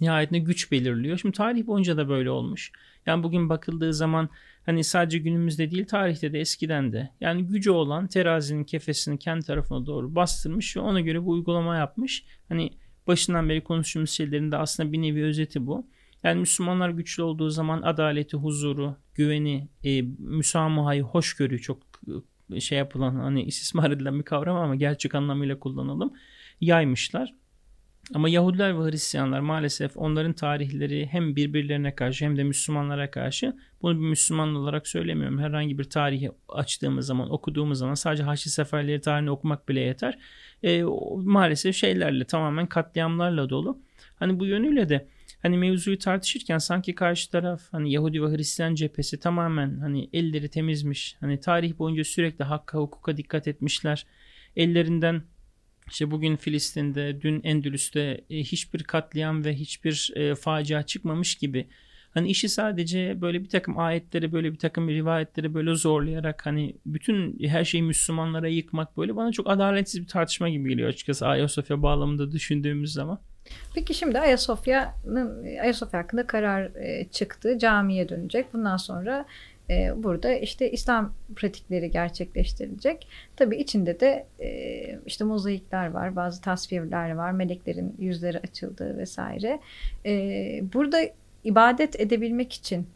Nihayetinde 0.01 0.39
güç 0.39 0.73
belirliyor. 0.73 1.19
Şimdi 1.19 1.37
tarih 1.37 1.67
boyunca 1.67 1.97
da 1.97 2.09
böyle 2.09 2.31
olmuş. 2.31 2.73
Yani 3.07 3.23
bugün 3.23 3.49
bakıldığı 3.49 3.95
zaman 3.95 4.29
hani 4.67 4.85
sadece 4.85 5.19
günümüzde 5.19 5.71
değil 5.71 5.87
tarihte 5.87 6.33
de 6.33 6.41
eskiden 6.41 6.93
de 6.93 7.11
yani 7.21 7.47
gücü 7.47 7.71
olan 7.71 8.07
terazinin 8.07 8.65
kefesini 8.65 9.19
kendi 9.19 9.47
tarafına 9.47 9.87
doğru 9.87 10.15
bastırmış 10.15 10.77
ve 10.77 10.81
ona 10.81 11.01
göre 11.01 11.25
bu 11.25 11.31
uygulama 11.31 11.77
yapmış. 11.77 12.25
Hani 12.49 12.71
başından 13.07 13.49
beri 13.49 13.65
konuştuğumuz 13.65 14.11
şeylerin 14.11 14.53
de 14.53 14.57
aslında 14.57 14.93
bir 14.93 15.03
nevi 15.03 15.25
özeti 15.25 15.67
bu. 15.67 15.87
Yani 16.23 16.41
Müslümanlar 16.41 16.91
güçlü 16.91 17.23
olduğu 17.23 17.51
zaman 17.51 17.83
adaleti, 17.83 18.37
huzuru, 18.37 18.97
güveni, 19.15 19.69
e, 19.85 20.03
müsamahayı, 20.19 21.03
hoşgörüyü 21.03 21.61
çok 21.61 21.79
şey 22.61 22.79
yapılan 22.79 23.15
hani 23.15 23.43
istismar 23.43 23.91
edilen 23.91 24.19
bir 24.19 24.25
kavram 24.25 24.57
ama 24.57 24.75
gerçek 24.77 25.15
anlamıyla 25.15 25.59
kullanalım 25.59 26.13
yaymışlar. 26.61 27.35
Ama 28.15 28.29
Yahudiler 28.29 28.79
ve 28.81 28.91
Hristiyanlar 28.91 29.41
maalesef 29.41 29.97
onların 29.97 30.33
tarihleri 30.33 31.07
hem 31.07 31.37
birbirlerine 31.37 31.95
karşı 31.95 32.25
hem 32.25 32.37
de 32.37 32.45
Müslümanlara 32.45 33.11
karşı 33.11 33.57
bunu 33.83 34.01
bir 34.01 34.07
Müslüman 34.07 34.55
olarak 34.55 34.89
söylemiyorum. 34.89 35.39
Herhangi 35.39 35.79
bir 35.79 35.85
tarihi 35.85 36.31
açtığımız 36.49 37.07
zaman 37.07 37.33
okuduğumuz 37.33 37.79
zaman 37.79 37.95
sadece 37.95 38.23
Haçlı 38.23 38.51
Seferleri 38.51 39.01
tarihini 39.01 39.31
okumak 39.31 39.69
bile 39.69 39.81
yeter. 39.81 40.19
E, 40.63 40.83
maalesef 41.17 41.77
şeylerle 41.77 42.25
tamamen 42.25 42.67
katliamlarla 42.67 43.51
dolu. 43.51 43.79
Hani 44.17 44.41
bu 44.41 44.47
yönüyle 44.47 44.89
de 44.89 45.09
hani 45.43 45.59
mevzuyu 45.59 45.99
tartışırken 45.99 46.59
sanki 46.59 46.95
karşı 46.95 47.31
taraf 47.31 47.63
hani 47.73 47.93
Yahudi 47.93 48.23
ve 48.23 48.37
Hristiyan 48.37 48.75
cephesi 48.75 49.21
tamamen 49.21 49.79
hani 49.79 50.09
elleri 50.13 50.49
temizmiş. 50.49 51.17
Hani 51.21 51.41
tarih 51.41 51.79
boyunca 51.79 52.05
sürekli 52.05 52.45
hakka 52.45 52.79
hukuka 52.79 53.17
dikkat 53.17 53.49
etmişler. 53.49 54.07
Ellerinden 54.57 55.23
işte 55.89 56.11
bugün 56.11 56.37
Filistin'de, 56.37 57.23
dün 57.23 57.41
Endülüs'te 57.43 58.25
e, 58.31 58.39
hiçbir 58.39 58.83
katliam 58.83 59.45
ve 59.45 59.55
hiçbir 59.55 60.13
e, 60.17 60.35
facia 60.35 60.83
çıkmamış 60.83 61.35
gibi 61.35 61.67
hani 62.15 62.29
işi 62.29 62.49
sadece 62.49 63.21
böyle 63.21 63.45
bir 63.45 63.49
takım 63.49 63.79
ayetleri, 63.79 64.33
böyle 64.33 64.53
bir 64.53 64.59
takım 64.59 64.89
rivayetleri 64.89 65.55
böyle 65.55 65.75
zorlayarak 65.75 66.47
hani 66.47 66.77
bütün 66.87 67.39
her 67.49 67.65
şeyi 67.65 67.83
Müslümanlara 67.83 68.49
yıkmak 68.49 68.97
böyle 68.97 69.17
bana 69.17 69.33
çok 69.33 69.51
adaletsiz 69.51 70.01
bir 70.01 70.07
tartışma 70.07 70.49
gibi 70.49 70.69
geliyor 70.69 70.89
açıkçası 70.89 71.27
Ayasofya 71.27 71.83
bağlamında 71.83 72.33
düşündüğümüz 72.33 72.93
zaman. 72.93 73.21
Peki 73.75 73.95
şimdi 73.95 74.19
Ayasofya'nın 74.19 75.45
Ayasofya 75.45 76.01
hakkında 76.01 76.27
karar 76.27 76.63
e, 76.63 77.05
çıktı. 77.11 77.59
Camiye 77.59 78.09
dönecek. 78.09 78.55
Bundan 78.55 78.77
sonra 78.77 79.25
e, 79.71 80.03
burada 80.03 80.35
işte 80.35 80.71
İslam 80.71 81.15
pratikleri 81.37 81.91
gerçekleştirilecek. 81.91 83.09
Tabii 83.37 83.57
içinde 83.57 84.01
de 84.01 84.27
e, 84.41 84.99
işte 85.07 85.25
mozaikler 85.25 85.91
var, 85.91 86.17
bazı 86.17 86.41
tasvirler 86.41 87.11
var, 87.11 87.33
meleklerin 87.33 87.97
yüzleri 87.99 88.39
açıldığı 88.39 88.99
vesaire. 88.99 89.61
Burada 90.73 91.01
ibadet 91.45 92.01
edebilmek 92.01 92.53
için 92.53 92.87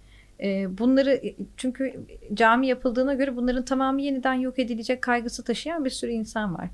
bunları 0.68 1.22
çünkü 1.56 2.06
cami 2.34 2.66
yapıldığına 2.66 3.14
göre 3.14 3.36
bunların 3.36 3.64
tamamı 3.64 4.02
yeniden 4.02 4.34
yok 4.34 4.58
edilecek 4.58 5.02
kaygısı 5.02 5.44
taşıyan 5.44 5.84
bir 5.84 5.90
sürü 5.90 6.10
insan 6.10 6.54
var. 6.54 6.68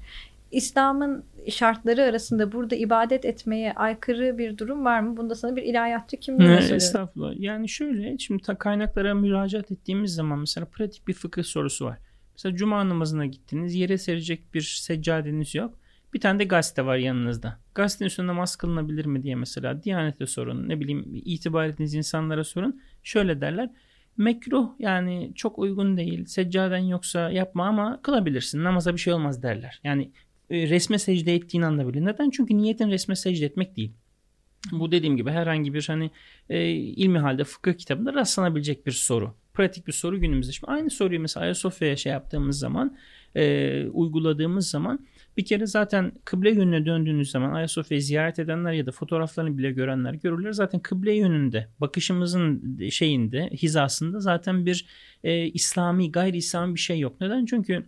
İslam'ın 0.53 1.25
şartları 1.51 2.03
arasında 2.03 2.53
burada 2.53 2.77
ibadet 2.77 3.25
etmeye 3.25 3.73
aykırı 3.73 4.39
bir 4.39 4.59
durum 4.59 4.85
var 4.85 5.01
mı? 5.01 5.17
Bunda 5.17 5.35
sana 5.35 5.57
bir 5.57 5.63
ilahiyatçı 5.63 6.17
kimliği 6.17 6.49
ne, 6.49 6.55
soruyorum. 6.55 6.77
Estağfurullah. 6.77 7.35
Yani 7.39 7.69
şöyle 7.69 8.19
şimdi 8.19 8.43
kaynaklara 8.43 9.15
müracaat 9.15 9.73
ettiğimiz 9.73 10.15
zaman 10.15 10.39
mesela 10.39 10.67
pratik 10.67 11.09
bir 11.09 11.13
fıkıh 11.13 11.43
sorusu 11.43 11.85
var. 11.85 11.99
Mesela 12.33 12.57
cuma 12.57 12.89
namazına 12.89 13.27
gittiniz 13.27 13.75
yere 13.75 13.99
serecek 13.99 14.55
bir 14.55 14.61
seccadeniz 14.61 15.55
yok. 15.55 15.79
Bir 16.15 16.21
tane 16.21 16.39
de 16.39 16.45
gazete 16.45 16.87
var 16.87 16.97
yanınızda. 16.97 17.59
Gazetenin 17.75 18.07
üstünde 18.07 18.27
namaz 18.27 18.57
kılınabilir 18.57 19.07
mi 19.07 19.23
diye 19.23 19.35
mesela 19.35 19.83
Diyanet'e 19.83 20.27
sorun. 20.27 20.69
Ne 20.69 20.81
bileyim 20.81 21.05
itibar 21.13 21.67
ettiğiniz 21.67 21.95
insanlara 21.95 22.45
sorun. 22.45 22.81
Şöyle 23.03 23.41
derler. 23.41 23.71
Mekruh 24.17 24.71
yani 24.79 25.33
çok 25.35 25.59
uygun 25.59 25.97
değil. 25.97 26.25
Seccaden 26.25 26.79
yoksa 26.79 27.31
yapma 27.31 27.67
ama 27.67 28.03
kılabilirsin. 28.03 28.65
Namaza 28.65 28.93
bir 28.93 28.99
şey 28.99 29.13
olmaz 29.13 29.43
derler. 29.43 29.81
Yani 29.85 30.13
resme 30.53 30.99
secde 30.99 31.35
ettiğin 31.35 31.63
anda 31.63 31.89
bile. 31.89 32.05
Neden? 32.05 32.31
Çünkü 32.31 32.57
niyetin 32.57 32.91
resme 32.91 33.17
secde 33.17 33.47
etmek 33.47 33.77
değil. 33.77 33.93
Bu 34.73 34.93
dediğim 34.93 35.17
gibi 35.17 35.31
herhangi 35.31 35.75
bir 35.75 35.85
hani 35.87 36.11
e, 36.51 36.71
ilmi 36.71 37.19
halde 37.19 37.45
fıkıh 37.45 37.73
kitabında 37.73 38.15
rastlanabilecek 38.15 38.87
bir 38.87 38.93
soru. 38.93 39.35
Pratik 39.55 39.87
bir 39.87 39.93
soru 39.93 40.21
günümüzde. 40.21 40.53
Şimdi 40.53 40.73
aynı 40.73 40.91
soruyu 40.91 41.21
mesela 41.21 41.45
Ayasofya'ya 41.45 41.97
şey 41.97 42.13
yaptığımız 42.13 42.59
zaman 42.59 42.97
e, 43.35 43.87
uyguladığımız 43.87 44.71
zaman 44.71 45.07
bir 45.37 45.45
kere 45.45 45.67
zaten 45.67 46.13
kıble 46.25 46.51
yönüne 46.51 46.87
döndüğünüz 46.87 47.31
zaman 47.31 47.53
Ayasofya'yı 47.53 48.03
ziyaret 48.03 48.39
edenler 48.39 48.73
ya 48.73 48.87
da 48.87 48.91
fotoğraflarını 48.91 49.59
bile 49.59 49.73
görenler 49.73 50.15
görürler. 50.15 50.53
Zaten 50.53 50.81
kıble 50.81 51.15
yönünde 51.15 51.69
bakışımızın 51.81 52.79
şeyinde 52.91 53.51
hizasında 53.53 54.21
zaten 54.21 54.67
bir 54.67 54.87
e, 55.25 55.47
İslami 55.47 56.13
gayri 56.13 56.37
İslami 56.37 56.75
bir 56.75 56.81
şey 56.81 56.99
yok. 56.99 57.21
Neden? 57.21 57.47
Çünkü 57.47 57.85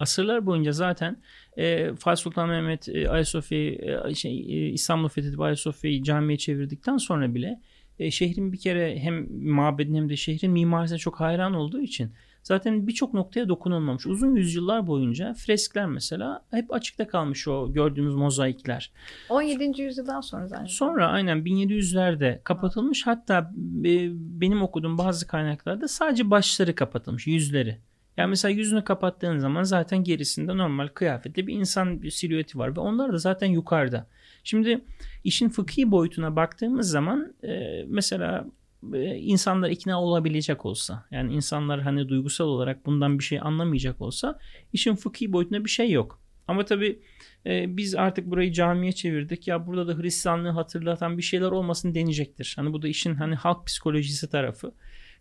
asırlar 0.00 0.46
boyunca 0.46 0.72
zaten 0.72 1.22
e, 1.56 1.94
Fatih 1.94 2.22
Sultan 2.22 2.48
Mehmet 2.48 2.88
e, 2.88 3.10
Ayasofya'yı 3.10 3.98
e, 4.08 4.14
şey, 4.14 4.38
e, 4.38 4.68
İstanbul'u 4.68 5.08
fethedip 5.08 5.40
Ayasofya'yı 5.40 6.02
camiye 6.02 6.38
çevirdikten 6.38 6.96
sonra 6.96 7.34
bile 7.34 7.60
e, 7.98 8.10
şehrin 8.10 8.52
bir 8.52 8.58
kere 8.58 8.98
hem 8.98 9.44
mabedin 9.52 9.94
hem 9.94 10.08
de 10.08 10.16
şehrin 10.16 10.50
mimarisine 10.50 10.98
çok 10.98 11.20
hayran 11.20 11.54
olduğu 11.54 11.80
için 11.80 12.12
zaten 12.42 12.86
birçok 12.86 13.14
noktaya 13.14 13.48
dokunulmamış. 13.48 14.06
Uzun 14.06 14.36
yüzyıllar 14.36 14.86
boyunca 14.86 15.34
freskler 15.34 15.86
mesela 15.86 16.44
hep 16.50 16.72
açıkta 16.74 17.08
kalmış 17.08 17.48
o 17.48 17.72
gördüğümüz 17.72 18.14
mozaikler. 18.14 18.92
17. 19.28 19.82
yüzyıldan 19.82 20.20
sonra 20.20 20.46
zaten. 20.46 20.64
Sonra 20.64 21.08
aynen 21.08 21.38
1700'lerde 21.38 22.42
kapatılmış. 22.42 23.06
Hatta 23.06 23.52
e, 23.84 24.10
benim 24.40 24.62
okuduğum 24.62 24.98
bazı 24.98 25.26
kaynaklarda 25.26 25.88
sadece 25.88 26.30
başları 26.30 26.74
kapatılmış, 26.74 27.26
yüzleri. 27.26 27.78
Yani 28.20 28.30
mesela 28.30 28.52
yüzünü 28.52 28.84
kapattığın 28.84 29.38
zaman 29.38 29.62
zaten 29.62 30.04
gerisinde 30.04 30.56
normal 30.56 30.88
kıyafetli 30.88 31.46
bir 31.46 31.54
insan 31.54 32.02
bir 32.02 32.10
silüeti 32.10 32.58
var 32.58 32.76
ve 32.76 32.80
onlar 32.80 33.12
da 33.12 33.18
zaten 33.18 33.46
yukarıda. 33.46 34.06
Şimdi 34.44 34.84
işin 35.24 35.48
fıkhi 35.48 35.90
boyutuna 35.90 36.36
baktığımız 36.36 36.90
zaman 36.90 37.34
e, 37.44 37.84
mesela 37.88 38.46
e, 38.94 39.16
insanlar 39.16 39.70
ikna 39.70 40.02
olabilecek 40.02 40.66
olsa 40.66 41.06
yani 41.10 41.32
insanlar 41.32 41.80
hani 41.80 42.08
duygusal 42.08 42.44
olarak 42.44 42.86
bundan 42.86 43.18
bir 43.18 43.24
şey 43.24 43.38
anlamayacak 43.42 44.00
olsa 44.00 44.38
işin 44.72 44.96
fıkhi 44.96 45.32
boyutunda 45.32 45.64
bir 45.64 45.70
şey 45.70 45.90
yok. 45.90 46.20
Ama 46.48 46.64
tabii 46.64 47.02
e, 47.46 47.76
biz 47.76 47.94
artık 47.94 48.26
burayı 48.26 48.52
camiye 48.52 48.92
çevirdik 48.92 49.48
ya 49.48 49.66
burada 49.66 49.88
da 49.88 50.02
Hristiyanlığı 50.02 50.50
hatırlatan 50.50 51.18
bir 51.18 51.22
şeyler 51.22 51.50
olmasın 51.50 51.94
deneyecektir. 51.94 52.52
Hani 52.56 52.72
bu 52.72 52.82
da 52.82 52.88
işin 52.88 53.14
hani 53.14 53.34
halk 53.34 53.66
psikolojisi 53.66 54.30
tarafı. 54.30 54.72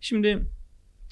Şimdi 0.02 0.47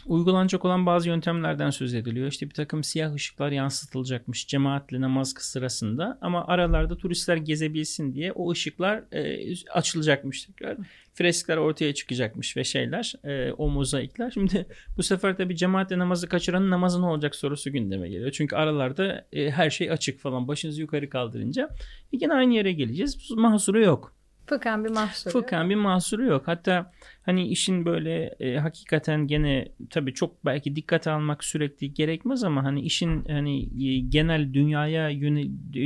uygulanacak 0.07 0.65
olan 0.65 0.85
bazı 0.85 1.09
yöntemlerden 1.09 1.69
söz 1.69 1.93
ediliyor. 1.93 2.27
İşte 2.27 2.45
bir 2.45 2.53
takım 2.53 2.83
siyah 2.83 3.13
ışıklar 3.13 3.51
yansıtılacakmış 3.51 4.47
cemaatle 4.47 5.01
namaz 5.01 5.33
sırasında 5.39 6.17
ama 6.21 6.47
aralarda 6.47 6.97
turistler 6.97 7.37
gezebilsin 7.37 8.13
diye 8.13 8.31
o 8.31 8.51
ışıklar 8.51 9.03
e, 9.11 9.53
açılacakmış 9.73 10.43
tekrar. 10.43 10.77
Freskler 11.13 11.57
ortaya 11.57 11.93
çıkacakmış 11.93 12.57
ve 12.57 12.63
şeyler 12.63 13.13
e, 13.23 13.51
o 13.51 13.69
mozaikler. 13.69 14.31
Şimdi 14.31 14.65
bu 14.97 15.03
sefer 15.03 15.37
tabi 15.37 15.55
cemaatle 15.55 15.99
namazı 15.99 16.29
kaçıranın 16.29 16.71
namazı 16.71 17.01
ne 17.01 17.05
olacak 17.05 17.35
sorusu 17.35 17.71
gündeme 17.71 18.09
geliyor. 18.09 18.31
Çünkü 18.31 18.55
aralarda 18.55 19.25
e, 19.33 19.51
her 19.51 19.69
şey 19.69 19.91
açık 19.91 20.19
falan 20.19 20.47
başınızı 20.47 20.81
yukarı 20.81 21.09
kaldırınca 21.09 21.69
yine 22.11 22.33
aynı 22.33 22.53
yere 22.53 22.71
geleceğiz. 22.71 23.31
Mahsuru 23.31 23.81
yok. 23.81 24.16
Fıkhen 24.47 24.85
bir 24.85 24.89
mahsuru 24.89 25.33
Fıkhen 25.33 25.69
bir 25.69 25.75
mahsuru 25.75 26.25
yok. 26.25 26.43
Hatta 26.45 26.91
hani 27.25 27.47
işin 27.47 27.85
böyle 27.85 28.35
e, 28.39 28.57
hakikaten 28.57 29.27
gene 29.27 29.67
tabii 29.89 30.13
çok 30.13 30.45
belki 30.45 30.75
dikkat 30.75 31.07
almak 31.07 31.43
sürekli 31.43 31.93
gerekmez 31.93 32.43
ama 32.43 32.63
hani 32.63 32.81
işin 32.81 33.25
hani 33.25 33.63
e, 33.63 33.99
genel 33.99 34.53
dünyaya 34.53 35.09
yöne, 35.09 35.41
e, 35.41 35.85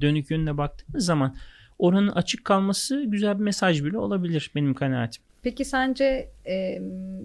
dönük 0.00 0.30
yönüne 0.30 0.56
baktığımız 0.56 1.04
zaman 1.04 1.36
oranın 1.78 2.08
açık 2.08 2.44
kalması 2.44 3.02
güzel 3.02 3.38
bir 3.38 3.44
mesaj 3.44 3.84
bile 3.84 3.98
olabilir 3.98 4.50
benim 4.54 4.74
kanaatim. 4.74 5.22
Peki 5.42 5.64
sence 5.64 6.28
e, 6.46 6.78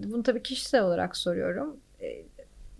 bunu 0.04 0.22
tabii 0.22 0.42
kişisel 0.42 0.82
olarak 0.82 1.16
soruyorum. 1.16 1.76
E, 2.02 2.22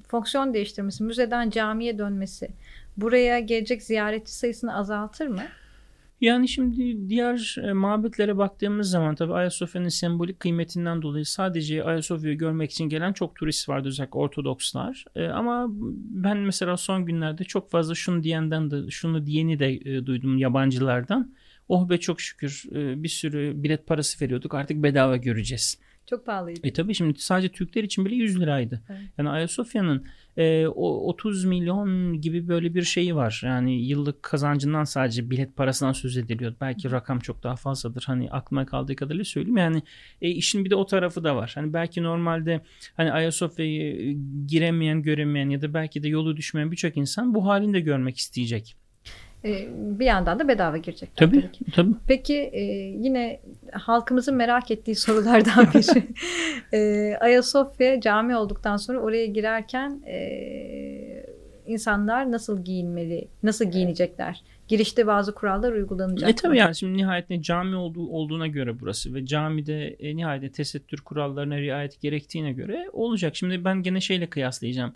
fonksiyon 0.08 0.54
değiştirmesi, 0.54 1.04
müzeden 1.04 1.50
camiye 1.50 1.98
dönmesi 1.98 2.48
buraya 2.96 3.40
gelecek 3.40 3.82
ziyaretçi 3.82 4.32
sayısını 4.32 4.76
azaltır 4.76 5.26
mı? 5.26 5.42
Yani 6.20 6.48
şimdi 6.48 7.08
diğer 7.08 7.56
e, 7.62 7.72
mabetlere 7.72 8.36
baktığımız 8.36 8.90
zaman 8.90 9.14
tabii 9.14 9.32
Ayasofya'nın 9.32 9.88
sembolik 9.88 10.40
kıymetinden 10.40 11.02
dolayı 11.02 11.26
sadece 11.26 11.84
Ayasofya'yı 11.84 12.38
görmek 12.38 12.70
için 12.70 12.88
gelen 12.88 13.12
çok 13.12 13.36
turist 13.36 13.68
vardı 13.68 13.88
özellikle 13.88 14.18
Ortodokslar. 14.18 15.04
E, 15.14 15.26
ama 15.26 15.66
ben 16.10 16.38
mesela 16.38 16.76
son 16.76 17.06
günlerde 17.06 17.44
çok 17.44 17.70
fazla 17.70 17.94
şunu 17.94 18.22
diyenden 18.22 18.70
de 18.70 18.90
şunu 18.90 19.26
diyeni 19.26 19.58
de 19.58 19.72
e, 19.72 20.06
duydum 20.06 20.38
yabancılardan. 20.38 21.34
Oh 21.68 21.88
be 21.88 21.98
çok 21.98 22.20
şükür 22.20 22.64
bir 22.72 23.08
sürü 23.08 23.62
bilet 23.62 23.86
parası 23.86 24.24
veriyorduk 24.24 24.54
artık 24.54 24.82
bedava 24.82 25.16
göreceğiz. 25.16 25.78
Çok 26.06 26.26
pahalıydı. 26.26 26.60
E 26.64 26.72
tabii 26.72 26.94
şimdi 26.94 27.18
sadece 27.18 27.48
Türkler 27.48 27.84
için 27.84 28.04
bile 28.04 28.14
100 28.14 28.40
liraydı. 28.40 28.82
Evet. 28.88 29.00
Yani 29.18 29.28
Ayasofya'nın 29.28 30.06
e, 30.36 30.66
o 30.66 31.08
30 31.08 31.44
milyon 31.44 32.20
gibi 32.20 32.48
böyle 32.48 32.74
bir 32.74 32.82
şeyi 32.82 33.16
var. 33.16 33.40
Yani 33.44 33.86
yıllık 33.86 34.22
kazancından 34.22 34.84
sadece 34.84 35.30
bilet 35.30 35.56
parasından 35.56 35.92
söz 35.92 36.16
ediliyor. 36.16 36.54
Belki 36.60 36.90
rakam 36.90 37.18
çok 37.18 37.42
daha 37.42 37.56
fazladır. 37.56 38.04
Hani 38.06 38.30
aklıma 38.30 38.66
kaldığı 38.66 38.96
kadarıyla 38.96 39.24
söyleyeyim. 39.24 39.56
Yani 39.56 39.82
e, 40.22 40.28
işin 40.28 40.64
bir 40.64 40.70
de 40.70 40.74
o 40.74 40.86
tarafı 40.86 41.24
da 41.24 41.36
var. 41.36 41.52
Hani 41.54 41.72
belki 41.72 42.02
normalde 42.02 42.60
hani 42.96 43.12
Ayasofya'yı 43.12 44.16
giremeyen, 44.46 45.02
göremeyen 45.02 45.48
ya 45.48 45.62
da 45.62 45.74
belki 45.74 46.02
de 46.02 46.08
yolu 46.08 46.36
düşmeyen 46.36 46.72
birçok 46.72 46.96
insan 46.96 47.34
bu 47.34 47.46
halini 47.46 47.74
de 47.74 47.80
görmek 47.80 48.16
isteyecek. 48.16 48.76
Ee, 49.44 49.68
bir 49.70 50.06
yandan 50.06 50.38
da 50.38 50.48
bedava 50.48 50.76
girecek. 50.76 51.16
Tabii, 51.16 51.40
tabii. 51.40 51.70
tabii. 51.70 51.94
Peki 52.08 52.34
e, 52.34 52.62
yine 53.00 53.40
halkımızın 53.72 54.34
merak 54.34 54.70
ettiği 54.70 54.94
sorulardan 54.96 55.66
biri. 55.74 56.06
e, 56.72 57.16
Ayasofya 57.16 58.00
cami 58.00 58.36
olduktan 58.36 58.76
sonra 58.76 58.98
oraya 58.98 59.26
girerken 59.26 60.02
e, 60.06 61.26
insanlar 61.66 62.32
nasıl 62.32 62.64
giyinmeli, 62.64 63.28
nasıl 63.42 63.64
giyinecekler? 63.64 64.42
Girişte 64.68 65.06
bazı 65.06 65.34
kurallar 65.34 65.72
uygulanacak. 65.72 66.30
E 66.30 66.34
tabii 66.34 66.58
yani 66.58 66.76
şimdi 66.76 66.96
nihayetinde 66.96 67.42
cami 67.42 67.76
olduğu, 67.76 68.08
olduğuna 68.08 68.46
göre 68.46 68.80
burası 68.80 69.14
ve 69.14 69.26
camide 69.26 69.86
e, 69.86 70.16
nihayetinde 70.16 70.52
tesettür 70.52 71.00
kurallarına 71.00 71.58
riayet 71.58 72.00
gerektiğine 72.00 72.52
göre 72.52 72.86
olacak. 72.92 73.36
Şimdi 73.36 73.64
ben 73.64 73.82
gene 73.82 74.00
şeyle 74.00 74.26
kıyaslayacağım. 74.26 74.94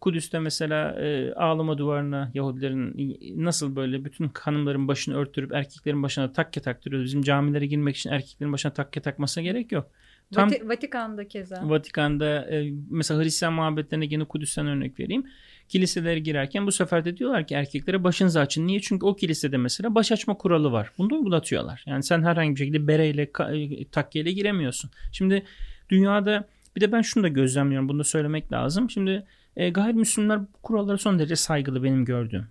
Kudüs'te 0.00 0.38
mesela 0.38 1.00
e, 1.00 1.32
ağlama 1.32 1.78
duvarına 1.78 2.30
Yahudilerin 2.34 3.18
nasıl 3.44 3.76
böyle 3.76 4.04
bütün 4.04 4.30
hanımların 4.34 4.88
başını 4.88 5.16
örtürüp 5.16 5.52
erkeklerin 5.52 6.02
başına 6.02 6.32
takke 6.32 6.60
taktırıyor. 6.60 7.04
Bizim 7.04 7.22
camilere 7.22 7.66
girmek 7.66 7.96
için 7.96 8.10
erkeklerin 8.10 8.52
başına 8.52 8.72
takke 8.72 9.00
takmasına 9.00 9.44
gerek 9.44 9.72
yok. 9.72 9.90
Tam, 10.34 10.48
Vati- 10.48 10.68
Vatikan'da 10.68 11.28
keza. 11.28 11.60
Vatikan'da 11.64 12.50
e, 12.50 12.72
mesela 12.90 13.22
Hristiyan 13.22 13.52
muhabbetlerine 13.52 14.06
gene 14.06 14.24
Kudüs'ten 14.24 14.66
örnek 14.66 15.00
vereyim. 15.00 15.26
Kiliselere 15.68 16.18
girerken 16.18 16.66
bu 16.66 16.72
sefer 16.72 17.04
de 17.04 17.16
diyorlar 17.16 17.46
ki 17.46 17.54
erkeklere 17.54 18.04
başınızı 18.04 18.40
açın. 18.40 18.66
Niye? 18.66 18.80
Çünkü 18.80 19.06
o 19.06 19.16
kilisede 19.16 19.56
mesela 19.56 19.94
baş 19.94 20.12
açma 20.12 20.34
kuralı 20.34 20.72
var. 20.72 20.90
Bunu 20.98 21.10
da 21.10 21.14
uygulatıyorlar. 21.14 21.84
Yani 21.86 22.02
sen 22.02 22.22
herhangi 22.22 22.54
bir 22.54 22.58
şekilde 22.58 22.86
bereyle, 22.86 23.22
e, 23.22 23.84
takkeyle 23.84 24.32
giremiyorsun. 24.32 24.90
Şimdi 25.12 25.42
dünyada 25.88 26.48
bir 26.76 26.80
de 26.80 26.92
ben 26.92 27.02
şunu 27.02 27.24
da 27.24 27.28
gözlemliyorum. 27.28 27.88
Bunu 27.88 27.98
da 27.98 28.04
söylemek 28.04 28.52
lazım. 28.52 28.90
Şimdi 28.90 29.26
e, 29.56 29.70
gayrimüslimler 29.70 30.42
bu 30.42 30.46
kurallara 30.62 30.98
son 30.98 31.18
derece 31.18 31.36
saygılı 31.36 31.82
benim 31.82 32.04
gördüğüm. 32.04 32.46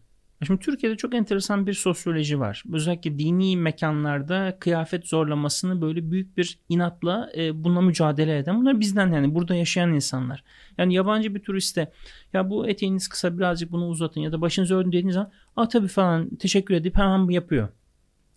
Şimdi 0.48 0.60
Türkiye'de 0.60 0.98
çok 0.98 1.16
enteresan 1.16 1.68
bir 1.68 1.74
sosyoloji 1.74 2.40
var. 2.40 2.64
Özellikle 2.74 3.20
dini 3.20 3.58
mekanlarda 3.58 4.58
kıyafet 4.60 5.08
zorlamasını 5.08 5.82
böyle 5.82 6.12
büyük 6.12 6.38
bir 6.38 6.60
inatla 6.70 7.30
e, 7.38 7.64
bununla 7.64 7.82
mücadele 7.82 8.38
eden. 8.38 8.62
Bunlar 8.62 8.80
bizden 8.80 9.12
yani 9.12 9.36
burada 9.36 9.56
yaşayan 9.56 9.94
insanlar. 9.94 10.44
Yani 10.78 10.94
yabancı 10.94 11.36
bir 11.36 11.40
turiste 11.40 11.92
ya 12.34 12.50
bu 12.50 12.68
eteğiniz 12.68 13.08
kısa 13.08 13.38
birazcık 13.38 13.72
bunu 13.72 13.88
uzatın 13.88 14.22
ya 14.22 14.32
da 14.32 14.42
başınızı 14.42 14.76
örtün 14.76 14.92
dediğiniz 14.92 15.14
zaman 15.14 15.32
aa 15.56 15.68
tabii 15.68 15.88
falan 15.88 16.36
teşekkür 16.36 16.74
edip 16.74 16.98
hemen 16.98 17.28
bu 17.28 17.32
yapıyor. 17.32 17.70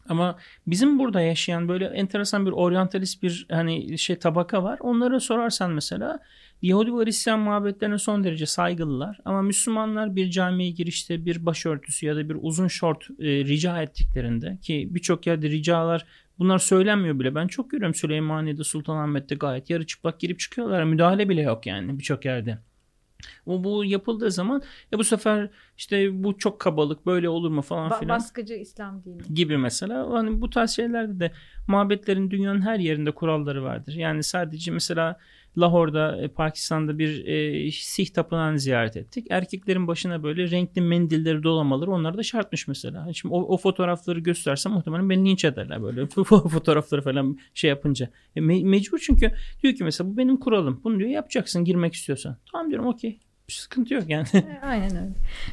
Ama 0.09 0.37
bizim 0.67 0.99
burada 0.99 1.21
yaşayan 1.21 1.69
böyle 1.69 1.85
enteresan 1.85 2.47
bir 2.47 2.51
oryantalist 2.53 3.23
bir 3.23 3.47
hani 3.51 3.99
şey 3.99 4.19
tabaka 4.19 4.63
var. 4.63 4.79
Onlara 4.83 5.21
sorarsan 5.21 5.71
mesela 5.71 6.19
Yahudi 6.63 6.95
ve 6.95 7.05
Hristiyan 7.05 7.41
muhabbetlerine 7.41 7.99
son 7.99 8.25
derece 8.25 8.47
saygılılar. 8.47 9.21
Ama 9.25 9.43
Müslümanlar 9.43 10.17
bir 10.17 10.31
camiye 10.31 10.71
girişte 10.71 11.25
bir 11.25 11.47
başörtüsü 11.47 12.07
ya 12.07 12.17
da 12.17 12.29
bir 12.29 12.37
uzun 12.41 12.69
şort 12.69 13.11
e, 13.11 13.25
rica 13.25 13.83
ettiklerinde 13.83 14.59
ki 14.63 14.89
birçok 14.91 15.27
yerde 15.27 15.51
ricalar 15.51 16.07
bunlar 16.39 16.59
söylenmiyor 16.59 17.19
bile. 17.19 17.35
Ben 17.35 17.47
çok 17.47 17.71
görüyorum 17.71 17.95
Süleymaniye'de 17.95 18.65
Sultanahmet'te 18.65 19.35
gayet 19.35 19.71
yarı 19.71 19.87
çıplak 19.87 20.21
girip 20.21 20.39
çıkıyorlar. 20.41 20.85
Müdahale 20.85 21.29
bile 21.29 21.43
yok 21.43 21.67
yani 21.67 21.99
birçok 21.99 22.25
yerde. 22.25 22.59
O 23.47 23.65
bu 23.65 23.85
yapıldığı 23.85 24.31
zaman 24.31 24.63
ya 24.93 24.99
bu 24.99 25.05
sefer 25.05 25.51
işte 25.77 26.25
bu 26.25 26.39
çok 26.39 26.61
kabalık 26.61 27.07
böyle 27.07 27.29
olur 27.29 27.51
mu 27.51 27.63
falan 27.63 27.91
ba- 27.91 28.01
filan. 28.01 28.17
Baskıcı 28.17 28.55
İslam 28.55 29.05
dini. 29.05 29.35
Gibi 29.35 29.59
mesela. 29.59 30.11
Hani 30.13 30.41
bu 30.41 30.51
tarz 30.51 30.71
şeylerde 30.71 31.21
de 31.21 31.33
mabetlerin 31.67 32.31
dünyanın 32.31 32.61
her 32.61 32.79
yerinde 32.79 33.11
kuralları 33.11 33.63
vardır. 33.65 33.93
Yani 33.93 34.23
sadece 34.23 34.71
mesela 34.71 35.19
Lahor'da 35.61 36.23
e, 36.23 36.29
Pakistan'da 36.29 36.99
bir 36.99 37.27
e, 37.27 37.71
Sih 37.71 38.07
tapınağını 38.07 38.59
ziyaret 38.59 38.97
ettik. 38.97 39.27
Erkeklerin 39.31 39.87
başına 39.87 40.23
böyle 40.23 40.51
renkli 40.51 40.81
mendilleri 40.81 41.43
dolamaları 41.43 41.91
onlar 41.91 42.19
da 42.19 42.23
şartmış 42.23 42.69
mesela. 42.69 43.13
Şimdi 43.13 43.35
o, 43.35 43.41
o 43.41 43.57
fotoğrafları 43.57 44.21
göstersem 44.21 44.73
muhtemelen 44.73 45.11
beni 45.11 45.31
linç 45.31 45.45
ederler 45.45 45.83
böyle 45.83 46.07
fotoğrafları 46.27 47.03
falan 47.03 47.39
şey 47.55 47.71
yapınca. 47.71 48.09
E, 48.37 48.41
me- 48.41 48.65
mecbur 48.65 48.99
çünkü 48.99 49.33
diyor 49.63 49.75
ki 49.75 49.85
mesela 49.85 50.11
bu 50.11 50.17
benim 50.17 50.37
kuralım. 50.37 50.81
Bunu 50.85 50.99
diyor 50.99 51.11
yapacaksın 51.11 51.65
girmek 51.65 51.95
istiyorsan. 51.95 52.37
Tamam 52.53 52.71
diyorum 52.71 52.87
okey 52.87 53.19
sıkıntı 53.49 53.95
yok 53.95 54.05
yani. 54.09 54.27
E, 54.35 54.67
aynen 54.67 54.97
öyle. 54.97 55.13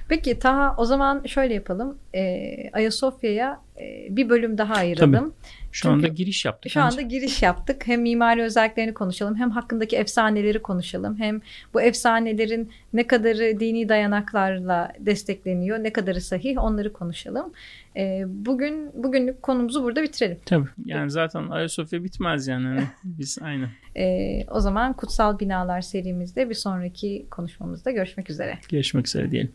Peki 0.09 0.39
Taha 0.39 0.75
o 0.77 0.85
zaman 0.85 1.23
şöyle 1.25 1.53
yapalım. 1.53 1.97
E, 2.15 2.69
Ayasofya'ya 2.73 3.61
bir 4.09 4.29
bölüm 4.29 4.57
daha 4.57 4.73
ayıralım. 4.73 5.13
Tabii. 5.13 5.31
Şu 5.71 5.81
Çünkü 5.81 5.93
anda 5.93 6.07
giriş 6.07 6.45
yaptık. 6.45 6.71
Şu 6.71 6.81
anda 6.81 7.01
giriş 7.01 7.41
yaptık. 7.41 7.87
Hem 7.87 8.01
mimari 8.01 8.41
özelliklerini 8.41 8.93
konuşalım, 8.93 9.35
hem 9.35 9.51
hakkındaki 9.51 9.97
efsaneleri 9.97 10.61
konuşalım, 10.61 11.19
hem 11.19 11.41
bu 11.73 11.81
efsanelerin 11.81 12.71
ne 12.93 13.07
kadarı 13.07 13.59
dini 13.59 13.89
dayanaklarla 13.89 14.93
destekleniyor, 14.99 15.83
ne 15.83 15.93
kadarı 15.93 16.21
sahih 16.21 16.63
onları 16.63 16.93
konuşalım. 16.93 17.53
E, 17.95 18.23
bugün 18.27 19.03
bugünlük 19.03 19.43
konumuzu 19.43 19.83
burada 19.83 20.03
bitirelim. 20.03 20.37
Tabii. 20.45 20.67
Yani 20.85 21.11
zaten 21.11 21.49
Ayasofya 21.49 22.03
bitmez 22.03 22.47
yani. 22.47 22.67
Hani 22.67 22.83
biz 23.03 23.37
aynı. 23.41 23.69
E, 23.97 24.45
o 24.51 24.59
zaman 24.59 24.93
Kutsal 24.93 25.39
Binalar 25.39 25.81
serimizde 25.81 26.49
bir 26.49 26.55
sonraki 26.55 27.25
konuşmamızda 27.31 27.91
görüşmek 27.91 28.29
üzere. 28.29 28.57
Görüşmek 28.69 29.07
üzere 29.07 29.31
diyelim. 29.31 29.51